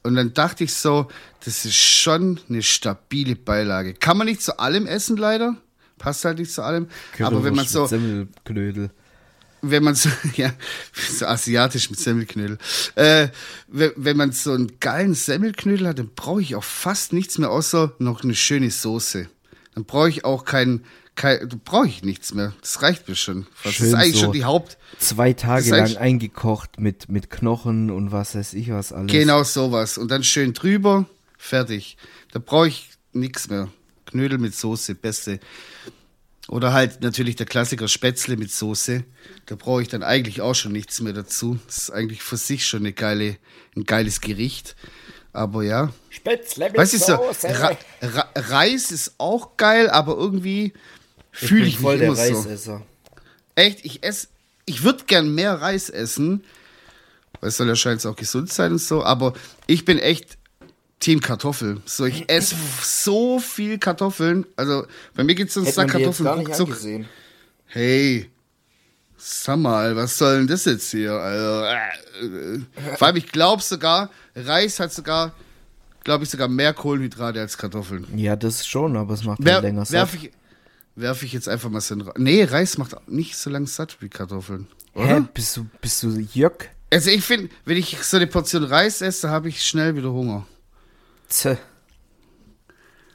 Und 0.03 0.15
dann 0.15 0.33
dachte 0.33 0.63
ich 0.63 0.73
so, 0.73 1.07
das 1.43 1.65
ist 1.65 1.75
schon 1.75 2.39
eine 2.47 2.63
stabile 2.63 3.35
Beilage. 3.35 3.95
Kann 3.95 4.17
man 4.17 4.27
nicht 4.27 4.41
zu 4.41 4.59
allem 4.59 4.85
essen, 4.87 5.17
leider. 5.17 5.57
Passt 5.97 6.23
halt 6.23 6.39
nicht 6.39 6.51
zu 6.51 6.61
allem. 6.61 6.87
aber 7.19 7.43
wenn 7.43 7.55
man 7.55 7.67
so, 7.67 7.85
Semmelknödel. 7.85 8.91
Wenn 9.71 9.83
man 9.83 9.95
so, 9.95 10.09
ja, 10.35 10.53
so 10.93 11.25
asiatisch 11.25 11.89
mit 11.89 11.99
Semmelknödel. 11.99 12.57
Äh, 12.95 13.29
wenn, 13.67 13.91
wenn 13.95 14.17
man 14.17 14.31
so 14.31 14.51
einen 14.51 14.79
geilen 14.79 15.13
Semmelknödel 15.13 15.87
hat, 15.87 15.99
dann 15.99 16.09
brauche 16.15 16.41
ich 16.41 16.55
auch 16.55 16.63
fast 16.63 17.13
nichts 17.13 17.37
mehr, 17.37 17.49
außer 17.49 17.93
noch 17.99 18.23
eine 18.23 18.35
schöne 18.35 18.71
Soße. 18.71 19.27
Dann 19.73 19.85
brauche 19.85 20.09
ich 20.09 20.23
auch 20.25 20.45
kein, 20.45 20.85
kein 21.15 21.49
brauche 21.63 21.87
ich 21.87 22.03
nichts 22.03 22.33
mehr. 22.33 22.53
Das 22.61 22.81
reicht 22.81 23.07
mir 23.07 23.15
schon. 23.15 23.45
Das 23.63 23.73
Schön 23.73 23.87
ist 23.87 23.93
eigentlich 23.93 24.15
so. 24.15 24.21
schon 24.21 24.33
die 24.33 24.45
Haupt. 24.45 24.77
Zwei 24.99 25.33
Tage 25.33 25.69
lang 25.69 25.97
eingekocht 25.97 26.79
mit, 26.79 27.09
mit 27.09 27.29
Knochen 27.29 27.91
und 27.91 28.11
was 28.11 28.35
weiß 28.35 28.53
ich 28.53 28.71
was 28.71 28.93
alles. 28.93 29.11
Genau 29.11 29.43
sowas. 29.43 29.97
Und 29.97 30.11
dann 30.11 30.23
schön 30.23 30.53
drüber, 30.53 31.05
fertig. 31.37 31.97
Da 32.31 32.39
brauche 32.39 32.67
ich 32.67 32.89
nichts 33.11 33.49
mehr. 33.49 33.69
Knödel 34.05 34.37
mit 34.37 34.55
Soße, 34.55 34.95
beste. 34.95 35.39
Oder 36.47 36.73
halt 36.73 37.01
natürlich 37.01 37.35
der 37.35 37.47
Klassiker 37.47 37.87
Spätzle 37.87 38.37
mit 38.37 38.51
Soße. 38.51 39.03
Da 39.47 39.55
brauche 39.55 39.81
ich 39.81 39.87
dann 39.87 40.03
eigentlich 40.03 40.41
auch 40.41 40.53
schon 40.53 40.71
nichts 40.71 41.01
mehr 41.01 41.13
dazu. 41.13 41.57
Das 41.65 41.77
ist 41.77 41.89
eigentlich 41.89 42.21
für 42.21 42.37
sich 42.37 42.67
schon 42.67 42.81
eine 42.81 42.93
geile, 42.93 43.37
ein 43.75 43.83
geiles 43.85 44.21
Gericht. 44.21 44.75
Aber 45.33 45.63
ja. 45.63 45.91
Spätzle 46.09 46.65
mit 46.65 46.77
Weißt 46.77 46.93
du, 46.93 46.97
so, 46.99 47.13
Ra 47.13 47.77
Ra 48.01 48.29
Reis 48.35 48.91
ist 48.91 49.15
auch 49.17 49.57
geil, 49.57 49.89
aber 49.89 50.15
irgendwie 50.15 50.73
fühle 51.31 51.65
ich, 51.65 51.79
voll 51.79 51.97
mich 51.97 51.99
der 51.99 52.07
immer 52.07 52.15
so. 52.15 52.49
Reisesser. 52.49 52.81
Echt, 53.55 53.83
ich 53.83 54.03
esse, 54.03 54.27
ich 54.65 54.83
würde 54.83 55.03
gern 55.05 55.33
mehr 55.33 55.53
Reis 55.53 55.89
essen, 55.89 56.43
weil 57.39 57.49
es 57.49 57.57
soll 57.57 57.67
ja 57.67 57.75
scheint 57.75 58.05
auch 58.05 58.15
gesund 58.15 58.51
sein 58.51 58.71
und 58.71 58.79
so, 58.79 59.03
aber 59.03 59.33
ich 59.67 59.83
bin 59.83 59.99
echt 59.99 60.37
Team 61.05 61.21
Kartoffel. 61.21 61.81
So, 61.85 62.05
ich 62.05 62.27
esse 62.31 62.55
so 62.81 63.39
viel 63.39 63.77
Kartoffeln. 63.77 64.43
Also, 64.55 64.87
bei 65.13 65.23
mir 65.23 65.35
gibt 65.35 65.51
es 65.51 65.57
einen 65.57 65.67
Sack 65.67 65.91
Kartoffeln 65.91 66.25
gar 66.25 66.35
nicht 66.37 66.47
ruckzuck. 66.47 66.69
angesehen. 66.69 67.05
Hey, 67.67 68.31
sag 69.15 69.59
mal, 69.59 69.95
was 69.95 70.17
soll 70.17 70.37
denn 70.39 70.47
das 70.47 70.65
jetzt 70.65 70.89
hier? 70.89 71.11
Also, 71.11 71.63
äh, 72.23 72.55
äh, 72.55 72.95
vor 72.97 73.05
allem, 73.05 73.17
ich 73.17 73.31
glaube 73.31 73.61
sogar, 73.61 74.09
Reis 74.35 74.79
hat 74.79 74.91
sogar, 74.93 75.35
glaube 76.03 76.23
ich, 76.23 76.31
sogar 76.31 76.47
mehr 76.47 76.73
Kohlenhydrate 76.73 77.39
als 77.39 77.55
Kartoffeln. 77.55 78.07
Ja, 78.17 78.35
das 78.35 78.65
schon, 78.65 78.97
aber 78.97 79.13
es 79.13 79.23
macht 79.25 79.37
Wer, 79.43 79.61
länger 79.61 79.85
satt. 79.85 80.09
ich, 80.15 80.31
werf 80.95 81.21
ich 81.21 81.33
jetzt 81.33 81.47
einfach 81.47 81.69
mal 81.69 81.81
so 81.81 81.93
Nee, 82.17 82.45
Reis 82.45 82.79
macht 82.79 82.95
nicht 83.07 83.37
so 83.37 83.51
lang 83.51 83.67
satt 83.67 83.95
wie 83.99 84.09
Kartoffeln. 84.09 84.65
Hä? 84.95 85.03
Oder? 85.03 85.21
Bist 85.21 85.55
du, 85.55 85.67
bist 85.81 86.01
du 86.01 86.17
Jöck? 86.33 86.71
Also 86.91 87.11
ich 87.11 87.23
finde, 87.23 87.49
wenn 87.63 87.77
ich 87.77 87.95
so 88.01 88.17
eine 88.17 88.25
Portion 88.25 88.63
Reis 88.63 89.03
esse, 89.03 89.29
habe 89.29 89.49
ich 89.49 89.63
schnell 89.63 89.95
wieder 89.95 90.11
Hunger. 90.11 90.47
Zäh. 91.27 91.57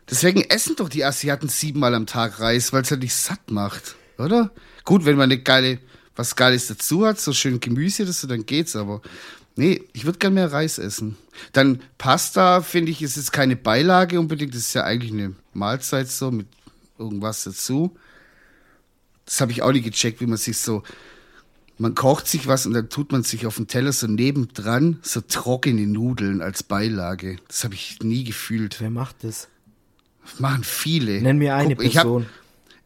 Deswegen 0.08 0.42
essen 0.42 0.76
doch 0.76 0.88
die 0.88 1.04
Asiaten 1.04 1.48
siebenmal 1.48 1.94
am 1.94 2.06
Tag 2.06 2.40
Reis, 2.40 2.72
weil 2.72 2.82
es 2.82 2.90
halt 2.90 3.02
nicht 3.02 3.14
satt 3.14 3.50
macht, 3.50 3.94
oder? 4.18 4.50
Gut, 4.84 5.04
wenn 5.04 5.16
man 5.16 5.30
eine 5.30 5.40
geile, 5.40 5.78
was 6.16 6.34
Geiles 6.34 6.66
dazu 6.66 7.06
hat, 7.06 7.20
so 7.20 7.32
schön 7.32 7.60
Gemüse, 7.60 8.04
das 8.04 8.20
dann 8.22 8.44
geht's, 8.44 8.74
aber 8.74 9.02
nee, 9.54 9.84
ich 9.92 10.04
würde 10.04 10.18
gern 10.18 10.34
mehr 10.34 10.52
Reis 10.52 10.78
essen. 10.78 11.16
Dann 11.52 11.82
Pasta, 11.96 12.60
finde 12.62 12.90
ich, 12.90 13.02
ist 13.02 13.16
jetzt 13.16 13.32
keine 13.32 13.54
Beilage 13.54 14.18
unbedingt, 14.18 14.54
das 14.54 14.62
ist 14.62 14.74
ja 14.74 14.82
eigentlich 14.82 15.12
eine 15.12 15.34
Mahlzeit 15.52 16.08
so 16.08 16.32
mit 16.32 16.48
irgendwas 16.98 17.44
dazu. 17.44 17.96
Das 19.26 19.40
habe 19.40 19.52
ich 19.52 19.62
auch 19.62 19.70
nie 19.70 19.80
gecheckt, 19.80 20.20
wie 20.20 20.26
man 20.26 20.38
sich 20.38 20.58
so, 20.58 20.82
man 21.80 21.94
kocht 21.94 22.28
sich 22.28 22.46
was 22.46 22.66
und 22.66 22.74
dann 22.74 22.90
tut 22.90 23.10
man 23.10 23.22
sich 23.22 23.46
auf 23.46 23.56
den 23.56 23.66
Teller 23.66 23.92
so 23.92 24.06
nebendran 24.06 24.98
so 25.02 25.20
trockene 25.22 25.86
Nudeln 25.86 26.42
als 26.42 26.62
Beilage. 26.62 27.36
Das 27.48 27.64
habe 27.64 27.74
ich 27.74 27.98
nie 28.02 28.22
gefühlt. 28.24 28.80
Wer 28.80 28.90
macht 28.90 29.24
das? 29.24 29.48
Machen 30.38 30.62
viele. 30.62 31.22
Nenn 31.22 31.38
mir 31.38 31.56
eine 31.56 31.74
Guck, 31.76 31.84
ich 31.84 31.96
hab- 31.96 32.04
Person. 32.04 32.26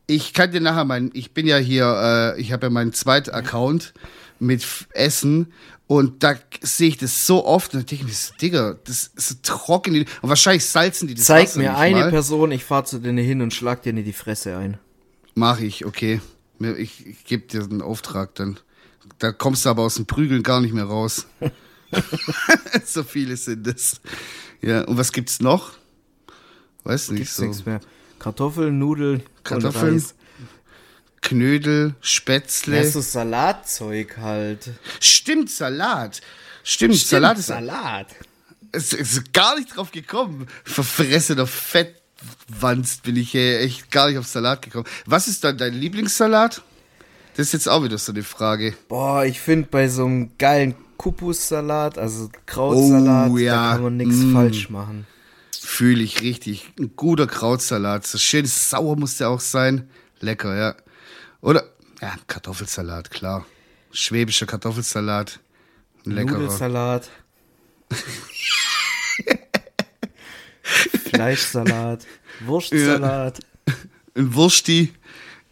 Ich 0.07 0.33
kann 0.33 0.53
dir 0.53 0.61
nachher 0.61 0.85
meinen, 0.85 1.11
ich 1.15 1.33
bin 1.33 1.47
ja 1.47 1.57
hier, 1.57 2.35
äh, 2.37 2.41
ich 2.41 2.53
habe 2.53 2.67
ja 2.67 2.71
meinen 2.71 2.93
zweiten 2.93 3.31
Account 3.31 3.95
mit 4.39 4.65
Essen 4.91 5.53
und 5.87 6.23
da 6.23 6.35
sehe 6.63 6.89
ich 6.89 6.99
das 6.99 7.27
so 7.27 7.45
oft 7.47 7.73
und 7.75 7.81
dann 7.81 7.87
denke 7.87 8.05
ich 8.05 8.09
mir, 8.11 8.15
so, 8.15 8.35
Digga, 8.41 8.77
das 8.85 9.11
ist 9.17 9.29
so 9.29 9.35
trocken. 9.43 9.97
Und 9.97 10.29
wahrscheinlich 10.29 10.67
salzen 10.67 11.09
die 11.09 11.15
das 11.15 11.25
Zeig 11.25 11.49
Wasser 11.49 11.59
mir 11.59 11.77
eine 11.77 12.01
mal. 12.01 12.11
Person, 12.11 12.53
ich 12.53 12.65
fahr 12.65 12.85
zu 12.85 12.99
denen 13.01 13.19
hin 13.25 13.41
und 13.43 13.53
schlag 13.55 13.83
dir 13.83 13.91
in 13.91 14.05
die 14.05 14.13
Fresse 14.13 14.57
ein. 14.57 14.77
Mach 15.35 15.59
ich, 15.59 15.85
okay. 15.85 16.21
Ich, 16.61 17.07
ich 17.07 17.25
gebe 17.25 17.47
dir 17.47 17.63
einen 17.65 17.83
Auftrag 17.83 18.35
dann. 18.37 18.59
Da 19.19 19.33
kommst 19.33 19.65
du 19.65 19.71
aber 19.71 19.83
aus 19.83 19.95
dem 19.95 20.07
Prügeln 20.07 20.43
gar 20.43 20.61
nicht 20.61 20.75
mehr 20.75 20.85
raus. 20.85 21.27
so 22.85 23.03
viele 23.03 23.37
sind 23.37 23.67
es. 23.67 24.01
Ja, 24.61 24.83
und 24.83 24.97
was 24.97 25.13
gibt's 25.13 25.41
noch? 25.41 25.73
Weiß 26.85 27.11
nicht 27.11 27.21
Gibt's 27.21 27.37
so. 27.37 27.45
nichts 27.45 27.65
mehr. 27.67 27.81
Kartoffeln, 28.19 28.79
Nudeln, 28.79 29.23
Kartoffeln. 29.43 30.03
Knödel, 31.21 31.95
Spätzle. 32.01 32.77
Ja, 32.77 32.85
so 32.91 33.01
Salatzeug 33.01 34.19
halt. 34.19 34.71
Stimmt, 35.01 35.51
Salat. 35.51 36.21
Stimmt, 36.63 36.97
Salat 36.97 37.39
ist, 37.39 37.47
Salat. 37.47 38.09
ist, 38.73 38.93
ist 38.93 39.33
gar 39.33 39.57
nicht 39.57 39.75
drauf 39.75 39.91
gekommen. 39.91 40.47
Verfressener 40.65 41.47
Fettwanst 41.47 43.05
bin 43.05 43.17
ich 43.17 43.35
äh, 43.35 43.59
echt 43.61 43.91
gar 43.91 44.09
nicht 44.09 44.19
auf 44.19 44.27
Salat 44.27 44.61
gekommen. 44.63 44.87
Was 45.07 45.27
ist 45.27 45.45
dann 45.45 45.57
dein 45.57 45.73
Lieblingssalat? 45.75 46.63
Das 47.37 47.47
ist 47.49 47.53
jetzt 47.53 47.69
auch 47.69 47.83
wieder 47.83 47.99
so 47.99 48.13
eine 48.13 48.23
Frage. 48.23 48.75
Boah, 48.89 49.25
ich 49.25 49.41
finde 49.41 49.69
bei 49.71 49.89
so 49.89 50.05
einem 50.05 50.31
geilen 50.39 50.75
Kupussalat, 50.97 51.99
also 51.99 52.31
Krautsalat, 52.47 53.31
Oh, 53.31 53.39
ja. 53.39 53.55
da 53.55 53.73
kann 53.75 53.83
man 53.83 53.97
nichts 53.97 54.17
Mm. 54.17 54.33
falsch 54.33 54.71
machen. 54.71 55.07
Fühle 55.61 56.03
ich 56.03 56.21
richtig. 56.23 56.71
Ein 56.79 56.95
guter 56.95 57.27
Krautsalat. 57.27 58.07
So 58.07 58.19
schön 58.19 58.47
sauer 58.47 58.97
muss 58.97 59.17
der 59.17 59.31
auch 59.31 59.41
sein. 59.41 59.89
Lecker, 60.21 60.57
ja. 60.57 60.75
Oder, 61.41 61.65
ja, 62.01 62.15
Kartoffelsalat, 62.29 63.11
klar. 63.11 63.45
Schwäbischer 63.93 64.47
Kartoffelsalat. 64.47 65.41
Ein 66.07 66.13
leckerer. 66.13 66.39
Nudelsalat. 66.39 67.11
Fleischsalat. 70.63 72.07
Wurstsalat. 72.45 73.41
Ein 74.17 74.35
Wursti. 74.35 74.93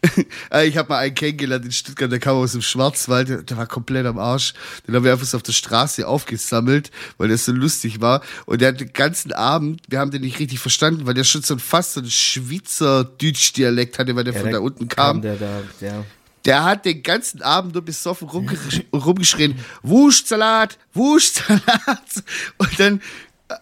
Ich 0.63 0.77
habe 0.77 0.89
mal 0.89 0.99
einen 0.99 1.15
kennengelernt 1.15 1.65
in 1.65 1.71
Stuttgart, 1.71 2.11
der 2.11 2.19
kam 2.19 2.35
aus 2.35 2.51
dem 2.51 2.61
Schwarzwald, 2.61 3.29
der, 3.29 3.43
der 3.43 3.57
war 3.57 3.67
komplett 3.67 4.05
am 4.05 4.19
Arsch. 4.19 4.53
Den 4.87 4.95
haben 4.95 5.03
wir 5.03 5.11
einfach 5.11 5.25
so 5.25 5.37
auf 5.37 5.43
der 5.43 5.53
Straße 5.53 6.07
aufgesammelt, 6.07 6.91
weil 7.17 7.29
der 7.29 7.37
so 7.37 7.51
lustig 7.51 8.01
war. 8.01 8.21
Und 8.45 8.61
der 8.61 8.69
hat 8.69 8.79
den 8.79 8.93
ganzen 8.93 9.31
Abend, 9.31 9.81
wir 9.87 9.99
haben 9.99 10.11
den 10.11 10.21
nicht 10.21 10.39
richtig 10.39 10.59
verstanden, 10.59 11.05
weil 11.05 11.13
der 11.13 11.23
schon 11.23 11.41
so 11.41 11.57
fast 11.57 11.93
so 11.93 12.01
einen 12.01 12.11
Schweizer 12.11 13.03
Deutsch-Dialekt 13.03 13.99
hatte, 13.99 14.15
weil 14.15 14.23
der 14.23 14.33
Ja, 14.33 14.39
von 14.41 14.51
da 14.51 14.57
da 14.57 14.63
unten 14.63 14.87
kam. 14.87 15.21
Der, 15.21 15.35
da, 15.35 15.61
der. 15.81 16.05
Der 16.45 16.65
hat 16.65 16.83
den 16.83 17.01
ganzen 17.03 17.41
Abend 17.41 17.73
nur 17.73 17.85
besoffen 17.85 18.27
rumgesch 18.27 18.81
rumgeschrien, 18.93 19.57
Wurstsalat, 19.81 20.77
Wurstsalat. 20.93 21.61
Und 22.57 22.79
dann 22.79 23.01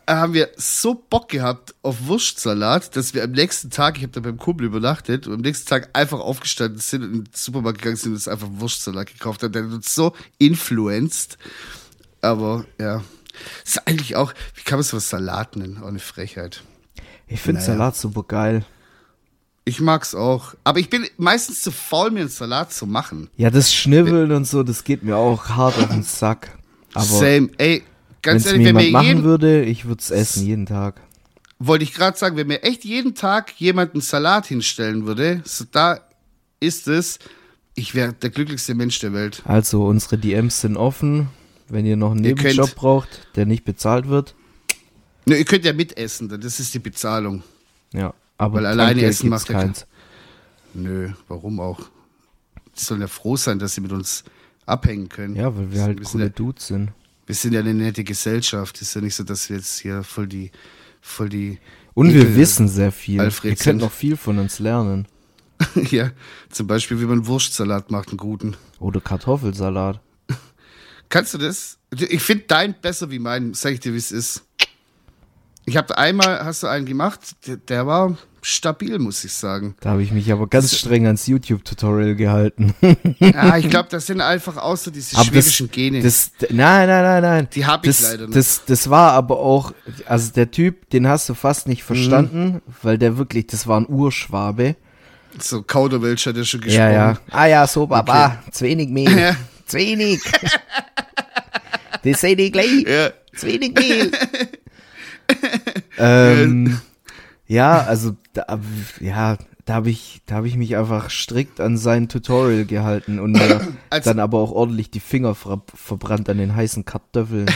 haben 0.07 0.33
wir 0.33 0.49
so 0.57 0.95
Bock 0.95 1.29
gehabt 1.29 1.75
auf 1.81 2.07
Wurstsalat, 2.07 2.95
dass 2.95 3.13
wir 3.13 3.23
am 3.23 3.31
nächsten 3.31 3.69
Tag, 3.69 3.97
ich 3.97 4.03
habe 4.03 4.11
da 4.13 4.19
beim 4.19 4.37
Kumpel 4.37 4.67
übernachtet, 4.67 5.27
und 5.27 5.33
am 5.33 5.41
nächsten 5.41 5.67
Tag 5.67 5.89
einfach 5.93 6.19
aufgestanden 6.19 6.79
sind 6.79 7.03
und 7.03 7.13
in 7.13 7.23
den 7.25 7.33
Supermarkt 7.33 7.79
gegangen 7.79 7.97
sind 7.97 8.11
und 8.11 8.15
uns 8.15 8.27
einfach 8.27 8.47
Wurstsalat 8.51 9.07
gekauft 9.07 9.43
haben. 9.43 9.51
Der 9.51 9.63
hat 9.63 9.71
uns 9.71 9.93
so 9.93 10.13
influenced. 10.37 11.37
Aber 12.21 12.65
ja, 12.79 13.03
ist 13.65 13.87
eigentlich 13.87 14.15
auch, 14.15 14.33
wie 14.55 14.63
kann 14.63 14.77
man 14.77 14.83
sowas 14.83 15.09
Salat 15.09 15.55
nennen? 15.55 15.79
Auch 15.81 15.87
eine 15.87 15.99
Frechheit. 15.99 16.63
Ich 17.27 17.41
finde 17.41 17.61
Naja. 17.61 17.73
Salat 17.73 17.97
super 17.97 18.23
geil. 18.23 18.65
Ich 19.63 19.79
mag's 19.79 20.15
auch. 20.15 20.55
Aber 20.63 20.79
ich 20.79 20.89
bin 20.89 21.07
meistens 21.17 21.61
zu 21.61 21.71
faul, 21.71 22.11
mir 22.11 22.21
einen 22.21 22.29
Salat 22.29 22.73
zu 22.73 22.87
machen. 22.87 23.29
Ja, 23.37 23.49
das 23.49 23.73
Schnibbeln 23.73 24.31
und 24.31 24.45
so, 24.45 24.63
das 24.63 24.83
geht 24.83 25.03
mir 25.03 25.17
auch 25.17 25.49
hart 25.49 25.77
auf 25.77 25.89
den 25.89 26.03
Sack. 26.03 26.57
Aber 26.93 27.05
Same. 27.05 27.49
Ey, 27.57 27.83
ganz 28.21 28.45
es 28.45 28.51
ehrlich, 28.51 28.61
mir 28.63 28.67
wenn 28.69 28.75
mir 28.75 28.81
jemand 28.83 28.93
machen 28.93 29.07
jeden, 29.07 29.23
würde, 29.23 29.63
ich 29.65 29.85
würde 29.85 29.99
es 30.01 30.11
essen, 30.11 30.45
jeden 30.45 30.65
Tag. 30.65 31.01
wollte 31.59 31.83
ich 31.83 31.93
gerade 31.93 32.17
sagen, 32.17 32.35
wenn 32.37 32.47
mir 32.47 32.63
echt 32.63 32.83
jeden 32.85 33.15
Tag 33.15 33.53
jemand 33.59 33.93
einen 33.93 34.01
Salat 34.01 34.45
hinstellen 34.47 35.05
würde, 35.05 35.41
so 35.45 35.65
da 35.71 35.99
ist 36.59 36.87
es, 36.87 37.19
ich 37.75 37.95
wäre 37.95 38.13
der 38.13 38.29
glücklichste 38.29 38.75
Mensch 38.75 38.99
der 38.99 39.13
Welt. 39.13 39.41
Also, 39.45 39.85
unsere 39.85 40.17
DMs 40.17 40.61
sind 40.61 40.77
offen. 40.77 41.29
Wenn 41.69 41.85
ihr 41.85 41.95
noch 41.95 42.11
einen 42.11 42.23
Ihr 42.25 42.35
Nebenjob 42.35 42.65
könnt- 42.65 42.75
braucht, 42.75 43.27
der 43.35 43.45
nicht 43.45 43.63
bezahlt 43.63 44.09
wird. 44.09 44.35
Ne, 45.25 45.37
ihr 45.37 45.45
könnt 45.45 45.63
ja 45.63 45.71
mitessen, 45.71 46.27
das 46.27 46.59
ist 46.59 46.73
die 46.73 46.79
Bezahlung. 46.79 47.43
Ja, 47.93 48.13
aber 48.37 48.55
Weil 48.57 48.65
alleine 48.65 49.01
essen 49.03 49.29
macht 49.29 49.47
ja 49.47 49.61
keins. 49.61 49.85
Nö, 50.73 51.11
warum 51.29 51.59
auch? 51.61 51.79
Die 52.77 52.83
sollen 52.83 52.99
ja 53.01 53.07
froh 53.07 53.37
sein, 53.37 53.57
dass 53.59 53.75
sie 53.75 53.81
mit 53.81 53.91
uns 53.93 54.23
abhängen 54.65 55.07
können. 55.09 55.35
Ja, 55.35 55.55
weil 55.55 55.71
wir 55.71 55.81
halt 55.83 56.03
coole 56.03 56.29
Dudes 56.29 56.67
sind. 56.67 56.91
Wir 57.31 57.35
sind 57.35 57.53
ja 57.53 57.61
eine 57.61 57.73
nette 57.73 58.03
Gesellschaft. 58.03 58.81
Ist 58.81 58.93
ja 58.93 58.99
nicht 58.99 59.15
so, 59.15 59.23
dass 59.23 59.49
wir 59.49 59.55
jetzt 59.55 59.79
hier 59.79 60.03
voll 60.03 60.27
die, 60.27 60.51
voll 60.99 61.29
die. 61.29 61.59
Und 61.93 62.13
wir 62.13 62.35
wissen 62.35 62.67
sehr 62.67 62.91
viel. 62.91 63.21
Alfred 63.21 63.51
ihr 63.51 63.55
könnt 63.55 63.63
sind. 63.63 63.77
noch 63.77 63.93
viel 63.93 64.17
von 64.17 64.37
uns 64.37 64.59
lernen. 64.59 65.07
ja, 65.91 66.11
zum 66.49 66.67
Beispiel, 66.67 66.99
wie 66.99 67.05
man 67.05 67.25
Wurstsalat 67.27 67.89
macht, 67.89 68.09
einen 68.09 68.17
guten. 68.17 68.57
Oder 68.79 68.99
Kartoffelsalat. 68.99 70.01
Kannst 71.07 71.33
du 71.33 71.37
das? 71.37 71.77
Ich 71.95 72.21
finde 72.21 72.43
dein 72.49 72.75
besser 72.81 73.09
wie 73.11 73.19
mein, 73.19 73.53
sag 73.53 73.71
ich 73.71 73.79
dir, 73.79 73.93
wie 73.93 73.97
es 73.97 74.11
ist. 74.11 74.43
Ich 75.63 75.77
habe 75.77 75.97
einmal, 75.97 76.43
hast 76.43 76.63
du 76.63 76.67
einen 76.67 76.85
gemacht, 76.85 77.47
der, 77.47 77.55
der 77.55 77.87
war 77.87 78.17
stabil, 78.41 78.97
muss 78.99 79.23
ich 79.23 79.33
sagen. 79.33 79.75
Da 79.81 79.91
habe 79.91 80.03
ich 80.03 80.11
mich 80.11 80.31
aber 80.31 80.47
ganz 80.47 80.75
streng 80.75 81.05
ans 81.05 81.27
YouTube-Tutorial 81.27 82.15
gehalten. 82.15 82.73
Ja, 83.19 83.57
ich 83.57 83.69
glaube, 83.69 83.87
das 83.91 84.07
sind 84.07 84.19
einfach 84.21 84.57
auch 84.57 84.75
so 84.77 84.89
diese 84.91 85.15
aber 85.15 85.25
das, 85.25 85.45
schwedischen 85.53 85.71
Gene. 85.71 86.01
das, 86.01 86.31
nein, 86.49 86.87
nein, 86.87 87.03
nein, 87.03 87.21
nein. 87.21 87.47
Die 87.53 87.65
hab 87.65 87.85
ich 87.85 87.97
das, 87.97 88.11
leider 88.11 88.25
nicht. 88.25 88.35
Das, 88.35 88.65
das 88.65 88.89
war 88.89 89.11
aber 89.13 89.37
auch, 89.39 89.73
also 90.05 90.31
der 90.33 90.49
Typ, 90.51 90.89
den 90.89 91.07
hast 91.07 91.29
du 91.29 91.33
fast 91.35 91.67
nicht 91.67 91.83
verstanden, 91.83 92.53
Mhm. 92.53 92.61
weil 92.81 92.97
der 92.97 93.17
wirklich, 93.17 93.47
das 93.47 93.67
war 93.67 93.79
ein 93.79 93.87
Urschwabe. 93.87 94.75
so 95.39 95.61
Kauderwelsch 95.63 96.25
hat 96.25 96.35
er 96.37 96.45
schon 96.45 96.61
gesprochen. 96.61 96.79
Ja, 96.81 96.91
ja. 97.11 97.17
Ah 97.29 97.45
ja, 97.45 97.67
so, 97.67 97.85
Baba, 97.87 98.41
zu 98.51 98.65
wenig 98.65 98.89
Mehl. 98.89 99.09
Ja. 99.17 99.35
Zu 99.65 99.77
wenig. 99.77 100.19
das 102.03 102.19
sehe 102.21 102.35
ich 102.35 102.51
gleich. 102.51 102.81
Ja. 102.87 103.11
Zu 103.35 103.47
wenig 103.47 103.73
Mehl. 103.77 104.11
ähm, 105.97 106.81
ja, 107.47 107.81
also 107.83 108.15
da, 108.33 108.59
ja, 108.99 109.37
da 109.65 109.73
habe 109.73 109.89
ich, 109.89 110.21
da 110.25 110.35
habe 110.35 110.47
ich 110.47 110.55
mich 110.55 110.77
einfach 110.77 111.09
strikt 111.09 111.59
an 111.59 111.77
sein 111.77 112.09
Tutorial 112.09 112.65
gehalten 112.65 113.19
und 113.19 113.39
dann 114.03 114.19
aber 114.19 114.39
auch 114.39 114.51
ordentlich 114.51 114.91
die 114.91 114.99
Finger 114.99 115.35
ver 115.35 115.61
verbrannt 115.73 116.29
an 116.29 116.37
den 116.37 116.55
heißen 116.55 116.85
Kartoffeln. 116.85 117.47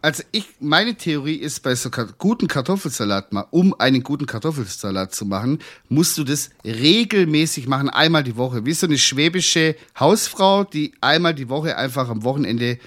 Also 0.00 0.22
ich, 0.30 0.46
meine 0.60 0.94
Theorie 0.94 1.34
ist, 1.34 1.64
bei 1.64 1.74
so 1.74 1.90
guten 2.18 2.46
Kartoffelsalat 2.46 3.32
mal, 3.32 3.46
um 3.50 3.74
einen 3.80 4.04
guten 4.04 4.26
Kartoffelsalat 4.26 5.12
zu 5.12 5.26
machen, 5.26 5.58
musst 5.88 6.16
du 6.18 6.22
das 6.22 6.50
regelmäßig 6.64 7.66
machen, 7.66 7.88
einmal 7.88 8.22
die 8.22 8.36
Woche. 8.36 8.64
Wie 8.64 8.74
so 8.74 8.86
eine 8.86 8.96
schwäbische 8.96 9.74
Hausfrau, 9.98 10.62
die 10.62 10.92
einmal 11.00 11.34
die 11.34 11.48
Woche 11.48 11.76
einfach 11.76 12.08
am 12.10 12.22
Wochenende 12.22 12.78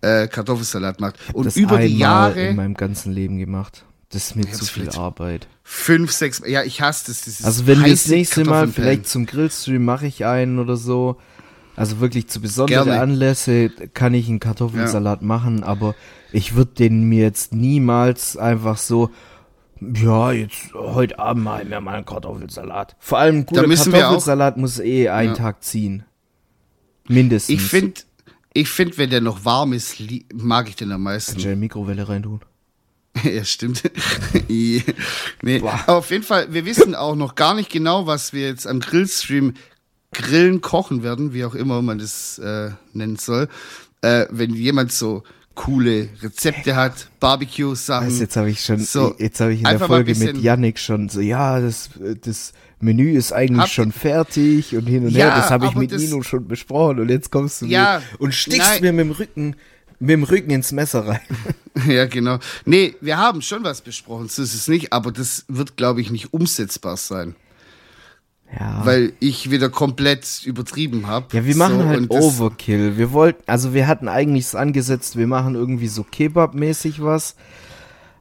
äh, 0.00 0.28
Kartoffelsalat 0.28 1.00
macht. 1.00 1.16
Und 1.32 1.46
das 1.46 1.56
über 1.56 1.78
die 1.78 1.98
Jahre, 1.98 2.50
in 2.50 2.56
meinem 2.56 2.74
ganzen 2.74 3.12
Leben 3.12 3.38
gemacht. 3.38 3.84
Das 4.12 4.24
ist 4.26 4.36
mir 4.36 4.50
zu 4.50 4.64
viel 4.64 4.90
Arbeit. 4.90 5.46
fünf, 5.62 6.10
sechs, 6.10 6.42
ja, 6.44 6.64
ich 6.64 6.80
hasse 6.80 7.06
das. 7.06 7.44
Also 7.44 7.66
wenn 7.66 7.82
wir 7.84 7.90
das 7.90 8.08
nächste 8.08 8.44
Mal 8.44 8.68
vielleicht 8.68 9.08
zum 9.08 9.24
Grillstream 9.26 9.84
mache 9.84 10.06
ich 10.06 10.24
einen 10.26 10.58
oder 10.58 10.76
so. 10.76 11.16
Also 11.76 12.00
wirklich 12.00 12.26
zu 12.28 12.40
besonderen 12.40 12.86
Gerne. 12.86 13.00
Anlässe 13.00 13.70
kann 13.94 14.12
ich 14.12 14.28
einen 14.28 14.40
Kartoffelsalat 14.40 15.22
machen, 15.22 15.62
aber 15.62 15.94
ich 16.32 16.54
würde 16.54 16.72
den 16.72 17.04
mir 17.04 17.22
jetzt 17.22 17.54
niemals 17.54 18.36
einfach 18.36 18.76
so, 18.76 19.10
ja, 19.80 20.32
jetzt 20.32 20.74
heute 20.74 21.18
Abend 21.18 21.44
machen 21.44 21.70
wir 21.70 21.80
mal 21.80 21.94
einen 21.94 22.04
Kartoffelsalat. 22.04 22.96
Vor 22.98 23.18
allem 23.18 23.46
guter 23.46 23.62
Kartoffelsalat 23.66 24.56
muss 24.58 24.78
eh 24.80 25.08
einen 25.08 25.30
Ja. 25.30 25.36
Tag 25.36 25.64
ziehen. 25.64 26.02
Mindestens. 27.08 27.54
Ich 27.54 27.62
finde, 27.62 28.00
ich 28.52 28.68
find, 28.68 28.98
wenn 28.98 29.08
der 29.08 29.20
noch 29.20 29.44
warm 29.44 29.72
ist, 29.72 29.96
mag 30.34 30.68
ich 30.68 30.76
den 30.76 30.92
am 30.92 31.04
meisten. 31.04 31.32
Kannst 31.32 31.46
du 31.46 31.48
in 31.50 31.54
die 31.54 31.60
Mikrowelle 31.60 32.08
reintun? 32.08 32.40
Ja, 33.24 33.44
stimmt. 33.44 33.82
Nee, 34.48 35.62
aber 35.62 35.96
auf 35.98 36.10
jeden 36.10 36.24
Fall, 36.24 36.52
wir 36.52 36.64
wissen 36.66 36.94
auch 36.94 37.16
noch 37.16 37.34
gar 37.34 37.54
nicht 37.54 37.70
genau, 37.70 38.06
was 38.06 38.32
wir 38.32 38.46
jetzt 38.48 38.66
am 38.66 38.80
Grillstream 38.80 39.54
grillen, 40.12 40.60
kochen 40.60 41.02
werden, 41.02 41.32
wie 41.32 41.44
auch 41.44 41.54
immer 41.54 41.82
man 41.82 41.98
das 41.98 42.38
äh, 42.38 42.70
nennen 42.92 43.16
soll. 43.16 43.48
Äh, 44.02 44.26
wenn 44.30 44.54
jemand 44.54 44.92
so 44.92 45.22
coole 45.54 46.08
Rezepte 46.22 46.74
hat, 46.74 47.08
Barbecue-Sachen. 47.20 48.06
Weißt, 48.08 48.20
jetzt 48.20 48.36
habe 48.36 48.50
ich 48.50 48.64
schon, 48.64 48.78
so, 48.78 49.14
jetzt 49.18 49.40
habe 49.40 49.52
ich 49.52 49.60
in 49.60 49.64
der 49.66 49.78
Folge 49.78 50.14
mit 50.14 50.38
Yannick 50.38 50.78
schon 50.78 51.08
so, 51.08 51.20
ja, 51.20 51.60
das, 51.60 51.90
das 52.22 52.52
Menü 52.80 53.12
ist 53.12 53.32
eigentlich 53.32 53.60
Hab- 53.62 53.68
schon 53.68 53.92
fertig 53.92 54.74
und 54.74 54.86
hin 54.86 55.04
und 55.04 55.10
Ja, 55.10 55.26
her, 55.26 55.34
das 55.36 55.50
habe 55.50 55.66
ich 55.66 55.74
mit 55.74 55.92
das- 55.92 56.00
Nino 56.02 56.22
schon 56.22 56.48
besprochen 56.48 57.00
und 57.00 57.10
jetzt 57.10 57.30
kommst 57.30 57.60
du 57.62 57.66
Ja, 57.66 58.00
mir 58.12 58.18
und 58.20 58.34
stichst 58.34 58.58
nein. 58.58 58.80
mir 58.82 58.92
mit 58.92 59.04
dem 59.06 59.10
Rücken, 59.12 59.56
mit 59.98 60.10
dem 60.10 60.22
Rücken 60.22 60.50
ins 60.50 60.72
Messer 60.72 61.06
rein. 61.06 61.20
Ja, 61.86 62.06
genau. 62.06 62.38
Nee, 62.64 62.94
wir 63.00 63.18
haben 63.18 63.42
schon 63.42 63.64
was 63.64 63.80
besprochen, 63.80 64.28
so 64.28 64.42
ist 64.42 64.54
es 64.54 64.68
nicht, 64.68 64.92
aber 64.92 65.12
das 65.12 65.44
wird, 65.48 65.76
glaube 65.76 66.00
ich, 66.00 66.10
nicht 66.10 66.32
umsetzbar 66.32 66.96
sein, 66.96 67.34
Ja. 68.58 68.84
weil 68.84 69.12
ich 69.20 69.50
wieder 69.50 69.68
komplett 69.70 70.42
übertrieben 70.44 71.06
habe. 71.06 71.26
ja, 71.36 71.44
wir 71.44 71.56
machen 71.56 71.80
so, 71.80 71.88
halt 71.88 72.10
Overkill. 72.10 72.96
Wir 72.96 73.12
wollten, 73.12 73.42
also 73.46 73.72
wir 73.74 73.86
hatten 73.86 74.08
eigentlich 74.08 74.46
es 74.46 74.54
angesetzt, 74.54 75.16
wir 75.16 75.26
machen 75.26 75.54
irgendwie 75.54 75.88
so 75.88 76.02
Kebab-mäßig 76.04 77.02
was, 77.02 77.36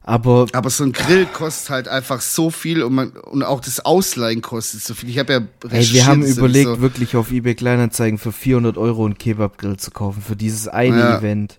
aber 0.01 0.47
Aber 0.53 0.69
so 0.71 0.83
ein 0.85 0.91
Grill 0.91 1.27
kostet 1.27 1.69
halt 1.69 1.87
einfach 1.87 2.21
so 2.21 2.49
viel 2.49 2.81
und, 2.81 2.93
man, 2.95 3.09
und 3.11 3.43
auch 3.43 3.59
das 3.59 3.79
Ausleihen 3.85 4.41
kostet 4.41 4.81
so 4.81 4.95
viel. 4.95 5.07
Ich 5.09 5.19
habe 5.19 5.33
ja 5.33 5.39
ey, 5.39 5.45
recherchiert, 5.65 5.93
wir 5.93 6.05
haben 6.07 6.23
überlegt, 6.25 6.65
so, 6.67 6.81
wirklich 6.81 7.15
auf 7.15 7.31
eBay 7.31 7.53
Kleinanzeigen 7.53 8.17
für 8.17 8.31
400 8.31 8.77
Euro 8.77 9.05
einen 9.05 9.17
Kebab-Grill 9.19 9.77
zu 9.77 9.91
kaufen, 9.91 10.23
für 10.23 10.35
dieses 10.35 10.67
eine 10.67 10.97
Ja. 10.99 11.17
Event. 11.19 11.58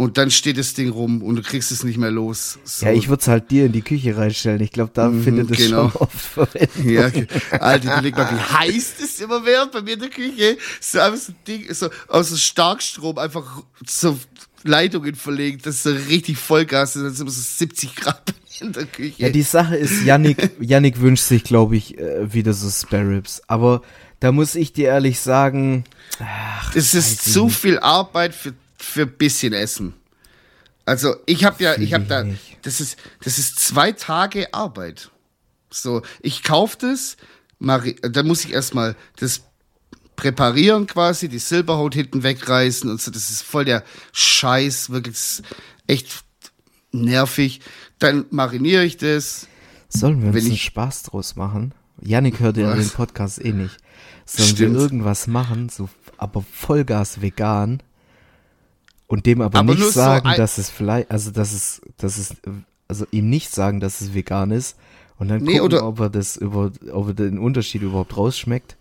Und 0.00 0.16
dann 0.16 0.30
steht 0.30 0.56
das 0.58 0.74
Ding 0.74 0.90
rum 0.90 1.22
und 1.24 1.34
du 1.34 1.42
kriegst 1.42 1.72
es 1.72 1.82
nicht 1.82 1.98
mehr 1.98 2.12
los. 2.12 2.60
So. 2.62 2.86
Ja, 2.86 2.92
ich 2.92 3.08
würde 3.08 3.20
es 3.20 3.26
halt 3.26 3.50
dir 3.50 3.66
in 3.66 3.72
die 3.72 3.82
Küche 3.82 4.16
reinstellen. 4.16 4.60
Ich 4.60 4.70
glaube, 4.70 4.92
da 4.94 5.08
Mhm, 5.08 5.24
findet 5.24 5.50
es 5.50 5.56
genau. 5.56 5.90
schon 5.90 6.00
oft 6.02 6.16
Verwendung. 6.16 6.88
Ja, 6.88 7.06
okay. 7.08 7.26
Alter, 7.50 7.92
überleg 7.94 8.16
mal, 8.16 8.30
wie 8.32 8.40
heiß 8.40 8.92
das 9.00 9.18
immer 9.18 9.44
wird 9.44 9.72
bei 9.72 9.82
mir 9.82 9.94
in 9.94 9.98
der 10.00 10.08
Küche. 10.10 10.56
So 10.80 11.00
einfach 11.00 11.18
so 11.18 11.32
ein 11.32 11.36
Ding, 11.48 11.74
so 11.74 11.88
aus 12.06 12.28
dem 12.28 12.36
Starkstrom 12.36 13.18
einfach 13.18 13.64
so 13.84 14.16
Leitungen 14.62 15.16
verlegt, 15.16 15.66
das 15.66 15.74
ist 15.74 15.82
so 15.82 15.90
richtig 15.90 16.38
Vollgas 16.38 16.94
ist, 16.94 17.02
sind 17.16 17.20
immer 17.20 17.30
so 17.32 17.40
70 17.42 17.96
Grad 17.96 18.34
in 18.60 18.72
der 18.72 18.86
Küche. 18.86 19.14
Ja, 19.20 19.30
die 19.30 19.42
Sache 19.42 19.74
ist, 19.74 20.04
Yannick, 20.04 20.50
Yannick 20.60 21.00
wünscht 21.00 21.24
sich, 21.24 21.42
glaube 21.42 21.76
ich, 21.76 21.98
äh, 21.98 22.32
wieder 22.32 22.52
so 22.52 22.70
Spare 22.70 23.08
Ribs. 23.16 23.42
Aber 23.48 23.82
da 24.20 24.30
muss 24.30 24.54
ich 24.54 24.72
dir 24.72 24.88
ehrlich 24.90 25.18
sagen, 25.18 25.82
ach, 26.20 26.72
Das 26.72 26.94
ist 26.94 27.32
zu 27.32 27.48
viel 27.48 27.80
Arbeit 27.80 28.32
für 28.32 28.54
für 28.78 29.06
bisschen 29.06 29.52
Essen. 29.52 29.94
Also 30.84 31.16
ich 31.26 31.44
habe 31.44 31.62
ja, 31.62 31.78
ich 31.78 31.92
habe 31.92 32.04
da, 32.04 32.24
das 32.62 32.80
ist, 32.80 32.96
das 33.22 33.38
ist 33.38 33.58
zwei 33.58 33.92
Tage 33.92 34.54
Arbeit. 34.54 35.10
So, 35.70 36.02
ich 36.20 36.42
kaufe 36.42 36.78
das, 36.80 37.18
da 37.58 38.22
muss 38.22 38.44
ich 38.44 38.52
erstmal 38.52 38.96
das 39.16 39.42
präparieren 40.16 40.86
quasi, 40.86 41.28
die 41.28 41.38
Silberhaut 41.38 41.94
hinten 41.94 42.22
wegreißen 42.22 42.88
und 42.88 43.02
so. 43.02 43.10
Das 43.10 43.30
ist 43.30 43.42
voll 43.42 43.66
der 43.66 43.84
Scheiß, 44.12 44.90
wirklich 44.90 45.42
echt 45.86 46.24
nervig. 46.90 47.60
Dann 47.98 48.24
mariniere 48.30 48.84
ich 48.84 48.96
das. 48.96 49.46
sollen 49.88 50.22
wir 50.22 50.32
uns 50.32 50.44
einen 50.46 50.56
Spaß 50.56 51.02
draus 51.02 51.36
machen? 51.36 51.74
Yannick 52.00 52.40
hört 52.40 52.56
ja 52.56 52.74
den 52.74 52.88
Podcast 52.88 53.44
eh 53.44 53.52
nicht. 53.52 53.76
Sollen 54.24 54.48
Stimmt. 54.48 54.74
wir 54.74 54.80
irgendwas 54.80 55.26
machen, 55.26 55.68
so, 55.68 55.88
aber 56.16 56.44
Vollgas 56.50 57.20
vegan 57.20 57.82
und 59.08 59.26
dem 59.26 59.40
aber, 59.40 59.58
Aber 59.58 59.74
nicht 59.74 59.82
so 59.84 59.90
sagen, 59.90 60.26
ein- 60.28 60.36
dass 60.36 60.58
es 60.58 60.70
vielleicht, 60.70 61.10
also 61.10 61.32
dass 61.32 61.52
es, 61.52 61.80
dass 61.96 62.16
es, 62.18 62.34
also 62.86 63.04
ihm 63.10 63.28
nicht 63.28 63.52
sagen, 63.52 63.80
dass 63.80 64.00
es 64.00 64.14
vegan 64.14 64.50
ist 64.52 64.76
und 65.18 65.28
dann 65.28 65.42
Nee, 65.42 65.54
gucken, 65.58 65.62
oder- 65.64 65.84
ob 65.86 65.98
er 65.98 66.10
das 66.10 66.36
über, 66.36 66.70
ob 66.92 67.08
er 67.08 67.14
den 67.14 67.38
Unterschied 67.38 67.82
überhaupt 67.82 68.16
rausschmeckt. 68.16 68.76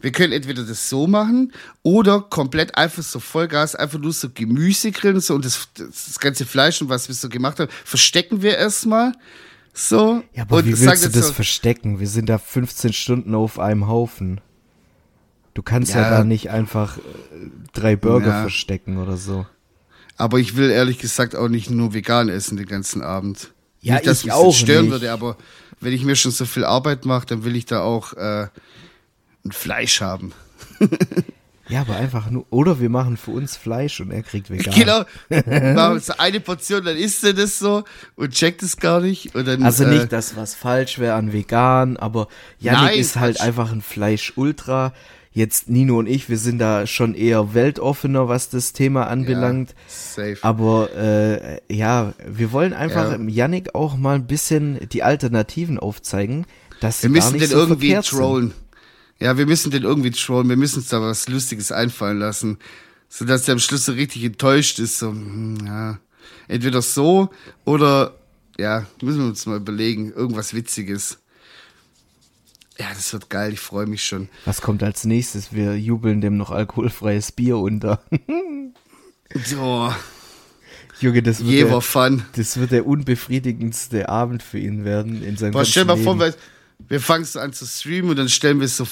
Wir 0.00 0.12
können 0.12 0.32
entweder 0.32 0.62
das 0.62 0.88
so 0.88 1.06
machen 1.08 1.52
oder 1.82 2.20
komplett 2.20 2.76
einfach 2.76 3.02
so 3.02 3.18
Vollgas, 3.18 3.74
einfach 3.74 3.98
nur 3.98 4.12
so 4.12 4.28
Gemüse 4.32 4.92
grillen 4.92 5.20
so, 5.20 5.34
und 5.34 5.44
das, 5.44 5.68
das 5.76 6.18
ganze 6.20 6.44
Fleisch 6.46 6.80
und 6.80 6.88
was 6.88 7.08
wir 7.08 7.14
so 7.14 7.28
gemacht 7.28 7.58
haben, 7.58 7.70
verstecken 7.84 8.40
wir 8.40 8.56
erstmal. 8.56 9.12
So. 9.72 10.22
Ja, 10.32 10.42
aber 10.44 10.64
wie 10.64 10.78
willst 10.80 11.04
du 11.04 11.08
das 11.10 11.26
so, 11.28 11.32
verstecken? 11.32 11.98
Wir 11.98 12.06
sind 12.06 12.28
da 12.28 12.38
15 12.38 12.92
Stunden 12.92 13.34
auf 13.34 13.58
einem 13.58 13.88
Haufen. 13.88 14.40
Du 15.54 15.62
kannst 15.62 15.94
ja, 15.94 16.02
Ja. 16.02 16.10
da 16.10 16.24
nicht 16.24 16.50
einfach 16.50 16.98
äh, 16.98 17.00
drei 17.72 17.96
Burger 17.96 18.26
Ja. 18.28 18.40
verstecken 18.42 18.98
oder 18.98 19.16
so. 19.16 19.46
Aber 20.16 20.38
ich 20.38 20.56
will 20.56 20.70
ehrlich 20.70 20.98
gesagt 20.98 21.34
auch 21.34 21.48
nicht 21.48 21.70
nur 21.70 21.94
vegan 21.94 22.28
essen 22.28 22.56
den 22.56 22.66
ganzen 22.66 23.02
Abend. 23.02 23.52
Ja, 23.80 23.94
nicht, 23.94 24.06
dass 24.06 24.18
ich 24.20 24.24
mich 24.26 24.32
auch 24.34 24.46
das 24.48 24.56
stören 24.56 24.84
nicht. 24.84 24.92
würde, 24.92 25.12
aber 25.12 25.36
wenn 25.80 25.92
ich 25.92 26.04
mir 26.04 26.16
schon 26.16 26.30
so 26.32 26.44
viel 26.44 26.64
Arbeit 26.64 27.04
mache, 27.04 27.26
dann 27.26 27.44
will 27.44 27.56
ich 27.56 27.66
da 27.66 27.80
auch 27.82 28.12
äh, 28.14 28.46
ein 29.44 29.52
Fleisch 29.52 30.00
haben. 30.00 30.32
Ja, 31.66 31.80
aber 31.80 31.96
einfach 31.96 32.28
nur, 32.28 32.44
oder 32.50 32.78
wir 32.78 32.90
machen 32.90 33.16
für 33.16 33.30
uns 33.30 33.56
Fleisch 33.56 33.98
und 33.98 34.10
er 34.10 34.22
kriegt 34.22 34.50
vegan. 34.50 34.74
Genau. 34.74 35.04
Machen 35.74 35.98
so 36.00 36.12
eine 36.18 36.38
Portion, 36.40 36.84
dann 36.84 36.94
isst 36.98 37.24
er 37.24 37.32
das 37.32 37.58
so 37.58 37.84
und 38.16 38.34
checkt 38.34 38.62
es 38.62 38.76
gar 38.76 39.00
nicht. 39.00 39.34
Und 39.34 39.48
dann, 39.48 39.62
Also 39.62 39.84
äh, 39.84 39.94
nicht, 39.94 40.12
dass 40.12 40.36
was 40.36 40.54
falsch 40.54 40.98
wäre 40.98 41.14
an 41.14 41.32
vegan, 41.32 41.96
aber 41.96 42.28
Yannick 42.58 42.82
Nein, 42.82 42.98
ist 42.98 43.16
halt 43.16 43.40
einfach 43.40 43.72
ein 43.72 43.80
Fleisch-Ultra. 43.80 44.92
Jetzt 45.36 45.68
Nino 45.68 45.98
und 45.98 46.06
ich, 46.06 46.28
wir 46.28 46.38
sind 46.38 46.60
da 46.60 46.86
schon 46.86 47.12
eher 47.14 47.54
weltoffener, 47.54 48.28
was 48.28 48.50
das 48.50 48.72
Thema 48.72 49.08
anbelangt. 49.08 49.74
safe. 49.88 50.38
Aber 50.42 50.94
äh, 50.94 51.60
ja, 51.74 52.14
wir 52.24 52.52
wollen 52.52 52.72
einfach 52.72 53.18
Ja. 53.18 53.18
Yannick 53.20 53.74
auch 53.74 53.96
mal 53.96 54.14
ein 54.14 54.28
bisschen 54.28 54.88
die 54.90 55.02
Alternativen 55.02 55.80
aufzeigen, 55.80 56.46
dass 56.80 57.02
Wir 57.02 57.10
müssen 57.10 57.38
den 57.40 57.48
so 57.48 57.56
irgendwie 57.56 57.90
sind. 57.90 58.06
trollen. 58.06 58.54
Ja, 59.18 59.36
wir 59.36 59.46
müssen 59.46 59.72
den 59.72 59.82
irgendwie 59.82 60.12
trollen. 60.12 60.48
Wir 60.48 60.56
müssen 60.56 60.78
uns 60.78 60.88
da 60.88 61.00
was 61.00 61.28
Lustiges 61.28 61.72
einfallen 61.72 62.20
lassen. 62.20 62.58
Sodass 63.08 63.44
der 63.44 63.54
am 63.54 63.58
Schluss 63.58 63.86
so 63.86 63.92
richtig 63.92 64.22
enttäuscht 64.22 64.78
ist. 64.78 64.98
So, 65.00 65.10
hm, 65.10 65.58
ja. 65.66 65.98
Entweder 66.46 66.80
so 66.80 67.30
oder, 67.64 68.14
ja, 68.56 68.86
müssen 69.02 69.18
wir 69.20 69.26
uns 69.26 69.46
mal 69.46 69.56
überlegen. 69.56 70.12
Irgendwas 70.12 70.54
Witziges. 70.54 71.18
Ja, 72.78 72.86
das 72.92 73.12
wird 73.12 73.30
geil. 73.30 73.52
Ich 73.52 73.60
freue 73.60 73.86
mich 73.86 74.04
schon. 74.04 74.28
Was 74.44 74.60
kommt 74.60 74.82
als 74.82 75.04
nächstes? 75.04 75.52
Wir 75.52 75.78
jubeln 75.78 76.20
dem 76.20 76.36
noch 76.36 76.50
alkoholfreies 76.50 77.32
Bier 77.32 77.58
unter. 77.58 78.02
So, 79.44 79.92
Junge, 81.00 81.22
das 81.22 81.40
wird, 81.40 81.50
Jever 81.50 81.70
der, 81.70 81.80
Fun. 81.80 82.24
das 82.36 82.56
wird 82.56 82.70
der 82.70 82.86
unbefriedigendste 82.86 84.08
Abend 84.08 84.42
für 84.42 84.58
ihn 84.58 84.84
werden 84.84 85.22
in 85.22 85.36
seinem 85.36 85.52
Boah, 85.52 85.58
ganzen 85.58 85.70
stell 85.72 85.84
mal 85.84 85.96
vor, 85.96 86.18
wir, 86.18 86.34
wir 86.78 87.00
fangen 87.00 87.26
an 87.34 87.52
zu 87.52 87.66
streamen 87.66 88.10
und 88.10 88.16
dann 88.16 88.28
stellen 88.28 88.60
wir 88.60 88.68
so, 88.68 88.86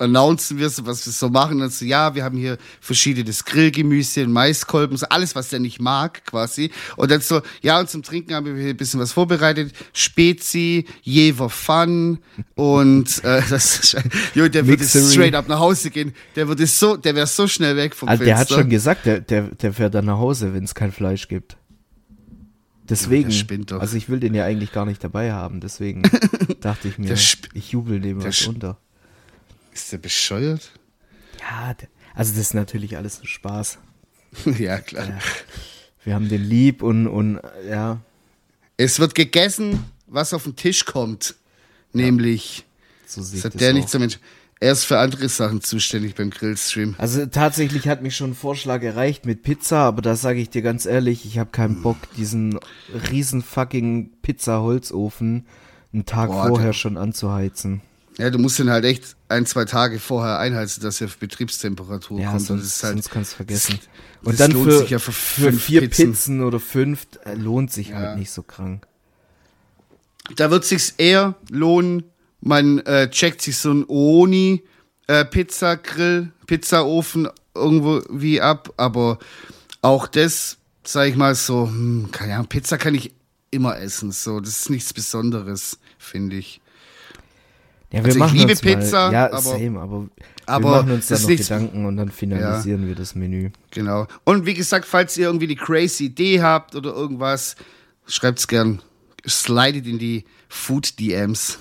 announcen 0.00 0.58
wir 0.58 0.68
so, 0.70 0.86
was 0.86 1.06
wir 1.06 1.12
so 1.12 1.28
machen. 1.28 1.54
Und 1.54 1.60
dann 1.60 1.70
so, 1.70 1.84
ja, 1.84 2.14
wir 2.14 2.24
haben 2.24 2.36
hier 2.36 2.58
verschiedenes 2.80 3.44
Grillgemüse, 3.44 4.26
Maiskolben, 4.26 4.96
so 4.96 5.06
alles, 5.10 5.34
was 5.34 5.50
der 5.50 5.60
nicht 5.60 5.80
mag, 5.80 6.24
quasi. 6.24 6.70
Und 6.96 7.10
dann 7.10 7.20
so, 7.20 7.42
ja, 7.62 7.78
und 7.78 7.88
zum 7.88 8.02
Trinken 8.02 8.34
haben 8.34 8.46
wir 8.46 8.54
hier 8.54 8.70
ein 8.70 8.76
bisschen 8.76 9.00
was 9.00 9.12
vorbereitet. 9.12 9.72
Spezi, 9.92 10.86
Jever 11.02 11.50
Fun 11.50 12.18
und 12.54 13.22
äh, 13.24 13.42
das, 13.50 13.96
jo, 14.34 14.48
der 14.48 14.66
würde 14.66 14.84
straight 14.84 15.34
up 15.34 15.48
nach 15.48 15.60
Hause 15.60 15.90
gehen. 15.90 16.12
Der 16.36 16.48
würde 16.48 16.66
so, 16.66 16.96
der 16.96 17.14
wäre 17.14 17.26
so 17.26 17.46
schnell 17.46 17.76
weg 17.76 17.94
vom 17.94 18.08
Also 18.08 18.24
Fenster. 18.24 18.34
der 18.34 18.38
hat 18.38 18.48
schon 18.62 18.70
gesagt, 18.70 19.06
der, 19.06 19.20
der, 19.20 19.42
der 19.42 19.72
fährt 19.72 19.94
dann 19.94 20.06
nach 20.06 20.18
Hause, 20.18 20.54
wenn 20.54 20.64
es 20.64 20.74
kein 20.74 20.92
Fleisch 20.92 21.28
gibt. 21.28 21.56
Deswegen, 22.88 23.66
doch. 23.66 23.80
also 23.80 23.96
ich 23.96 24.08
will 24.08 24.18
den 24.18 24.34
ja 24.34 24.44
eigentlich 24.44 24.72
gar 24.72 24.84
nicht 24.84 25.02
dabei 25.04 25.32
haben, 25.32 25.60
deswegen 25.60 26.02
dachte 26.60 26.88
ich 26.88 26.98
mir, 26.98 27.12
ich 27.12 27.70
jubel 27.70 28.00
dem 28.00 28.22
was 28.22 28.44
unter. 28.48 28.78
Ist 29.82 29.92
der 29.92 29.98
bescheuert? 29.98 30.70
Ja, 31.40 31.74
also 32.14 32.32
das 32.32 32.40
ist 32.40 32.54
natürlich 32.54 32.96
alles 32.96 33.20
ein 33.20 33.26
Spaß. 33.26 33.78
ja, 34.58 34.78
klar. 34.78 35.08
Wir 36.04 36.14
haben 36.14 36.28
den 36.28 36.42
lieb 36.44 36.82
und, 36.82 37.06
und 37.06 37.40
ja, 37.68 38.00
Es 38.76 38.98
wird 39.00 39.14
gegessen, 39.14 39.84
was 40.06 40.32
auf 40.34 40.44
den 40.44 40.56
Tisch 40.56 40.84
kommt. 40.84 41.34
Nämlich. 41.92 42.64
so 43.06 43.20
Das 43.20 43.34
ich 43.34 43.44
hat 43.44 43.60
der 43.60 43.72
nicht 43.72 43.88
so 43.88 43.98
Mensch. 43.98 44.18
Er 44.62 44.72
ist 44.72 44.84
für 44.84 44.98
andere 44.98 45.28
Sachen 45.30 45.62
zuständig 45.62 46.14
beim 46.14 46.28
Grillstream. 46.30 46.94
Also 46.98 47.24
tatsächlich 47.26 47.88
hat 47.88 48.02
mich 48.02 48.14
schon 48.14 48.32
ein 48.32 48.34
Vorschlag 48.34 48.82
erreicht 48.82 49.24
mit 49.24 49.42
Pizza, 49.42 49.78
aber 49.78 50.02
da 50.02 50.14
sage 50.16 50.38
ich 50.40 50.50
dir 50.50 50.60
ganz 50.60 50.84
ehrlich, 50.84 51.24
ich 51.24 51.38
habe 51.38 51.50
keinen 51.50 51.80
Bock, 51.82 51.96
diesen 52.18 52.58
riesen 53.10 53.42
fucking 53.42 54.10
Pizza-Holzofen 54.20 55.46
einen 55.94 56.04
Tag 56.04 56.28
Boah, 56.28 56.48
vorher 56.48 56.68
der- 56.68 56.72
schon 56.74 56.98
anzuheizen. 56.98 57.80
Ja, 58.18 58.28
du 58.28 58.38
musst 58.38 58.58
ihn 58.60 58.68
halt 58.70 58.84
echt 58.84 59.16
ein, 59.30 59.46
zwei 59.46 59.64
Tage 59.64 59.98
vorher 60.00 60.38
einheizen, 60.38 60.82
dass 60.82 61.00
er 61.00 61.06
auf 61.06 61.16
Betriebstemperatur 61.18 62.18
Ja, 62.20 62.30
kommt. 62.30 62.40
Und 62.40 62.46
sonst, 62.46 62.62
das 62.64 62.76
ist 62.76 62.82
halt, 62.84 62.92
sonst 62.94 63.10
kannst 63.10 63.32
du 63.32 63.36
vergessen. 63.36 63.78
Und 64.22 64.38
dann 64.40 64.50
lohnt 64.50 64.70
für, 64.72 64.78
sich 64.80 64.90
ja 64.90 64.98
für 64.98 65.12
für 65.12 65.52
vier 65.52 65.80
Pizzen. 65.82 66.10
Pizzen. 66.12 66.42
oder 66.42 66.60
fünf 66.60 67.06
äh, 67.24 67.34
lohnt 67.34 67.72
sich 67.72 67.88
Ja. 67.90 67.96
halt 67.96 68.18
nicht 68.18 68.30
so 68.30 68.42
krank. 68.42 68.86
da 70.36 70.50
wird 70.50 70.64
sich's 70.64 70.94
eher 70.96 71.34
lohnen, 71.50 72.04
man 72.40 72.78
äh, 72.80 73.10
checkt 73.10 73.42
sich 73.42 73.56
so 73.58 73.72
ein 73.72 73.84
Oni 73.88 74.62
äh, 75.06 75.24
Pizzagrill, 75.24 76.30
Pizzaofen 76.46 77.28
irgendwo 77.54 78.02
wie 78.10 78.40
ab, 78.40 78.72
aber 78.76 79.18
auch 79.82 80.06
das, 80.06 80.58
sag 80.84 81.08
ich 81.08 81.16
mal 81.16 81.34
so, 81.34 81.66
hm, 81.66 82.08
keine 82.12 82.34
Ahnung, 82.34 82.46
Pizza 82.48 82.78
kann 82.78 82.94
ich 82.94 83.12
immer 83.50 83.78
essen, 83.78 84.12
so, 84.12 84.38
das 84.40 84.60
ist 84.60 84.70
nichts 84.70 84.92
Besonderes, 84.92 85.78
finde 85.98 86.36
ich. 86.36 86.60
Ja, 87.92 87.98
wir 88.00 88.04
Also 88.04 88.10
ich 88.10 88.16
machen 88.18 88.36
liebe 88.38 88.50
uns 88.52 88.62
mal, 88.64 88.76
Pizza, 88.76 89.12
ja, 89.12 89.26
aber- 89.26 89.40
same, 89.40 89.80
aber, 89.80 90.08
aber 90.46 90.64
wir 90.64 90.70
machen 90.76 90.90
uns 90.92 91.08
da 91.08 91.14
das 91.16 91.22
noch 91.22 91.30
nichts- 91.30 91.48
Gedanken 91.48 91.86
und 91.86 91.96
dann 91.96 92.10
finalisieren 92.10 92.86
wir 92.86 92.94
das 92.94 93.14
Menü. 93.16 93.50
Genau. 93.72 94.06
Und 94.24 94.46
wie 94.46 94.54
gesagt, 94.54 94.84
falls 94.86 95.16
ihr 95.16 95.26
irgendwie 95.26 95.48
die 95.48 95.56
crazy 95.56 96.04
Idee 96.06 96.40
habt 96.40 96.76
oder 96.76 96.92
irgendwas, 96.94 97.56
schreibt's 98.06 98.46
gern. 98.46 98.80
Slidet 99.28 99.86
in 99.86 99.98
die 99.98 100.24
Food 100.48 100.98
DMs. 101.00 101.58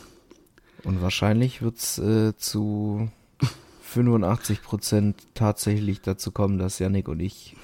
Und 0.83 1.01
wahrscheinlich 1.01 1.61
wird's 1.61 1.97
äh, 1.97 2.37
zu 2.37 3.09
85% 3.95 5.13
tatsächlich 5.33 6.01
dazu 6.01 6.31
kommen, 6.31 6.57
dass 6.59 6.77
Yannick 6.79 7.07
und 7.07 7.19
ich 7.19 7.55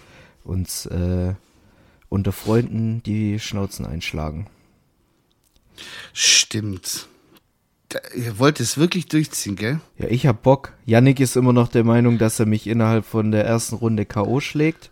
uns 0.43 0.85
äh, 0.87 1.33
unter 2.09 2.31
Freunden 2.31 3.03
die 3.03 3.39
Schnauzen 3.39 3.85
einschlagen. 3.85 4.47
Stimmt. 6.13 7.07
Ihr 8.15 8.39
wollt 8.39 8.59
es 8.59 8.77
wirklich 8.77 9.07
durchziehen, 9.07 9.55
gell? 9.55 9.79
Ja, 9.97 10.07
ich 10.09 10.25
hab 10.27 10.41
Bock. 10.43 10.73
Yannick 10.85 11.19
ist 11.19 11.35
immer 11.35 11.53
noch 11.53 11.67
der 11.67 11.83
Meinung, 11.83 12.17
dass 12.17 12.39
er 12.39 12.45
mich 12.45 12.67
innerhalb 12.67 13.05
von 13.05 13.31
der 13.31 13.45
ersten 13.45 13.75
Runde 13.75 14.05
K.O. 14.05 14.39
schlägt. 14.39 14.91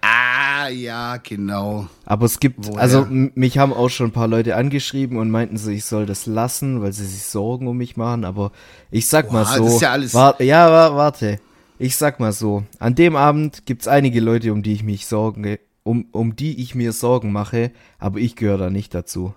Ah, 0.00 0.68
ja, 0.68 1.16
genau. 1.18 1.86
Aber 2.04 2.26
es 2.26 2.40
gibt, 2.40 2.66
Woher? 2.66 2.80
also 2.80 3.06
mich 3.08 3.58
haben 3.58 3.72
auch 3.72 3.88
schon 3.88 4.08
ein 4.08 4.12
paar 4.12 4.26
Leute 4.28 4.56
angeschrieben 4.56 5.16
und 5.16 5.30
meinten 5.30 5.56
so, 5.56 5.70
ich 5.70 5.84
soll 5.84 6.06
das 6.06 6.26
lassen, 6.26 6.82
weil 6.82 6.92
sie 6.92 7.06
sich 7.06 7.22
Sorgen 7.24 7.68
um 7.68 7.76
mich 7.76 7.96
machen. 7.96 8.24
Aber 8.24 8.50
ich 8.90 9.06
sag 9.06 9.30
mal 9.30 9.44
Boah, 9.44 9.56
so. 9.58 9.64
das 9.64 9.74
ist 9.74 9.80
ja 9.82 9.92
alles- 9.92 10.14
Wa 10.14 10.34
ja, 10.40 10.70
wa 10.70 10.96
warte. 10.96 11.38
Ich 11.78 11.96
sag 11.96 12.18
mal 12.20 12.32
so. 12.32 12.64
An 12.80 12.94
dem 12.94 13.14
Abend 13.16 13.64
gibt's 13.66 13.86
einige 13.88 14.20
Leute, 14.20 14.52
um 14.52 14.62
die 14.62 14.72
ich 14.72 14.82
mich 14.82 15.06
sorgen, 15.06 15.58
um, 15.84 16.06
um 16.12 16.34
die 16.36 16.60
ich 16.62 16.74
mir 16.74 16.92
Sorgen 16.92 17.32
mache, 17.32 17.70
aber 17.98 18.18
ich 18.18 18.36
gehöre 18.36 18.58
da 18.58 18.70
nicht 18.70 18.94
dazu. 18.94 19.34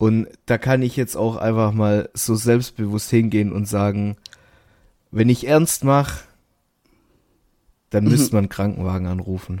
Und 0.00 0.28
da 0.46 0.56
kann 0.56 0.80
ich 0.80 0.96
jetzt 0.96 1.14
auch 1.14 1.36
einfach 1.36 1.72
mal 1.72 2.08
so 2.14 2.34
selbstbewusst 2.34 3.10
hingehen 3.10 3.52
und 3.52 3.66
sagen, 3.66 4.16
wenn 5.10 5.28
ich 5.28 5.46
ernst 5.46 5.84
mache, 5.84 6.20
dann 7.90 8.04
Mhm. 8.04 8.10
müsste 8.12 8.34
man 8.34 8.48
Krankenwagen 8.48 9.06
anrufen. 9.06 9.60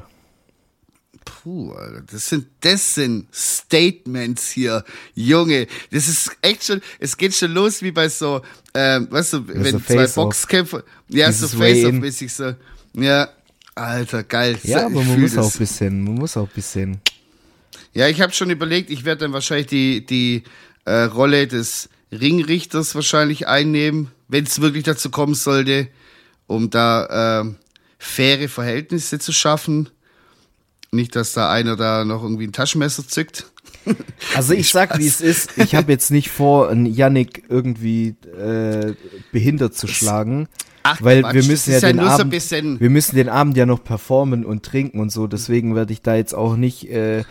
Puh, 1.26 1.72
Alter, 1.74 2.00
das 2.10 2.30
sind, 2.30 2.46
das 2.60 2.94
sind 2.94 3.26
Statements 3.34 4.48
hier, 4.50 4.82
Junge. 5.14 5.66
Das 5.90 6.08
ist 6.08 6.34
echt 6.40 6.64
schon, 6.64 6.80
es 7.00 7.18
geht 7.18 7.34
schon 7.34 7.52
los 7.52 7.82
wie 7.82 7.92
bei 7.92 8.08
so, 8.08 8.40
ähm, 8.72 9.08
weißt 9.10 9.34
du, 9.34 9.48
wenn 9.48 9.64
so 9.64 9.80
zwei. 9.80 10.06
Boxkämpfer, 10.06 10.84
ja, 11.08 11.26
Dieses 11.28 11.50
so 11.50 11.58
Face-Off 11.58 11.84
Weigh-In. 11.84 12.00
mäßig 12.00 12.32
so, 12.32 12.54
ja, 12.94 13.28
Alter, 13.74 14.24
geil. 14.24 14.58
Ja, 14.62 14.86
aber 14.86 15.02
man 15.04 15.20
muss 15.20 15.34
das. 15.34 15.46
auch 15.46 15.54
ein 15.54 15.58
bisschen, 15.58 16.00
man 16.02 16.14
muss 16.14 16.36
auch 16.38 16.48
ein 16.48 16.54
bisschen. 16.54 17.00
Ja, 17.92 18.08
ich 18.08 18.20
habe 18.20 18.32
schon 18.32 18.50
überlegt, 18.50 18.90
ich 18.90 19.04
werde 19.04 19.22
dann 19.22 19.32
wahrscheinlich 19.32 19.66
die, 19.66 20.06
die 20.06 20.44
äh, 20.84 21.02
Rolle 21.02 21.46
des 21.46 21.88
Ringrichters 22.12 22.94
wahrscheinlich 22.94 23.48
einnehmen, 23.48 24.10
wenn 24.28 24.44
es 24.44 24.60
wirklich 24.60 24.84
dazu 24.84 25.10
kommen 25.10 25.34
sollte, 25.34 25.88
um 26.46 26.70
da 26.70 27.40
ähm, 27.40 27.56
faire 27.98 28.48
Verhältnisse 28.48 29.18
zu 29.18 29.32
schaffen. 29.32 29.88
Nicht, 30.92 31.14
dass 31.14 31.32
da 31.32 31.50
einer 31.50 31.76
da 31.76 32.04
noch 32.04 32.22
irgendwie 32.22 32.46
ein 32.46 32.52
Taschenmesser 32.52 33.06
zückt. 33.06 33.46
Also 34.34 34.52
ich 34.52 34.68
sag, 34.70 34.98
wie 34.98 35.06
es 35.06 35.22
ist. 35.22 35.56
Ich 35.56 35.74
habe 35.74 35.90
jetzt 35.90 36.10
nicht 36.10 36.28
vor, 36.28 36.68
einen 36.68 36.84
Yannick 36.84 37.44
irgendwie 37.48 38.14
äh, 38.38 38.94
behindert 39.32 39.74
zu 39.74 39.86
schlagen. 39.86 40.48
Ach, 40.82 41.00
weil 41.02 41.22
Quatsch, 41.22 41.34
wir 41.34 41.44
müssen 41.44 41.70
ja 41.72 41.78
ja 41.78 41.88
den 41.88 42.00
ein 42.00 42.06
Abend, 42.06 42.80
wir 42.80 42.90
müssen 42.90 43.16
den 43.16 43.28
Abend 43.28 43.56
ja 43.56 43.64
noch 43.66 43.82
performen 43.82 44.44
und 44.44 44.64
trinken 44.64 45.00
und 45.00 45.10
so. 45.10 45.26
Deswegen 45.26 45.74
werde 45.74 45.92
ich 45.92 46.02
da 46.02 46.14
jetzt 46.14 46.34
auch 46.34 46.56
nicht 46.56 46.90
äh, 46.90 47.24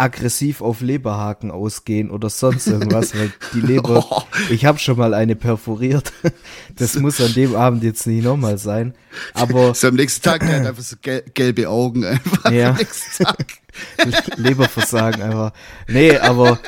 aggressiv 0.00 0.60
auf 0.62 0.80
Leberhaken 0.80 1.50
ausgehen 1.50 2.10
oder 2.10 2.30
sonst 2.30 2.66
irgendwas, 2.66 3.14
weil 3.14 3.32
die 3.54 3.60
Leber, 3.60 4.06
Oh. 4.10 4.22
ich 4.50 4.64
habe 4.64 4.78
schon 4.78 4.96
mal 4.98 5.14
eine 5.14 5.36
perforiert. 5.36 6.12
Das 6.76 6.94
muss 6.94 7.20
an 7.20 7.32
dem 7.34 7.54
Abend 7.56 7.82
jetzt 7.84 8.06
nicht 8.06 8.24
nochmal 8.24 8.56
sein. 8.56 8.94
Aber 9.34 9.74
So 9.74 9.88
am 9.88 9.96
nächsten 9.96 10.22
Tag, 10.22 10.40
der 10.40 10.60
hat 10.60 10.66
einfach 10.66 10.82
so 10.82 10.96
gel 11.02 11.22
gelbe 11.34 11.68
Augen 11.68 12.04
einfach 12.04 12.50
Ja. 12.50 12.70
am 12.70 12.76
nächsten 12.76 13.24
Tag. 13.24 13.46
Leberversagen 14.36 15.20
einfach. 15.20 15.52
Nee, 15.88 16.16
aber 16.16 16.58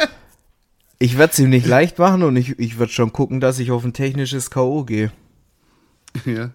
ich 0.98 1.16
werde 1.18 1.32
es 1.32 1.38
ihm 1.38 1.48
nicht 1.50 1.66
leicht 1.66 1.98
machen 1.98 2.22
und 2.24 2.36
ich, 2.36 2.58
ich 2.58 2.78
werde 2.78 2.92
schon 2.92 3.12
gucken, 3.12 3.40
dass 3.40 3.58
ich 3.58 3.70
auf 3.70 3.84
ein 3.84 3.92
technisches 3.94 4.50
K.O. 4.50 4.84
gehe. 4.84 5.10
Ja. 6.26 6.50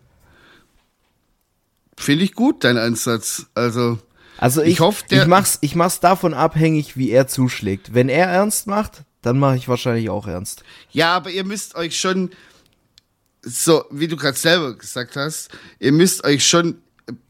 Finde 1.97 2.23
ich 2.25 2.33
gut, 2.35 2.63
dein 2.63 2.77
Ansatz. 2.77 3.47
Also, 3.55 3.97
Also 4.37 4.61
Ich 4.61 4.73
ich, 4.73 4.79
hoffe, 4.79 5.03
der- 5.09 5.23
ich 5.23 5.27
mach's, 5.27 5.57
ich 5.61 5.75
mach's 5.75 5.99
davon 5.99 6.33
abhängig, 6.33 6.95
wie 6.97 7.09
er 7.11 7.27
zuschlägt. 7.27 7.93
Wenn 7.93 8.09
er 8.09 8.27
ernst 8.27 8.67
macht, 8.67 9.03
dann 9.21 9.39
mache 9.39 9.57
ich 9.57 9.67
wahrscheinlich 9.67 10.09
auch 10.09 10.27
ernst. 10.27 10.63
ja, 10.91 11.15
aber 11.15 11.29
ihr 11.31 11.43
müsst 11.43 11.75
euch 11.75 11.99
schon, 11.99 12.31
so 13.41 13.83
wie 13.91 14.07
du 14.07 14.15
gerade 14.15 14.37
selber 14.37 14.75
gesagt 14.75 15.15
hast, 15.15 15.49
ihr 15.79 15.91
müsst 15.91 16.23
euch 16.23 16.45
schon 16.45 16.75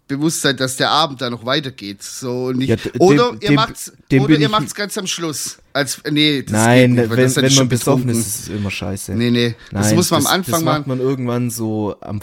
bewusst 0.07 0.41
sein, 0.41 0.55
dass 0.55 0.77
der 0.77 0.89
Abend 0.89 1.19
da 1.21 1.29
noch 1.29 1.45
weitergeht. 1.45 2.01
So 2.01 2.45
und 2.45 2.59
nicht, 2.59 2.69
Ja, 2.69 2.75
d- 2.77 2.91
oder 2.99 3.31
dem- 3.31 3.41
ihr 3.41 3.47
dem- 3.49 3.55
macht's, 3.55 3.91
dem 4.09 4.23
oder 4.23 4.35
ihr 4.37 4.49
macht's 4.49 4.73
ganz 4.73 4.97
am 4.97 5.05
Schluss. 5.05 5.57
Als, 5.73 6.01
nee, 6.09 6.43
das 6.43 6.51
Nein, 6.53 6.95
geht 6.95 7.09
nicht, 7.09 7.17
wenn, 7.17 7.23
das 7.23 7.35
wenn 7.35 7.53
man 7.55 7.69
besoffen 7.69 8.09
ist, 8.09 8.17
ist 8.19 8.39
es 8.43 8.47
immer 8.49 8.71
scheiße. 8.71 9.13
Nee, 9.15 9.31
nee, 9.31 9.55
das 9.71 9.87
Nein, 9.87 9.95
muss 9.95 10.09
man 10.11 10.19
am 10.19 10.23
das, 10.23 10.31
Anfang 10.33 10.51
das 10.53 10.63
machen. 10.63 10.77
macht 10.79 10.87
man 10.87 10.99
irgendwann 11.01 11.49
so 11.49 11.95
am 11.99 12.21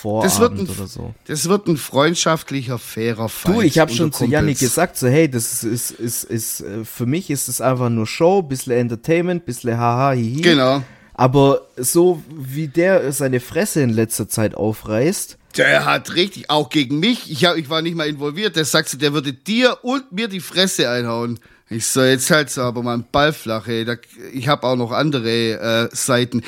Vorabend 0.00 0.30
Das 0.30 0.40
wird, 0.40 0.52
ein, 0.52 0.68
oder 0.68 0.86
so. 0.86 1.14
das 1.26 1.48
wird 1.48 1.66
ein 1.68 1.76
freundschaftlicher, 1.76 2.78
fairer 2.78 3.28
Fight. 3.28 3.54
Du, 3.54 3.60
ich 3.62 3.78
habe 3.78 3.92
schon 3.92 4.12
zu 4.12 4.26
Yannick 4.26 4.58
gesagt, 4.58 4.96
so 4.98 5.06
hey, 5.08 5.30
das 5.30 5.62
ist, 5.64 5.90
ist, 5.90 5.90
ist, 5.92 6.24
ist 6.24 6.60
äh, 6.60 6.84
für 6.84 7.06
mich 7.06 7.30
ist 7.30 7.48
es 7.48 7.60
einfach 7.60 7.88
nur 7.88 8.06
Show, 8.06 8.42
bisschen 8.42 8.74
Entertainment, 8.74 9.46
bisschen 9.46 9.78
haha, 9.78 10.12
hihi. 10.12 10.42
Genau. 10.42 10.82
Aber 11.14 11.62
so 11.76 12.22
wie 12.28 12.68
der 12.68 13.10
seine 13.12 13.40
Fresse 13.40 13.80
in 13.80 13.90
letzter 13.90 14.28
Zeit 14.28 14.54
aufreißt, 14.54 15.38
Der 15.56 15.86
hat 15.86 16.14
richtig, 16.14 16.50
auch 16.50 16.68
gegen 16.68 17.00
mich, 17.00 17.30
ich, 17.30 17.46
hab, 17.46 17.56
ich 17.56 17.70
war 17.70 17.80
nicht 17.80 17.96
mal 17.96 18.06
involviert, 18.06 18.56
der 18.56 18.66
sagt 18.66 18.90
so, 18.90 18.98
der 18.98 19.14
würde 19.14 19.32
dir 19.32 19.78
und 19.82 20.12
mir 20.12 20.28
die 20.28 20.40
Fresse 20.40 20.90
einhauen. 20.90 21.38
Ich 21.68 21.86
so, 21.86 22.02
jetzt 22.02 22.30
halt 22.30 22.48
so, 22.48 22.62
aber 22.62 22.82
mal 22.82 22.94
einen 22.94 23.06
Ball 23.10 23.32
flach, 23.32 23.66
ey. 23.66 23.84
Da, 23.84 23.96
ich 24.32 24.46
habe 24.46 24.64
auch 24.66 24.76
noch 24.76 24.92
andere 24.92 25.88
äh, 25.90 25.96
Seiten. 25.96 26.42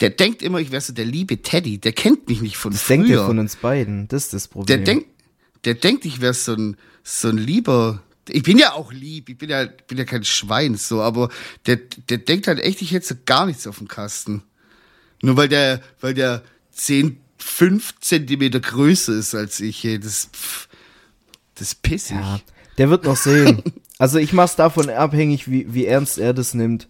Der 0.00 0.10
denkt 0.10 0.42
immer, 0.42 0.58
ich 0.58 0.72
wäre 0.72 0.80
so 0.80 0.92
der 0.92 1.04
liebe 1.04 1.42
Teddy. 1.42 1.78
Der 1.78 1.92
kennt 1.92 2.28
mich 2.28 2.40
nicht 2.40 2.56
von 2.56 2.72
das 2.72 2.82
früher. 2.82 2.96
denkt 2.96 3.10
er 3.10 3.26
von 3.26 3.38
uns 3.38 3.56
beiden. 3.56 4.08
Das 4.08 4.24
ist 4.24 4.34
das 4.34 4.42
der, 4.48 4.52
Problem. 4.52 4.84
denkt, 4.84 5.06
der 5.64 5.74
denkt, 5.74 6.04
ich 6.04 6.20
wäre 6.20 6.34
so 6.34 6.54
ein, 6.54 6.76
so 7.04 7.28
ein 7.28 7.38
lieber. 7.38 8.02
Ich 8.28 8.42
bin 8.42 8.58
ja 8.58 8.72
auch 8.72 8.92
lieb, 8.92 9.28
ich 9.28 9.38
bin 9.38 9.48
ja, 9.48 9.64
bin 9.64 9.96
ja 9.96 10.04
kein 10.04 10.24
Schwein, 10.24 10.74
so, 10.74 11.00
aber 11.00 11.30
der, 11.66 11.76
der 11.76 12.18
denkt 12.18 12.46
halt 12.46 12.58
echt, 12.58 12.82
ich 12.82 12.92
hätte 12.92 13.06
so 13.06 13.14
gar 13.24 13.46
nichts 13.46 13.66
auf 13.66 13.78
dem 13.78 13.88
Kasten. 13.88 14.42
Nur 15.22 15.36
weil 15.36 15.48
der, 15.48 15.80
weil 16.00 16.14
der 16.14 16.42
10, 16.72 17.18
5 17.38 18.00
Zentimeter 18.00 18.60
größer 18.60 19.14
ist 19.14 19.34
als 19.34 19.60
ich, 19.60 19.84
ey, 19.84 19.98
das, 19.98 20.28
pff, 20.32 20.68
das 21.54 21.74
piss 21.74 22.06
ich. 22.10 22.16
ja, 22.16 22.40
der 22.76 22.90
wird 22.90 23.04
noch 23.04 23.16
sehen. 23.16 23.62
Also 23.98 24.18
ich 24.18 24.32
mach's 24.32 24.56
davon 24.56 24.88
abhängig, 24.90 25.50
wie, 25.50 25.74
wie 25.74 25.86
ernst 25.86 26.18
er 26.18 26.32
das 26.32 26.54
nimmt. 26.54 26.88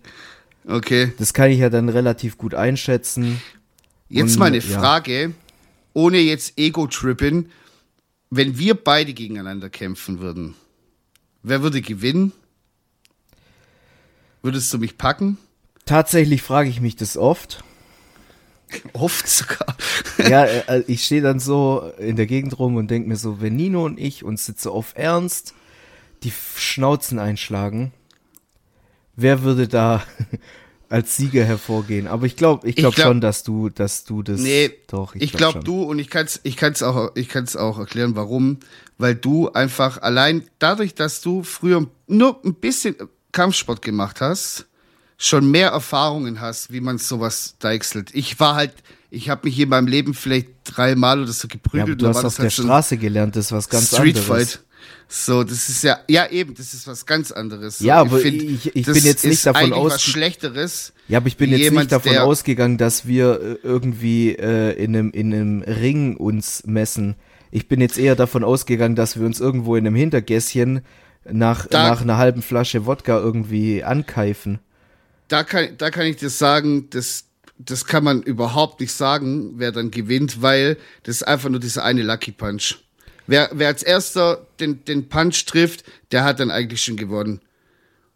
Okay. 0.67 1.13
Das 1.19 1.33
kann 1.33 1.51
ich 1.51 1.59
ja 1.59 1.71
dann 1.71 1.89
relativ 1.89 2.37
gut 2.37 2.55
einschätzen. 2.55 3.41
Jetzt 4.09 4.33
Und, 4.33 4.39
mal 4.39 4.47
eine 4.47 4.59
ja. 4.59 4.79
Frage, 4.79 5.33
ohne 5.95 6.19
jetzt 6.19 6.59
Ego-Trippen. 6.59 7.51
Wenn 8.31 8.59
wir 8.59 8.75
beide 8.75 9.15
gegeneinander 9.15 9.71
kämpfen 9.71 10.21
würden, 10.21 10.55
wer 11.43 11.63
würde 11.63 11.81
gewinnen? 11.81 12.33
Würdest 14.43 14.73
du 14.73 14.79
mich 14.79 14.99
packen? 14.99 15.39
Tatsächlich 15.87 16.43
frage 16.43 16.69
ich 16.69 16.83
mich 16.83 16.97
das 16.97 17.17
oft. 17.17 17.65
Oft 18.93 19.27
sogar. 19.27 19.79
ja, 20.19 20.45
äh, 20.45 20.85
ich 20.87 21.03
stehe 21.03 21.23
dann 21.23 21.41
so 21.41 21.91
in 21.97 22.17
der 22.17 22.27
Gegend 22.27 22.59
rum 22.59 22.77
und 22.77 22.91
denke 22.91 23.09
mir 23.09 23.17
so, 23.17 23.41
wenn 23.41 23.57
Nino 23.57 23.87
und 23.87 23.99
ich 23.99 24.25
uns 24.25 24.45
so 24.45 24.73
auf 24.73 24.93
Ernst 24.95 25.55
die 26.23 26.33
Schnauzen 26.57 27.19
einschlagen, 27.19 27.93
wer 29.17 29.43
würde 29.43 29.69
da 29.69 30.03
als 30.89 31.17
Sieger 31.17 31.45
hervorgehen? 31.45 32.07
Aber 32.07 32.27
ich 32.27 32.37
glaube, 32.37 32.67
ich 32.67 32.71
Ich 32.71 32.77
glaube 32.77 32.95
glaub- 32.97 33.07
schon, 33.09 33.21
dass 33.21 33.43
du, 33.43 33.69
dass 33.69 34.05
du 34.05 34.23
das. 34.23 34.41
Nee, 34.41 34.71
doch. 34.89 35.15
ich, 35.15 35.33
glaub 35.33 35.53
glaube 35.53 35.53
schon. 35.59 35.65
du 35.65 35.83
und 35.83 35.99
ich 35.99 36.11
kann 36.11 36.27
es 36.27 36.41
ich 36.43 36.57
kann's 36.57 36.83
auch, 36.83 37.13
ich 37.15 37.29
kann's 37.29 37.57
auch 37.57 37.79
erklären, 37.79 38.17
warum. 38.17 38.59
Weil 39.01 39.15
du 39.15 39.49
einfach 39.53 40.03
allein 40.03 40.43
dadurch, 40.59 40.95
dass 40.95 41.21
du 41.21 41.45
früher 41.45 41.87
nur 42.09 42.41
ein 42.45 42.55
bisschen 42.55 42.97
Kampfsport 43.31 43.81
gemacht 43.83 44.21
hast, 44.21 44.67
schon 45.19 45.51
mehr 45.51 45.71
Erfahrungen 45.71 46.41
hast, 46.41 46.73
wie 46.73 46.81
man 46.81 46.99
sowas 46.99 47.55
deichselt. 47.61 48.11
Ich 48.15 48.41
war 48.41 48.57
halt, 48.57 48.73
ich 49.11 49.29
habe 49.31 49.47
mich 49.47 49.59
in 49.61 49.69
meinem 49.69 49.87
Leben 49.87 50.15
vielleicht 50.15 50.49
dreimal 50.65 51.21
oder 51.23 51.31
so 51.33 51.47
Ja, 51.47 51.53
geprügelt. 51.53 51.89
aber 51.91 51.97
du 51.97 52.09
hast 52.09 52.25
auf 52.25 52.35
der 52.37 52.45
halt 52.47 52.59
ein 52.59 52.63
Straße 52.65 52.97
gelernt, 52.99 53.37
das 53.37 53.47
ist 53.47 53.53
was 53.53 53.69
ganz 53.69 53.89
Street 53.89 54.17
anderes. 54.19 54.27
Fight. 54.55 54.65
So, 55.09 55.43
das 55.45 55.69
ist 55.69 55.83
ja, 55.85 56.01
ja 56.09 56.29
eben, 56.31 56.55
das 56.55 56.75
ist 56.75 56.87
was 56.87 57.07
ganz 57.07 57.33
anderes. 57.33 57.79
So, 57.79 57.85
Ja, 57.87 57.97
aber 58.01 58.19
find, 58.19 58.43
ich- 58.43 58.77
ich 58.77 58.87
bin 58.87 58.95
jetzt 59.05 59.25
nicht 59.25 59.45
davon 59.47 59.73
ausge- 59.73 59.99
Schlechteres. 60.01 60.93
Ja, 61.09 61.19
aber 61.19 61.29
ich 61.29 61.37
bin 61.37 61.51
jetzt 61.51 61.61
Jemand, 61.61 61.91
nicht 61.91 61.93
davon 61.93 62.17
ausgegangen, 62.19 62.77
dass 62.79 63.07
wir 63.07 63.41
äh, 63.41 63.67
irgendwie 63.67 64.33
äh, 64.35 64.73
in, 64.73 64.95
einem, 64.95 65.11
in 65.13 65.33
einem 65.33 65.63
Ring 65.63 66.17
uns 66.17 66.63
messen. 66.67 67.17
Ich 67.51 67.69
bin 67.69 67.81
jetzt 67.81 67.97
eher 67.99 68.17
davon 68.17 68.45
ausgegangen, 68.45 68.95
dass 68.97 69.19
wir 69.19 69.25
uns 69.25 69.41
irgendwo 69.41 69.77
in 69.77 69.87
einem 69.87 69.97
Hintergässchen 69.97 70.83
nach, 71.31 71.67
Da- 71.67 71.89
nach 71.89 72.03
einer 72.03 72.19
halben 72.19 72.43
Flasche 72.43 72.85
Wodka 72.85 73.19
irgendwie 73.19 73.83
ankeifen. 73.85 74.59
da 75.29 75.43
kann, 75.45 75.69
da 75.79 75.91
kann 75.91 76.07
ich 76.07 76.17
dir 76.17 76.31
sagen, 76.31 76.89
das, 76.91 77.25
das 77.59 77.87
kann 77.87 78.05
man 78.05 78.23
überhaupt 78.23 78.81
nicht 78.81 78.93
sagen, 78.93 79.55
wer 79.57 79.73
dann 79.73 79.91
gewinnt, 79.91 80.43
weil 80.43 80.77
das 81.05 81.17
ist 81.17 81.23
einfach 81.23 81.49
nur 81.49 81.61
dieser 81.61 81.85
eine 81.85 82.03
Lucky 82.03 82.33
Punch. 82.33 82.79
Wer, 83.29 83.51
wer 83.53 83.69
als 83.69 83.83
erster 83.83 84.47
den, 84.59 84.87
den 84.87 85.11
Punch 85.11 85.45
trifft, 85.45 85.85
der 86.13 86.25
hat 86.25 86.41
dann 86.41 86.51
eigentlich 86.51 86.83
schon 86.83 86.97
gewonnen. 86.97 87.43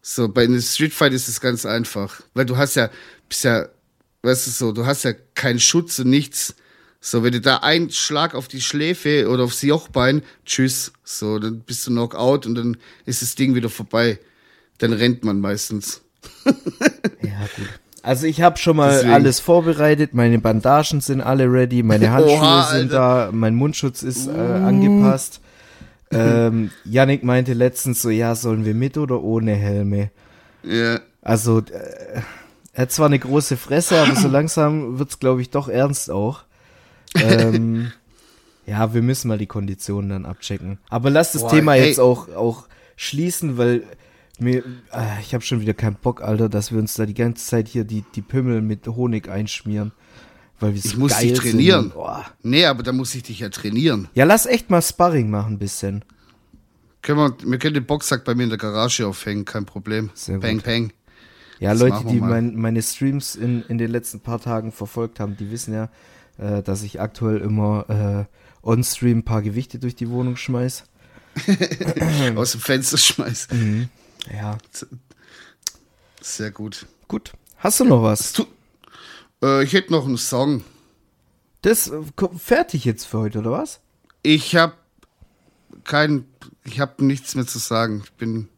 So, 0.00 0.26
bei 0.26 0.44
einem 0.44 0.60
Street 0.62 0.94
Fight 0.94 1.12
ist 1.12 1.28
es 1.28 1.38
ganz 1.38 1.66
einfach. 1.66 2.22
Weil 2.32 2.46
du 2.46 2.56
hast 2.56 2.76
ja, 2.76 2.90
bist 3.28 3.44
ja, 3.44 3.68
weißt 4.22 4.46
du 4.46 4.50
so, 4.50 4.72
du 4.72 4.86
hast 4.86 5.04
ja 5.04 5.12
keinen 5.34 5.60
Schutz 5.60 5.98
und 5.98 6.08
nichts. 6.08 6.54
So, 6.98 7.22
wenn 7.22 7.32
du 7.32 7.42
da 7.42 7.58
einen 7.58 7.90
Schlag 7.90 8.34
auf 8.34 8.48
die 8.48 8.62
Schläfe 8.62 9.28
oder 9.28 9.44
aufs 9.44 9.60
Jochbein, 9.60 10.22
tschüss. 10.46 10.92
So, 11.04 11.38
dann 11.38 11.60
bist 11.60 11.86
du 11.86 11.90
Knockout 11.90 12.46
und 12.46 12.54
dann 12.54 12.78
ist 13.04 13.20
das 13.20 13.34
Ding 13.34 13.54
wieder 13.54 13.68
vorbei. 13.68 14.18
Dann 14.78 14.94
rennt 14.94 15.24
man 15.24 15.40
meistens. 15.40 16.00
Ja, 17.22 17.48
gut. 17.56 17.68
Also 18.02 18.26
ich 18.26 18.42
habe 18.42 18.58
schon 18.58 18.76
mal 18.76 18.90
Deswegen. 18.90 19.12
alles 19.12 19.38
vorbereitet, 19.38 20.12
meine 20.12 20.38
Bandagen 20.38 21.00
sind 21.00 21.20
alle 21.20 21.50
ready, 21.50 21.82
meine 21.82 22.10
Handschuhe 22.12 22.36
Oha, 22.36 22.68
sind 22.72 22.92
da, 22.92 23.30
mein 23.32 23.54
Mundschutz 23.54 24.02
ist 24.02 24.26
äh, 24.26 24.30
angepasst. 24.30 25.40
Ähm, 26.10 26.70
Yannick 26.84 27.22
meinte 27.22 27.54
letztens 27.54 28.02
so, 28.02 28.10
ja, 28.10 28.34
sollen 28.34 28.64
wir 28.64 28.74
mit 28.74 28.98
oder 28.98 29.22
ohne 29.22 29.54
Helme? 29.54 30.10
Ja. 30.64 31.00
Also, 31.22 31.60
äh, 31.60 32.22
er 32.74 32.82
hat 32.82 32.92
zwar 32.92 33.06
eine 33.06 33.18
große 33.18 33.56
Fresse, 33.56 34.00
aber 34.00 34.16
so 34.16 34.28
langsam 34.28 34.98
wird's, 34.98 35.18
glaube 35.18 35.40
ich, 35.42 35.50
doch 35.50 35.68
ernst 35.68 36.10
auch. 36.10 36.42
Ähm, 37.14 37.92
ja, 38.66 38.94
wir 38.94 39.02
müssen 39.02 39.28
mal 39.28 39.38
die 39.38 39.46
Konditionen 39.46 40.10
dann 40.10 40.26
abchecken. 40.26 40.78
Aber 40.88 41.10
lass 41.10 41.32
das 41.32 41.42
Boah, 41.42 41.50
Thema 41.50 41.76
ey. 41.76 41.86
jetzt 41.86 42.00
auch, 42.00 42.34
auch 42.34 42.64
schließen, 42.96 43.58
weil 43.58 43.84
mir, 44.38 44.64
äh, 44.92 45.20
ich 45.20 45.34
habe 45.34 45.44
schon 45.44 45.60
wieder 45.60 45.74
keinen 45.74 45.96
Bock, 45.96 46.22
Alter, 46.22 46.48
dass 46.48 46.72
wir 46.72 46.78
uns 46.78 46.94
da 46.94 47.06
die 47.06 47.14
ganze 47.14 47.44
Zeit 47.46 47.68
hier 47.68 47.84
die, 47.84 48.04
die 48.14 48.22
Pimmel 48.22 48.62
mit 48.62 48.86
Honig 48.86 49.28
einschmieren. 49.28 49.92
Weil 50.60 50.74
wir 50.74 50.80
so 50.80 50.88
Ich 50.90 50.96
muss 50.96 51.12
geil 51.12 51.28
dich 51.28 51.38
trainieren. 51.38 51.82
Sind. 51.90 51.96
oh. 51.96 52.16
Nee, 52.42 52.66
aber 52.66 52.82
da 52.82 52.92
muss 52.92 53.14
ich 53.14 53.24
dich 53.24 53.40
ja 53.40 53.48
trainieren. 53.48 54.08
Ja, 54.14 54.24
lass 54.24 54.46
echt 54.46 54.70
mal 54.70 54.80
Sparring 54.80 55.28
machen 55.28 55.54
ein 55.54 55.58
bisschen. 55.58 56.04
Können 57.02 57.18
wir, 57.18 57.36
wir 57.50 57.58
können 57.58 57.74
den 57.74 57.84
Boxsack 57.86 58.24
bei 58.24 58.34
mir 58.34 58.44
in 58.44 58.48
der 58.48 58.58
Garage 58.58 59.06
aufhängen, 59.06 59.44
kein 59.44 59.66
Problem. 59.66 60.10
Sehr 60.14 60.38
Peng, 60.38 60.58
gut. 60.58 60.64
peng. 60.64 60.92
Ja, 61.58 61.72
Das 61.72 61.80
Leute, 61.80 62.04
die 62.08 62.20
mein, 62.20 62.54
meine 62.54 62.80
Streams 62.82 63.34
in, 63.34 63.62
in 63.62 63.78
den 63.78 63.90
letzten 63.90 64.20
paar 64.20 64.40
Tagen 64.40 64.70
verfolgt 64.72 65.18
haben, 65.20 65.36
die 65.36 65.50
wissen 65.50 65.74
ja, 65.74 65.90
äh, 66.38 66.62
dass 66.62 66.82
ich 66.82 67.00
aktuell 67.00 67.38
immer 67.38 68.28
äh, 68.28 68.66
on-stream 68.66 69.18
ein 69.18 69.24
paar 69.24 69.42
Gewichte 69.42 69.78
durch 69.80 69.96
die 69.96 70.10
Wohnung 70.10 70.36
schmeiß. 70.36 70.84
Aus 72.36 72.52
dem 72.52 72.60
Fenster 72.60 72.98
schmeißen. 72.98 73.58
Mhm. 73.58 73.88
Ja, 74.30 74.58
Sehr 76.20 76.50
gut. 76.50 76.86
gut. 77.08 77.32
Hast 77.58 77.80
du 77.80 77.84
noch 77.84 78.02
was? 78.02 78.32
Tu, 78.32 78.44
äh, 79.42 79.64
ich 79.64 79.72
hätte 79.72 79.92
noch 79.92 80.06
einen 80.06 80.18
Song. 80.18 80.64
Das 81.62 81.88
äh, 81.88 82.00
fertig 82.36 82.84
jetzt 82.84 83.06
für 83.06 83.18
heute, 83.18 83.40
oder 83.40 83.52
was? 83.52 83.80
Ich 84.22 84.54
habe 84.56 84.74
kein, 85.84 86.26
ich 86.64 86.80
habe 86.80 87.04
nichts 87.04 87.34
mehr 87.34 87.46
zu 87.46 87.58
sagen. 87.58 88.02
Ich 88.04 88.12
bin 88.12 88.48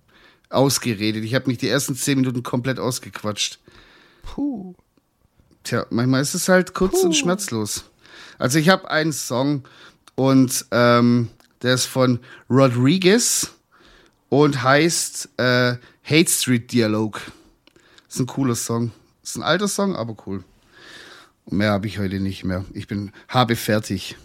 ausgeredet. 0.50 1.24
Ich 1.24 1.34
habe 1.34 1.46
mich 1.48 1.58
die 1.58 1.68
ersten 1.68 1.94
zehn 1.94 2.18
Minuten 2.20 2.42
komplett 2.42 2.78
ausgequatscht. 2.78 3.58
Puh. 4.22 4.74
Tja, 5.64 5.86
manchmal 5.90 6.20
ist 6.22 6.34
es 6.34 6.48
halt 6.48 6.74
kurz 6.74 7.02
und 7.02 7.14
schmerzlos. 7.14 7.84
Also 8.38 8.58
ich 8.58 8.68
habe 8.68 8.90
einen 8.90 9.12
Song 9.12 9.64
und 10.14 10.66
ähm, 10.70 11.30
der 11.62 11.74
ist 11.74 11.86
von 11.86 12.20
Rodriguez 12.50 13.52
und 14.43 14.64
heißt 14.64 15.28
äh, 15.37 15.76
Hate 16.03 16.28
Street 16.28 16.72
Dialog. 16.72 17.20
Ist 18.09 18.18
ein 18.18 18.26
cooler 18.26 18.57
Song. 18.57 18.91
Ist 19.22 19.37
ein 19.37 19.45
alter 19.45 19.68
Song, 19.68 19.95
aber 19.95 20.16
cool. 20.26 20.43
Und 21.45 21.59
mehr 21.59 21.70
habe 21.70 21.87
ich 21.87 22.01
heute 22.01 22.18
nicht 22.18 22.43
mehr. 22.43 22.64
Ich 22.72 22.89
bin 22.89 23.12
habe 23.28 23.55
fertig. 23.55 24.16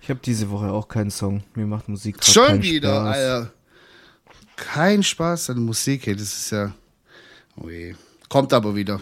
Ich 0.00 0.08
habe 0.08 0.20
diese 0.22 0.50
Woche 0.50 0.70
auch 0.70 0.86
keinen 0.86 1.10
Song. 1.10 1.42
Mir 1.56 1.66
macht 1.66 1.88
Musik 1.88 2.22
Schon 2.22 2.62
wieder, 2.62 2.94
Spaß. 2.94 3.16
Alter. 3.16 3.52
Kein 4.54 5.02
Spaß 5.02 5.50
an 5.50 5.64
Musik, 5.64 6.06
ey. 6.06 6.14
Das 6.14 6.32
ist 6.32 6.50
ja. 6.50 6.72
Oh 7.56 7.68
je. 7.68 7.96
Kommt 8.28 8.52
aber 8.52 8.76
wieder. 8.76 9.00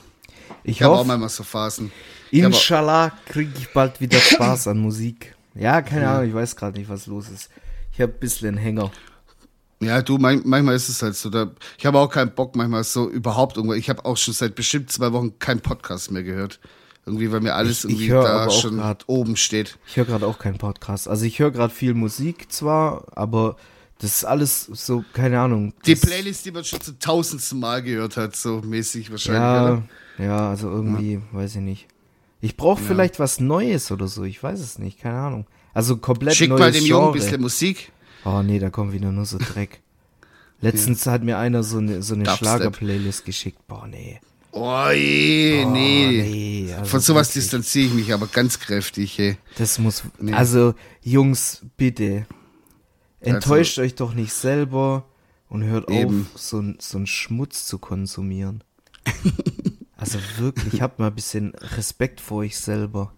Ich 0.65 0.77
Ich 0.77 0.83
habe 0.83 0.95
auch 0.95 1.05
manchmal 1.05 1.29
so 1.29 1.45
Phasen. 1.45 1.93
Inshallah 2.31 3.13
kriege 3.27 3.53
ich 3.59 3.71
bald 3.71 4.01
wieder 4.01 4.19
Spaß 4.33 4.69
an 4.69 4.79
Musik. 4.79 5.35
Ja, 5.55 5.83
keine 5.83 6.09
Ahnung, 6.09 6.29
ich 6.29 6.35
weiß 6.35 6.57
gerade 6.57 6.79
nicht, 6.79 6.89
was 6.89 7.07
los 7.07 7.29
ist. 7.29 7.51
Ich 7.93 8.01
habe 8.01 8.13
ein 8.13 8.19
bisschen 8.19 8.49
einen 8.49 8.57
Hänger. 8.59 8.91
Ja, 9.81 10.01
du, 10.01 10.17
manchmal 10.19 10.75
ist 10.75 10.89
es 10.89 11.03
halt 11.03 11.17
so. 11.17 11.29
Da, 11.29 11.51
ich 11.79 11.85
habe 11.85 11.99
auch 11.99 12.09
keinen 12.11 12.35
Bock, 12.35 12.57
manchmal 12.57 12.83
so 12.85 13.11
überhaupt 13.11 13.57
irgendwo. 13.57 13.75
Ich 13.75 13.91
habe 13.91 14.05
auch 14.05 14.17
schon 14.17 14.33
seit 14.33 14.55
bestimmt 14.55 14.91
zwei 14.91 15.13
Wochen 15.13 15.39
keinen 15.39 15.61
Podcast 15.61 16.11
mehr 16.11 16.23
gehört. 16.23 16.61
Irgendwie, 17.05 17.31
weil 17.31 17.41
mir 17.41 17.55
alles 17.55 17.85
Ich- 17.85 17.85
ich 17.85 17.91
irgendwie 17.91 18.13
hör 18.13 18.23
da 18.23 18.51
schon 18.51 18.79
grad- 18.79 19.05
oben 19.07 19.37
steht. 19.37 19.79
Ich 19.87 19.97
höre 19.97 20.07
gerade 20.07 20.27
auch 20.27 20.39
keinen 20.39 20.59
Podcast. 20.59 21.09
Also 21.09 21.25
ich 21.25 21.39
höre 21.39 21.51
gerade 21.51 21.73
viel 21.73 21.95
Musik 21.95 22.51
zwar, 22.51 23.05
aber 23.17 23.57
das 23.99 24.17
ist 24.17 24.25
alles 24.25 24.63
so, 24.73 25.05
keine 25.13 25.39
Ahnung. 25.41 25.73
Die 25.85 25.95
Playlist, 25.95 26.47
die 26.47 26.51
man 26.53 26.65
schon 26.65 26.81
zum 26.81 26.99
tausendsten 26.99 27.61
Mal 27.61 27.83
gehört 27.83 28.17
hat, 28.17 28.35
so 28.35 28.61
mäßig 28.65 29.11
wahrscheinlich. 29.11 29.85
Ja, 30.19 30.25
ja, 30.25 30.49
also 30.51 30.69
irgendwie, 30.71 31.21
weiß 31.33 31.57
ich 31.57 31.61
nicht. 31.63 31.87
Ich 32.41 32.57
brauche 32.57 32.83
vielleicht 32.83 33.19
was 33.19 33.41
Neues 33.41 33.91
oder 33.93 34.09
so, 34.09 34.25
ich 34.25 34.43
weiß 34.43 34.59
es 34.61 34.79
nicht, 34.79 35.01
keine 35.01 35.19
Ahnung. 35.19 35.47
Also 35.75 35.99
komplett 35.99 36.35
Schick 36.35 36.49
neues 36.49 36.61
mal 36.61 36.73
dem 36.73 36.85
Jungen 36.87 37.07
ein 37.09 37.13
bisschen 37.13 37.41
Musik. 37.41 37.93
Oh 38.27 38.43
nee, 38.43 38.59
da 38.59 38.71
kommt 38.71 38.93
wieder 38.93 39.13
nur 39.13 39.25
so 39.25 39.39
Dreck. 39.39 39.81
Letztens 40.61 41.07
hat 41.07 41.23
mir 41.23 41.39
einer 41.39 41.63
so 41.63 41.79
eine, 41.79 42.03
so 42.03 42.15
eine. 42.15 42.29
Schlager-Playlist 42.29 43.25
geschickt. 43.25 43.65
Boah, 43.69 43.87
nee. 43.87 44.19
Oh 44.51 44.89
je, 44.91 45.65
Oh, 45.65 45.71
nee. 45.71 46.65
nee, 46.67 46.73
also 46.73 46.87
Von 46.87 47.01
sowas 47.01 47.29
wirklich. 47.29 47.45
distanziere 47.45 47.87
ich 47.87 47.93
mich 47.93 48.13
aber 48.15 48.27
ganz 48.27 48.59
kräftig, 48.59 49.19
ey. 49.19 49.37
Das 49.59 49.79
muss. 49.79 50.03
Also, 50.33 50.75
Jungs, 51.03 51.63
bitte. 51.77 52.27
Also 53.21 53.35
Enttäuscht 53.37 53.79
euch 53.79 53.95
doch 53.95 54.13
nicht 54.15 54.33
selber 54.33 55.05
und 55.49 55.63
hört 55.63 55.89
Eben. 55.91 56.27
auf, 56.35 56.41
so, 56.41 56.65
so 56.79 56.97
einen 56.97 57.07
Schmutz 57.07 57.67
zu 57.67 57.79
konsumieren. 57.79 58.65
also 59.97 60.19
wirklich, 60.39 60.83
habt 60.83 60.99
mal 60.99 61.09
ein 61.09 61.15
bisschen 61.15 61.55
Respekt 61.55 62.21
vor 62.21 62.39
euch 62.39 62.57
selber. 62.57 63.13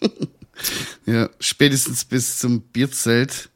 Ja, 1.06 1.28
spätestens 1.40 2.04
bis 2.04 2.38
zum 2.38 2.60
Bierzelt. 2.62 3.50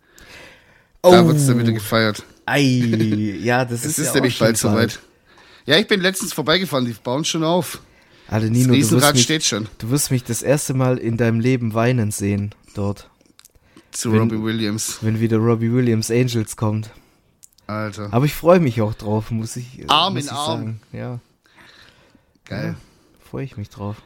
Da 1.02 1.26
wird's 1.26 1.46
dann 1.46 1.58
wieder 1.58 1.72
gefeiert. 1.72 2.22
Ei, 2.44 2.60
ja, 3.40 3.64
das 3.64 3.80
Es 3.84 3.92
ist, 3.92 3.98
ist 3.98 4.06
ja 4.08 4.14
nämlich 4.14 4.38
bald 4.38 4.56
soweit. 4.58 4.98
Ja, 5.64 5.76
ich 5.78 5.86
bin 5.86 6.00
letztens 6.00 6.32
vorbeigefahren, 6.32 6.84
die 6.84 6.92
bauen 6.92 7.24
schon 7.24 7.44
auf. 7.44 7.80
Alter, 8.26 8.46
Das 8.48 8.50
Nino, 8.50 8.68
du 8.68 8.78
wirst, 8.78 8.92
Riesenrad 8.92 9.14
mich, 9.14 9.22
steht 9.24 9.44
schon 9.44 9.68
du 9.78 9.90
wirst 9.90 10.10
mich 10.10 10.22
das 10.24 10.42
erste 10.42 10.74
Mal 10.74 10.98
in 10.98 11.16
deinem 11.16 11.40
Leben 11.40 11.72
weinen 11.72 12.10
sehen 12.10 12.54
dort, 12.74 13.08
zu 13.90 14.12
Wenn- 14.12 14.18
Robbie 14.20 14.42
Williams. 14.42 14.98
wenn 15.00 15.18
wieder 15.20 15.38
Robbie 15.38 15.72
Williams 15.72 16.10
Angels 16.10 16.56
kommt. 16.56 16.90
Alter. 17.66 18.08
Aber 18.12 18.24
ich 18.26 18.34
freue 18.34 18.60
mich 18.60 18.80
auch 18.82 18.92
drauf, 18.94 19.30
muss 19.30 19.56
ich, 19.56 19.84
Arm 19.88 20.14
muss 20.14 20.24
in 20.24 20.26
ich 20.28 20.32
Arm. 20.32 20.46
sagen. 20.60 20.80
Ja, 20.92 21.20
Geil. 22.44 22.76
freue 23.30 23.44
ich 23.44 23.56
mich 23.56 23.68
drauf. 23.70 23.96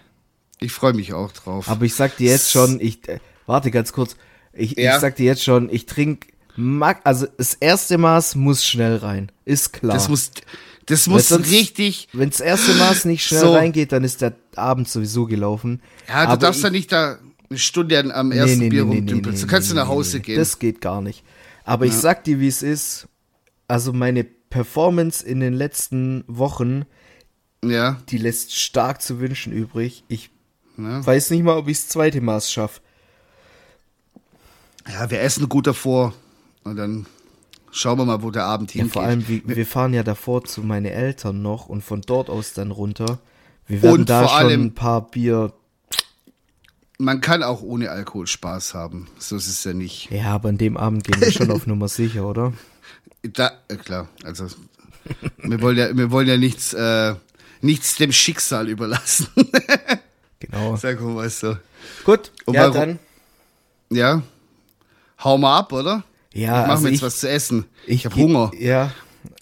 Ich 0.62 0.72
freue 0.72 0.92
mich 0.94 1.12
auch 1.12 1.32
drauf. 1.32 1.68
Aber 1.68 1.84
ich 1.84 1.94
sag 1.94 2.16
dir 2.16 2.30
jetzt 2.30 2.50
schon, 2.50 2.80
ich 2.80 3.06
äh, 3.08 3.18
warte 3.46 3.70
ganz 3.70 3.92
kurz. 3.92 4.16
Ich, 4.52 4.76
Ja. 4.78 4.94
ich 4.94 5.00
sag 5.00 5.16
dir 5.16 5.26
jetzt 5.26 5.42
schon, 5.42 5.68
ich 5.70 5.86
trinke 5.86 6.28
also 7.04 7.26
das 7.38 7.54
erste 7.54 7.96
Maß 7.96 8.34
muss 8.34 8.66
schnell 8.66 8.96
rein, 8.96 9.32
ist 9.46 9.72
klar. 9.72 9.94
das 9.94 10.10
muss, 10.10 10.30
das 10.84 11.06
muss 11.06 11.28
sonst- 11.28 11.50
richtig. 11.50 12.08
Wenn 12.12 12.28
das 12.28 12.40
erste 12.40 12.74
Maß 12.74 13.06
nicht 13.06 13.24
schnell 13.24 13.40
So. 13.40 13.54
reingeht, 13.54 13.90
dann 13.92 14.04
ist 14.04 14.20
der 14.20 14.34
Abend 14.56 14.86
sowieso 14.88 15.24
gelaufen. 15.24 15.80
Ja, 16.08 16.24
du 16.26 16.28
Aber 16.32 16.36
darfst 16.36 16.62
ja 16.62 16.68
nicht 16.68 16.92
da 16.92 17.18
eine 17.48 17.58
Stunde 17.58 18.14
am 18.14 18.32
ersten 18.32 18.68
Bier 18.68 18.82
rumdümpeln. 18.82 19.34
so 19.36 19.46
kannst 19.46 19.70
du 19.70 19.74
nach 19.74 19.88
Hause 19.88 20.18
nee, 20.18 20.22
gehen. 20.24 20.38
Das 20.38 20.58
geht 20.58 20.80
gar 20.82 21.00
nicht. 21.00 21.24
Aber 21.64 21.86
ich 21.86 21.94
sag 21.94 22.24
dir, 22.24 22.38
wie 22.40 22.48
es 22.48 22.62
ist. 22.62 23.08
Also 23.68 23.94
meine 23.94 24.24
Performance 24.24 25.24
in 25.24 25.40
den 25.40 25.54
letzten 25.54 26.24
Wochen, 26.26 26.84
ja, 27.64 27.98
die 28.10 28.18
lässt 28.18 28.54
stark 28.54 29.00
zu 29.00 29.20
wünschen 29.20 29.52
übrig. 29.52 30.04
Ich 30.08 30.30
ja. 30.78 31.04
weiß 31.06 31.30
nicht 31.30 31.42
mal, 31.42 31.56
ob 31.56 31.68
ich 31.68 31.78
das 31.78 31.88
zweite 31.88 32.20
Maß 32.20 32.50
schaffe. 32.50 32.80
ja, 34.88 35.10
wir 35.10 35.20
essen 35.20 35.48
gut 35.48 35.66
davor. 35.66 36.12
Und 36.64 36.76
dann 36.76 37.06
schauen 37.70 37.98
wir 37.98 38.04
mal, 38.04 38.22
wo 38.22 38.30
der 38.30 38.44
Abend 38.44 38.72
Ja, 38.74 38.78
hingeht. 38.80 38.92
vor 38.92 39.02
allem, 39.02 39.26
wir, 39.28 39.42
wir 39.44 39.66
fahren 39.66 39.94
ja 39.94 40.02
davor 40.02 40.44
zu 40.44 40.62
meinen 40.62 40.86
Eltern 40.86 41.42
noch 41.42 41.66
und 41.68 41.82
von 41.82 42.00
dort 42.02 42.30
aus 42.30 42.52
dann 42.54 42.70
runter. 42.70 43.18
Wir 43.66 43.82
werden 43.82 44.00
Und 44.00 44.10
da 44.10 44.20
vor 44.26 44.28
schon 44.38 44.46
allem- 44.48 44.62
ein 44.66 44.74
paar 44.74 45.10
Bier. 45.10 45.52
Man 46.98 47.20
kann 47.20 47.42
auch 47.42 47.62
ohne 47.62 47.90
Alkohol 47.90 48.26
Spaß 48.28 48.74
haben. 48.74 49.08
So 49.18 49.34
ist 49.36 49.48
es 49.48 49.64
ja 49.64 49.72
nicht. 49.72 50.10
Ja, 50.12 50.26
aber 50.34 50.50
an 50.50 50.58
dem 50.58 50.76
Abend 50.76 51.02
gehen 51.04 51.20
wir 51.20 51.32
schon 51.32 51.50
auf 51.50 51.66
Nummer 51.66 51.88
sicher, 51.88 52.26
oder? 52.28 52.52
Da, 53.22 53.52
äh, 53.68 53.76
klar, 53.76 54.08
also 54.24 54.46
wir 55.38 55.60
wollen 55.62 55.78
ja, 55.78 55.96
wir 55.96 56.10
wollen 56.12 56.28
ja 56.28 56.36
nichts, 56.36 56.74
äh, 56.74 57.14
nichts 57.60 57.96
dem 57.96 58.12
Schicksal 58.12 58.68
überlassen. 58.68 59.26
Genau. 60.50 60.76
Sag 60.76 61.00
mal 61.00 61.28
so. 61.30 61.56
Gut, 62.04 62.30
Und 62.46 62.54
ja 62.54 62.62
warum- 62.62 62.74
dann. 62.74 62.98
Ja. 63.90 64.22
Hau 65.22 65.38
mal 65.38 65.58
ab, 65.58 65.72
oder? 65.72 66.02
Ja, 66.34 66.62
ich 66.62 66.66
mach 66.66 66.70
also 66.74 66.82
mir 66.84 66.88
jetzt 66.90 66.96
ich- 66.98 67.02
was 67.02 67.20
zu 67.20 67.28
essen. 67.28 67.64
Ich, 67.86 68.06
hab 68.06 68.14
geh- 68.14 68.22
Hunger. 68.22 68.50
Ja, 68.58 68.92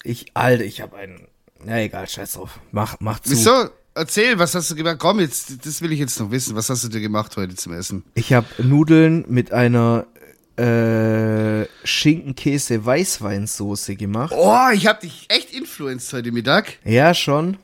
ich, 0.03 0.27
Alter, 0.33 0.63
ich 0.63 0.81
habe 0.81 0.95
einen. 0.97 1.27
Na 1.63 1.79
egal, 1.81 2.07
scheiß 2.07 2.33
drauf. 2.33 2.59
Mach, 2.71 2.95
mach 2.99 3.19
zu. 3.19 3.31
Wieso? 3.31 3.69
Erzähl, 3.93 4.39
was 4.39 4.55
hast 4.55 4.71
du 4.71 4.75
gemacht? 4.75 4.97
Komm, 4.99 5.19
jetzt, 5.19 5.65
das 5.65 5.81
will 5.81 5.91
ich 5.91 5.99
jetzt 5.99 6.19
noch 6.19 6.31
wissen. 6.31 6.55
Was 6.55 6.69
hast 6.69 6.83
du 6.83 6.87
dir 6.87 7.01
gemacht 7.01 7.35
heute 7.37 7.55
zum 7.55 7.73
Essen? 7.73 8.03
Ich 8.13 8.33
habe 8.33 8.47
Nudeln 8.59 9.25
mit 9.27 9.51
einer 9.51 10.05
äh, 10.57 11.65
Schinken-Käse-Weißweinsoße 11.83 13.95
gemacht. 13.95 14.33
Oh, 14.35 14.69
ich 14.73 14.87
hab 14.87 15.01
dich 15.01 15.25
echt 15.29 15.53
influenced 15.53 16.13
heute 16.13 16.31
Mittag. 16.31 16.77
Ja, 16.83 17.13
schon. 17.13 17.57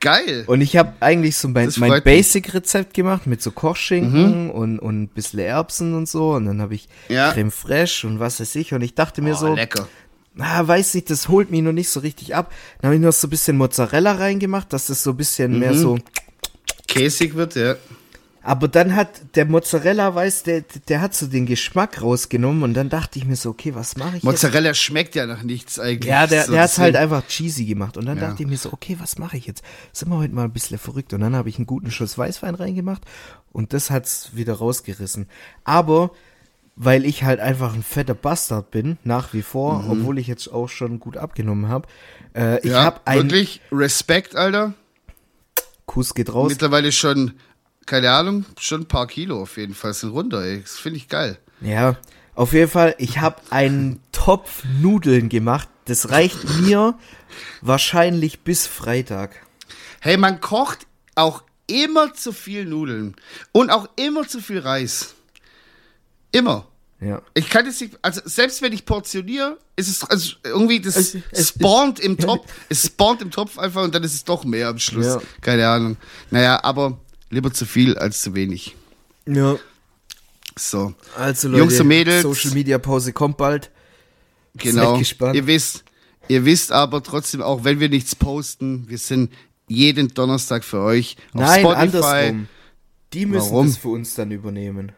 Geil. 0.00 0.44
Und 0.46 0.62
ich 0.62 0.76
habe 0.78 0.94
eigentlich 1.00 1.36
so 1.36 1.48
mein, 1.48 1.70
mein. 1.76 2.02
Basic-Rezept 2.02 2.94
gemacht 2.94 3.26
mit 3.26 3.42
so 3.42 3.50
Kochschinken 3.50 4.50
und, 4.50 4.78
und 4.78 5.02
ein 5.02 5.08
bisschen 5.08 5.40
Erbsen 5.40 5.94
und 5.94 6.08
so. 6.08 6.32
Und 6.32 6.46
dann 6.46 6.62
habe 6.62 6.74
ich 6.74 6.88
Ja. 7.08 7.32
Creme 7.32 7.50
fraiche 7.50 8.06
und 8.06 8.18
was 8.18 8.40
weiß 8.40 8.54
ich. 8.56 8.72
Und 8.72 8.80
ich 8.82 8.94
dachte 8.94 9.20
mir 9.20 9.34
oh, 9.34 9.38
so, 9.38 9.54
lecker. 9.54 9.86
ah, 10.38 10.66
weiß 10.66 10.94
nicht, 10.94 11.10
das 11.10 11.28
holt 11.28 11.50
mich 11.50 11.60
noch 11.60 11.72
nicht 11.72 11.90
so 11.90 12.00
richtig 12.00 12.34
ab. 12.34 12.50
Dann 12.80 12.88
habe 12.88 12.96
ich 12.96 13.02
noch 13.02 13.12
so 13.12 13.26
ein 13.26 13.30
bisschen 13.30 13.58
Mozzarella 13.58 14.12
reingemacht, 14.12 14.72
dass 14.72 14.86
das 14.86 15.02
so 15.02 15.10
ein 15.10 15.16
bisschen 15.18 15.58
mehr 15.58 15.72
Mhm. 15.74 15.78
so. 15.78 15.98
Käsig 16.88 17.34
wird, 17.34 17.54
ja. 17.54 17.76
Aber 18.42 18.68
dann 18.68 18.96
hat 18.96 19.36
der 19.36 19.44
Mozzarella, 19.44 20.14
weiß, 20.14 20.44
der, 20.44 20.62
der 20.88 21.00
hat 21.02 21.14
so 21.14 21.26
den 21.26 21.44
Geschmack 21.46 22.00
rausgenommen. 22.00 22.62
Und 22.62 22.74
dann 22.74 22.88
dachte 22.88 23.18
ich 23.18 23.26
mir 23.26 23.36
so, 23.36 23.50
okay, 23.50 23.74
was 23.74 23.96
mache 23.96 24.08
ich 24.08 24.14
jetzt? 24.14 24.24
Mozzarella 24.24 24.72
schmeckt 24.72 25.14
ja 25.14 25.26
nach 25.26 25.42
nichts 25.42 25.78
eigentlich. 25.78 26.08
Ja, 26.10 26.26
der, 26.26 26.44
So, 26.44 26.52
der 26.52 26.62
hat's 26.62 26.78
halt 26.78 26.96
einfach 26.96 27.26
cheesy 27.26 27.66
gemacht. 27.66 27.96
Und 27.98 28.06
dann 28.06 28.18
Ja. 28.18 28.28
dachte 28.28 28.42
ich 28.42 28.48
mir 28.48 28.56
so, 28.56 28.72
okay, 28.72 28.96
was 28.98 29.18
mache 29.18 29.36
ich 29.36 29.46
jetzt? 29.46 29.62
Sind 29.92 30.08
wir 30.10 30.16
heute 30.18 30.34
mal 30.34 30.44
ein 30.44 30.52
bisschen 30.52 30.78
verrückt. 30.78 31.12
Und 31.12 31.20
dann 31.20 31.36
habe 31.36 31.48
ich 31.50 31.56
einen 31.58 31.66
guten 31.66 31.90
Schuss 31.90 32.16
Weißwein 32.16 32.54
reingemacht 32.54 33.02
und 33.52 33.72
das 33.74 33.90
hat's 33.90 34.30
wieder 34.34 34.54
rausgerissen. 34.54 35.26
Aber 35.64 36.10
weil 36.76 37.04
ich 37.04 37.24
halt 37.24 37.40
einfach 37.40 37.74
ein 37.74 37.82
fetter 37.82 38.14
Bastard 38.14 38.70
bin, 38.70 38.96
nach 39.04 39.34
wie 39.34 39.42
vor, 39.42 39.84
obwohl 39.90 40.18
ich 40.18 40.26
jetzt 40.28 40.48
auch 40.48 40.68
schon 40.68 40.98
gut 40.98 41.18
abgenommen 41.18 41.68
habe. 41.68 41.86
Äh, 42.34 42.58
ich 42.60 42.64
Mhm. 42.64 42.70
ja, 42.70 42.82
habe 42.84 43.00
wirklich 43.22 43.60
Respekt, 43.70 44.34
Alter. 44.34 44.72
Kuss 45.84 46.14
geht 46.14 46.32
raus. 46.32 46.50
Mittlerweile 46.50 46.90
schon, 46.92 47.32
keine 47.90 48.12
Ahnung, 48.12 48.44
schon 48.58 48.82
ein 48.82 48.86
paar 48.86 49.06
Kilo 49.08 49.42
auf 49.42 49.56
jeden 49.56 49.74
Fall 49.74 49.92
sind 49.94 50.10
runter, 50.10 50.42
ey. 50.44 50.60
Das 50.62 50.78
finde 50.78 50.96
ich 50.98 51.08
geil. 51.08 51.38
Ja, 51.60 51.96
auf 52.36 52.52
jeden 52.52 52.70
Fall, 52.70 52.94
ich 52.98 53.18
habe 53.18 53.40
einen 53.50 54.00
Topf 54.12 54.62
Nudeln 54.80 55.28
gemacht. 55.28 55.68
Das 55.86 56.10
reicht 56.10 56.44
mir 56.60 56.96
wahrscheinlich 57.62 58.40
bis 58.40 58.66
Freitag. 58.68 59.34
Hey, 60.00 60.16
man 60.16 60.40
kocht 60.40 60.86
auch 61.16 61.42
immer 61.66 62.14
zu 62.14 62.32
viel 62.32 62.64
Nudeln 62.64 63.16
und 63.52 63.70
auch 63.70 63.88
immer 63.96 64.26
zu 64.26 64.40
viel 64.40 64.60
Reis. 64.60 65.14
Immer. 66.32 66.66
Ja. 67.00 67.22
Ich 67.34 67.48
kann 67.50 67.64
das 67.64 67.80
nicht, 67.80 67.98
also 68.02 68.20
selbst 68.24 68.62
wenn 68.62 68.72
ich 68.72 68.84
portioniere, 68.84 69.58
ist 69.74 69.88
es 69.88 70.04
also 70.08 70.34
irgendwie, 70.44 70.80
das 70.80 70.96
Es- 70.96 71.16
es- 71.32 71.48
spawnt 71.48 71.98
im 71.98 72.18
Topf, 72.18 72.46
es 72.68 72.86
spawnt 72.86 73.20
im 73.22 73.30
Topf 73.30 73.58
einfach 73.58 73.82
und 73.82 73.94
dann 73.94 74.04
ist 74.04 74.14
es 74.14 74.24
doch 74.24 74.44
mehr 74.44 74.68
am 74.68 74.78
Schluss. 74.78 75.06
Ja. 75.06 75.20
Keine 75.40 75.66
Ahnung. 75.68 75.96
Naja, 76.30 76.62
aber 76.62 76.98
lieber 77.30 77.52
zu 77.52 77.64
viel 77.66 77.96
als 77.96 78.22
zu 78.22 78.34
wenig. 78.34 78.76
Ja. 79.26 79.56
So, 80.56 80.94
Also 81.16 81.48
Leute, 81.48 81.60
Jungs 81.60 81.80
und 81.80 81.86
Mädels. 81.88 82.22
Social 82.22 82.50
Media 82.52 82.78
Pause 82.78 83.12
kommt 83.12 83.36
bald. 83.36 83.70
genau. 84.56 85.00
Ihr 85.32 85.46
wisst, 85.46 85.84
Ihr 86.28 86.44
wisst 86.44 86.70
aber 86.70 87.02
trotzdem, 87.02 87.42
auch 87.42 87.64
wenn 87.64 87.80
wir 87.80 87.88
nichts 87.88 88.14
posten, 88.14 88.88
wir 88.88 88.98
sind 88.98 89.32
jeden 89.66 90.08
Donnerstag 90.08 90.62
für 90.64 90.80
euch 90.80 91.16
auf 91.32 91.40
Nein, 91.40 91.60
Spotify. 91.60 91.80
andersrum. 91.80 92.48
Die 93.12 93.26
müssen 93.26 93.50
Warum? 93.50 93.66
das 93.66 93.76
für 93.78 93.88
uns 93.88 94.14
dann 94.14 94.30
übernehmen. 94.30 94.92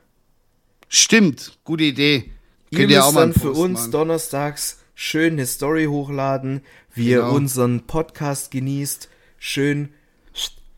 Stimmt, 0.89 1.59
gute 1.64 1.85
Idee. 1.85 2.30
Ihr 2.70 2.78
Könnt 2.78 2.91
ihr 2.91 2.99
müsst 2.99 3.09
auch 3.09 3.12
mal 3.12 3.20
dann 3.20 3.33
für 3.35 3.53
uns 3.53 3.80
machen. 3.80 3.93
donnerstags 3.93 4.78
schön 4.95 5.35
eine 5.35 5.47
Story 5.47 5.87
hochladen, 5.87 6.61
wie 6.95 7.09
ihr 7.11 7.20
Genau. 7.20 7.35
unseren 7.35 7.87
Podcast 7.87 8.51
genießt. 8.51 9.09
Schön 9.39 9.91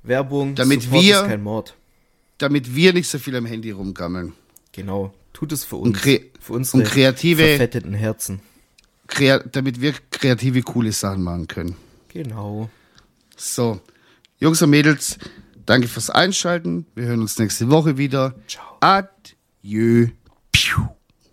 Werbung. 0.04 0.54
Damit 0.54 0.82
Support 0.82 1.02
wir- 1.02 1.20
ist 1.22 1.26
kein 1.26 1.42
Mord. 1.42 1.74
damit 2.38 2.74
wir 2.74 2.92
nicht 2.92 3.08
so 3.08 3.18
viel 3.18 3.34
am 3.36 3.46
Handy 3.46 3.70
rumgammeln. 3.72 4.32
Genau. 4.72 5.12
Tut 5.32 5.50
es 5.52 5.64
für 5.64 5.76
Und 5.76 5.88
uns. 5.96 6.02
kre- 6.02 6.22
für 6.40 6.52
unsere 6.52 6.78
und 6.78 6.84
kreative- 6.84 7.42
verfetteten 7.48 7.94
Herzen. 7.94 8.40
Krea 9.06 9.38
damit 9.40 9.80
wir 9.80 9.94
kreative, 10.10 10.62
coole 10.62 10.92
Sachen 10.92 11.22
machen 11.22 11.46
können. 11.48 11.76
Genau. 12.08 12.70
So, 13.36 13.80
Jungs 14.38 14.62
und 14.62 14.70
Mädels, 14.70 15.18
danke 15.66 15.88
fürs 15.88 16.08
Einschalten. 16.10 16.86
Wir 16.94 17.06
hören 17.06 17.20
uns 17.20 17.38
nächste 17.38 17.68
Woche 17.70 17.98
wieder. 17.98 18.34
Ciao. 18.46 18.76
Adieu. 18.80 20.08